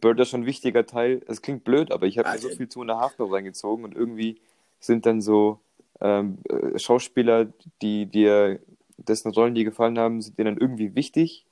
Bertha 0.00 0.24
schon 0.24 0.42
ein 0.42 0.46
wichtiger 0.46 0.86
Teil. 0.86 1.22
Es 1.26 1.42
klingt 1.42 1.64
blöd, 1.64 1.92
aber 1.92 2.06
ich 2.06 2.18
habe 2.18 2.30
mir 2.30 2.38
so 2.38 2.48
viel 2.50 2.68
zu 2.68 2.82
einer 2.82 2.98
Halfball 2.98 3.28
reingezogen 3.28 3.84
und 3.84 3.94
irgendwie 3.94 4.40
sind 4.80 5.06
dann 5.06 5.20
so 5.20 5.60
ähm, 6.00 6.38
äh, 6.48 6.78
Schauspieler, 6.78 7.46
die 7.80 8.06
dir, 8.06 8.60
dessen 8.96 9.30
Rollen 9.32 9.54
dir 9.54 9.64
gefallen 9.64 9.98
haben, 9.98 10.20
sind 10.20 10.38
dir 10.38 10.44
dann 10.44 10.58
irgendwie 10.58 10.94
wichtig. 10.94 11.46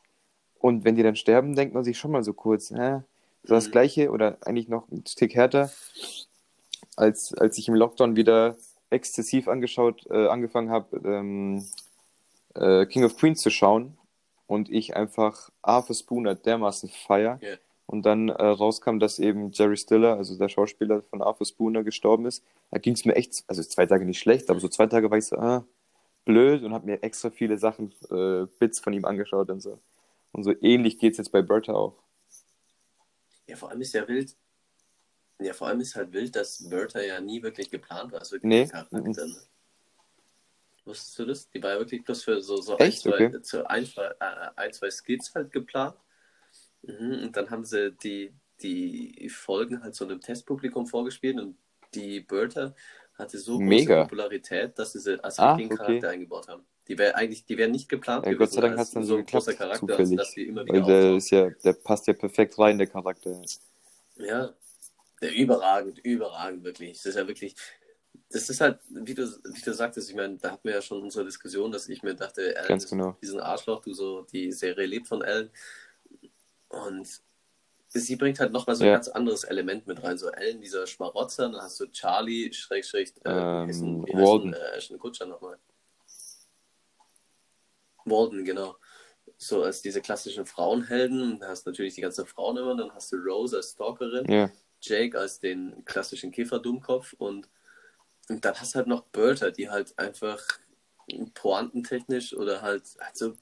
Und 0.58 0.84
wenn 0.84 0.96
die 0.96 1.02
dann 1.02 1.16
sterben, 1.16 1.56
denkt 1.56 1.74
man 1.74 1.84
sich 1.84 1.98
schon 1.98 2.12
mal 2.12 2.22
so 2.22 2.32
kurz, 2.34 2.70
hä? 2.70 3.00
So 3.44 3.54
das 3.54 3.68
Mhm. 3.68 3.72
Gleiche 3.72 4.10
oder 4.10 4.38
eigentlich 4.42 4.68
noch 4.68 4.88
ein 4.90 5.02
Tick 5.04 5.34
härter, 5.34 5.70
als, 6.96 7.34
als 7.34 7.58
ich 7.58 7.68
im 7.68 7.74
Lockdown 7.74 8.16
wieder 8.16 8.56
exzessiv 8.92 9.48
angeschaut, 9.48 10.06
äh, 10.10 10.28
angefangen 10.28 10.70
habe, 10.70 10.96
ähm, 11.04 11.64
äh, 12.54 12.86
King 12.86 13.04
of 13.04 13.16
Queens 13.16 13.40
zu 13.40 13.50
schauen 13.50 13.96
und 14.46 14.70
ich 14.70 14.96
einfach 14.96 15.50
Arthur 15.62 15.96
Spooner 15.96 16.34
dermaßen 16.34 16.88
feier 16.90 17.38
Ja. 17.42 17.56
und 17.86 18.04
dann 18.04 18.28
äh, 18.28 18.44
rauskam, 18.44 18.98
dass 18.98 19.18
eben 19.18 19.50
Jerry 19.52 19.76
Stiller, 19.76 20.16
also 20.16 20.36
der 20.36 20.48
Schauspieler 20.48 21.02
von 21.02 21.22
Arthur 21.22 21.46
Spooner, 21.46 21.82
gestorben 21.82 22.26
ist, 22.26 22.44
da 22.70 22.78
ging 22.78 22.94
es 22.94 23.04
mir 23.04 23.16
echt, 23.16 23.44
also 23.46 23.62
zwei 23.62 23.86
Tage 23.86 24.04
nicht 24.04 24.18
schlecht, 24.18 24.50
aber 24.50 24.60
so 24.60 24.68
zwei 24.68 24.86
Tage 24.86 25.10
war 25.10 25.18
ich 25.18 25.26
so, 25.26 25.36
ah, 25.36 25.64
blöd 26.24 26.62
und 26.62 26.72
habe 26.72 26.86
mir 26.86 27.02
extra 27.02 27.30
viele 27.30 27.58
Sachen, 27.58 27.92
äh, 28.10 28.46
Bits 28.58 28.80
von 28.80 28.92
ihm 28.92 29.04
angeschaut 29.04 29.50
und 29.50 29.60
so. 29.60 29.78
Und 30.32 30.44
so 30.44 30.54
ähnlich 30.62 30.98
geht's 30.98 31.18
jetzt 31.18 31.32
bei 31.32 31.42
Bertha 31.42 31.72
auch. 31.74 31.94
Ja, 33.46 33.56
vor 33.56 33.70
allem 33.70 33.80
ist 33.80 33.92
ja 33.92 34.06
wild. 34.06 34.34
Ja, 35.44 35.52
vor 35.54 35.68
allem 35.68 35.80
ist 35.80 35.94
halt 35.96 36.12
wild, 36.12 36.34
dass 36.36 36.68
Bertha 36.68 37.00
ja 37.00 37.20
nie 37.20 37.42
wirklich 37.42 37.70
geplant 37.70 38.12
war. 38.12 38.20
Also 38.20 38.36
Nee. 38.42 38.66
Charakter. 38.66 39.26
Ne? 39.26 39.36
Wusstest 40.84 41.18
du 41.18 41.26
das? 41.26 41.48
Die 41.50 41.62
war 41.62 41.70
ja 41.70 41.78
wirklich 41.78 42.04
bloß 42.04 42.24
für 42.24 42.40
so, 42.42 42.56
so 42.60 42.76
Echt? 42.78 43.06
ein, 43.06 43.12
zwei, 43.12 43.26
Okay. 43.26 43.42
zu 43.42 43.70
ein, 43.70 43.84
äh, 43.84 44.50
ein, 44.56 44.72
zwei 44.72 44.90
Skits 44.90 45.34
halt 45.34 45.52
geplant. 45.52 45.96
Mhm, 46.82 47.20
und 47.24 47.36
dann 47.36 47.50
haben 47.50 47.64
sie 47.64 47.92
die, 47.92 48.34
die 48.60 49.28
Folgen 49.28 49.82
halt 49.82 49.94
so 49.94 50.04
einem 50.04 50.20
Testpublikum 50.20 50.86
vorgespielt 50.86 51.38
und 51.38 51.56
die 51.94 52.20
Bertha 52.20 52.74
hatte 53.14 53.38
so 53.38 53.52
große 53.58 53.64
Mega. 53.68 54.02
Popularität, 54.04 54.78
dass 54.78 54.92
sie 54.92 54.98
sie 55.00 55.22
als 55.22 55.38
Ah, 55.38 55.54
richtigen 55.54 55.72
okay. 55.72 55.84
Charakter 55.84 56.08
eingebaut 56.10 56.48
haben. 56.48 56.64
Die 56.88 56.98
wäre 56.98 57.14
eigentlich, 57.14 57.44
die 57.44 57.56
wäre 57.56 57.70
nicht 57.70 57.88
geplant 57.88 58.26
Ja, 58.26 58.32
Gott 58.34 58.50
sei 58.50 58.60
Dank 58.62 58.76
hat 58.76 58.86
es 58.88 58.90
dann 58.92 59.04
so 59.04 59.16
ein 59.16 59.24
großer 59.24 59.52
geklappt, 59.52 59.58
Charakter, 59.58 59.86
zufällig. 59.86 60.18
dass 60.18 60.32
sie 60.32 60.42
immer 60.48 60.64
wieder 60.64 60.74
Weil 60.74 60.82
der 60.82 61.16
ist 61.16 61.30
ja, 61.30 61.50
der 61.50 61.72
passt 61.74 62.06
ja 62.08 62.14
perfekt 62.14 62.58
rein, 62.58 62.78
der 62.78 62.88
Charakter. 62.88 63.40
Ja, 64.16 64.52
überragend, 65.30 65.98
überragend, 66.00 66.64
wirklich. 66.64 66.92
Das 66.94 67.06
ist 67.06 67.16
ja 67.16 67.26
wirklich, 67.28 67.54
das 68.30 68.48
ist 68.50 68.60
halt, 68.60 68.80
wie 68.88 69.14
du, 69.14 69.26
wie 69.26 69.60
du 69.62 69.74
sagtest, 69.74 70.10
ich 70.10 70.16
meine, 70.16 70.36
da 70.38 70.52
hatten 70.52 70.66
wir 70.68 70.74
ja 70.74 70.82
schon 70.82 71.02
unsere 71.02 71.24
Diskussion, 71.24 71.70
dass 71.70 71.88
ich 71.88 72.02
mir 72.02 72.14
dachte, 72.14 72.54
Ellen 72.56 72.68
Ganz 72.68 72.84
ist 72.84 72.90
genau. 72.90 73.16
diesen 73.22 73.40
Arschloch, 73.40 73.82
du 73.82 73.92
so, 73.92 74.22
die 74.22 74.52
Serie 74.52 74.86
lebt 74.86 75.08
von 75.08 75.22
Ellen. 75.22 75.50
Und 76.68 77.22
sie 77.88 78.16
bringt 78.16 78.40
halt 78.40 78.52
nochmal 78.52 78.76
so 78.76 78.84
ein 78.84 78.88
Ja. 78.88 78.94
ganz 78.94 79.08
anderes 79.08 79.44
Element 79.44 79.86
mit 79.86 80.02
rein. 80.02 80.16
So 80.16 80.28
Ellen, 80.30 80.60
dieser 80.60 80.86
Schmarotzer, 80.86 81.48
dann 81.50 81.60
hast 81.60 81.78
du 81.80 81.86
Charlie, 81.86 82.52
Schrägstrich, 82.52 83.12
äh, 83.24 83.30
Ähm, 83.30 84.04
wie 84.06 84.14
Walden. 84.14 84.54
äh, 84.54 84.76
Ashton 84.76 84.98
Kutscher 84.98 85.26
nochmal? 85.26 85.58
Walden, 88.04 88.44
genau. 88.44 88.76
So 89.36 89.62
als 89.62 89.82
diese 89.82 90.00
klassischen 90.00 90.46
Frauenhelden, 90.46 91.38
da 91.40 91.48
hast 91.48 91.66
du 91.66 91.70
natürlich 91.70 91.94
die 91.94 92.00
ganzen 92.00 92.26
Frauen 92.26 92.56
immer, 92.56 92.76
dann 92.76 92.92
hast 92.92 93.12
du 93.12 93.16
Rose 93.16 93.56
als 93.56 93.72
Stalkerin, 93.72 94.30
Ja, 94.30 94.50
Jake 94.82 95.18
als 95.18 95.40
den 95.40 95.84
klassischen 95.84 96.32
Kiffer-Dummkopf 96.32 97.14
und, 97.14 97.48
und 98.28 98.44
dann 98.44 98.54
hast 98.60 98.74
du 98.74 98.78
halt 98.78 98.88
noch 98.88 99.02
Bertha, 99.04 99.50
die 99.50 99.70
halt 99.70 99.98
einfach 99.98 100.42
pointentechnisch 101.34 102.34
oder 102.34 102.62
halt, 102.62 102.84
halt 103.00 103.16
so 103.16 103.34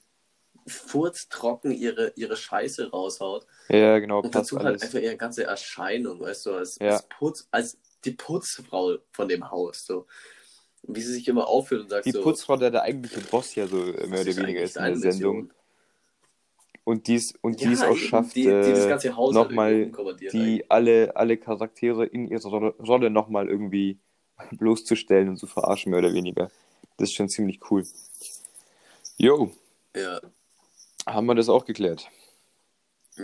furztrocken 0.67 1.71
ihre, 1.71 2.13
ihre 2.15 2.37
Scheiße 2.37 2.91
raushaut 2.91 3.47
ja 3.69 3.97
genau, 3.99 4.21
und 4.21 4.35
dazu 4.35 4.57
halt 4.57 4.67
alles. 4.67 4.81
einfach 4.83 4.99
ihre 4.99 5.17
ganze 5.17 5.43
Erscheinung, 5.43 6.19
weißt 6.19 6.45
du, 6.45 6.53
als, 6.53 6.77
Ja. 6.79 6.91
als, 6.91 7.07
Putz, 7.09 7.47
als 7.51 7.77
die 8.05 8.11
Putzfrau 8.11 8.97
von 9.11 9.27
dem 9.27 9.49
Haus, 9.49 9.85
so. 9.85 10.07
Wie 10.83 11.01
sie 11.01 11.13
sich 11.13 11.27
immer 11.27 11.47
aufführt 11.47 11.81
und 11.81 11.89
sagt 11.89 12.05
Die 12.07 12.11
so, 12.11 12.23
Putzfrau, 12.23 12.57
der 12.57 12.71
der 12.71 12.81
eigentliche 12.81 13.19
Boss 13.21 13.53
ja 13.53 13.67
so 13.67 13.77
mehr 13.77 14.21
oder 14.21 14.35
weniger 14.35 14.61
ist 14.61 14.77
in 14.77 14.99
der 14.99 15.11
Sendung. 15.11 15.53
Und 16.83 17.07
die 17.07 17.21
und 17.41 17.61
Ja, 17.61 17.71
es 17.71 17.83
auch 17.83 17.95
schafft, 17.95 18.35
die, 18.35 18.43
die 18.43 18.49
das 18.49 18.85
äh, 18.85 18.89
ganze 18.89 19.15
Haus 19.15 19.35
halt 19.35 19.49
nochmal 19.49 19.73
eigentlich. 19.73 20.31
die 20.31 20.69
alle, 20.69 21.15
alle 21.15 21.37
Charaktere 21.37 22.05
in 22.05 22.27
ihrer 22.27 22.49
Rolle, 22.49 23.09
nochmal 23.09 23.49
irgendwie 23.49 23.99
bloßzustellen 24.51 25.29
und 25.29 25.37
zu 25.37 25.45
verarschen, 25.45 25.91
mehr 25.91 25.99
oder 25.99 26.13
weniger. 26.13 26.49
Das 26.97 27.09
ist 27.09 27.15
schon 27.15 27.29
ziemlich 27.29 27.59
cool. 27.69 27.85
Jo, 29.17 29.51
Ja, 29.95 30.19
haben 31.05 31.27
wir 31.27 31.35
das 31.35 31.49
auch 31.49 31.65
geklärt. 31.65 32.09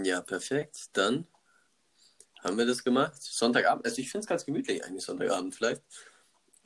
ja, 0.03 0.21
perfekt. 0.21 0.89
Dann 0.93 1.25
haben 2.43 2.57
wir 2.57 2.65
das 2.67 2.83
gemacht. 2.83 3.21
Sonntagabend, 3.21 3.85
also 3.85 3.99
ich 3.99 4.11
finde 4.11 4.23
es 4.23 4.27
ganz 4.27 4.45
gemütlich 4.45 4.83
eigentlich 4.85 5.03
Sonntagabend 5.03 5.55
vielleicht. 5.55 5.81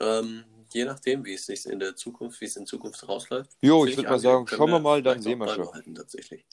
Ähm, 0.00 0.44
je 0.72 0.84
nachdem, 0.84 1.24
wie 1.24 1.34
es 1.34 1.46
sich 1.46 1.64
in 1.66 1.78
der 1.78 1.96
Zukunft, 1.96 2.40
wie 2.40 2.46
es 2.46 2.56
in 2.56 2.66
Zukunft 2.66 3.06
rausläuft. 3.08 3.50
Jo, 3.62 3.86
ich 3.86 3.96
würd 3.96 4.08
mal 4.08 4.18
sagen, 4.18 4.46
schauen 4.46 4.70
wir 4.70 4.80
mal, 4.80 5.02
dann 5.02 5.22
sehen 5.22 5.38
wir 5.38 5.48
schon. 5.48 5.94
Tatsächlich. 5.94 6.44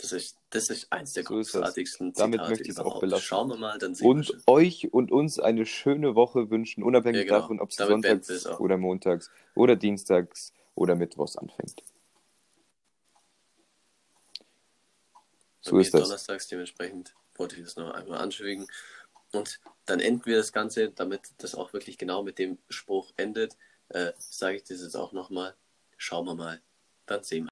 Das 0.00 0.12
ist, 0.12 0.38
das 0.50 0.70
ist 0.70 0.92
eins 0.92 1.12
der 1.14 1.24
So 1.24 1.34
großartigsten 1.34 2.12
Damit 2.12 2.34
Zitate 2.40 2.50
möchte 2.50 2.64
ich 2.64 2.70
es 2.70 2.78
auch 2.78 3.00
belassen. 3.00 3.24
Schauen 3.24 3.48
wir 3.48 3.56
mal, 3.56 3.78
dann 3.78 3.94
sehen 3.94 4.04
wir 4.04 4.10
Und 4.10 4.26
schon. 4.26 4.42
euch 4.46 4.92
und 4.92 5.10
uns 5.10 5.40
eine 5.40 5.66
schöne 5.66 6.14
Woche 6.14 6.50
wünschen, 6.50 6.84
unabhängig 6.84 7.22
Ja, 7.22 7.24
genau. 7.24 7.40
davon, 7.40 7.60
ob 7.60 7.70
es 7.70 7.76
Damit 7.76 8.04
wir 8.04 8.38
sonntags 8.38 8.60
oder 8.60 8.76
montags 8.78 9.30
oder 9.56 9.74
dienstags 9.74 10.52
oder 10.74 10.94
mittwochs 10.94 11.36
anfängt. 11.36 11.82
So 15.60 15.78
ist 15.78 15.92
das. 15.92 16.02
Donnerstags 16.02 16.46
dementsprechend 16.48 17.14
wollte 17.34 17.56
ich 17.56 17.64
das 17.64 17.76
noch 17.76 17.90
einmal 17.90 18.18
anfügen. 18.18 18.66
Und 19.32 19.60
dann 19.84 20.00
enden 20.00 20.24
wir 20.26 20.36
das 20.38 20.52
Ganze, 20.52 20.90
damit 20.90 21.20
das 21.38 21.54
auch 21.54 21.72
wirklich 21.72 21.98
genau 21.98 22.22
mit 22.22 22.38
dem 22.38 22.58
Spruch 22.68 23.12
endet, 23.16 23.56
äh, 23.90 24.12
sage 24.18 24.56
ich 24.56 24.64
das 24.64 24.80
jetzt 24.80 24.96
auch 24.96 25.12
nochmal. 25.12 25.54
Schauen 25.96 26.26
wir 26.26 26.34
mal. 26.34 26.62
Dann 27.06 27.22
sehen 27.24 27.44
wir. 27.44 27.46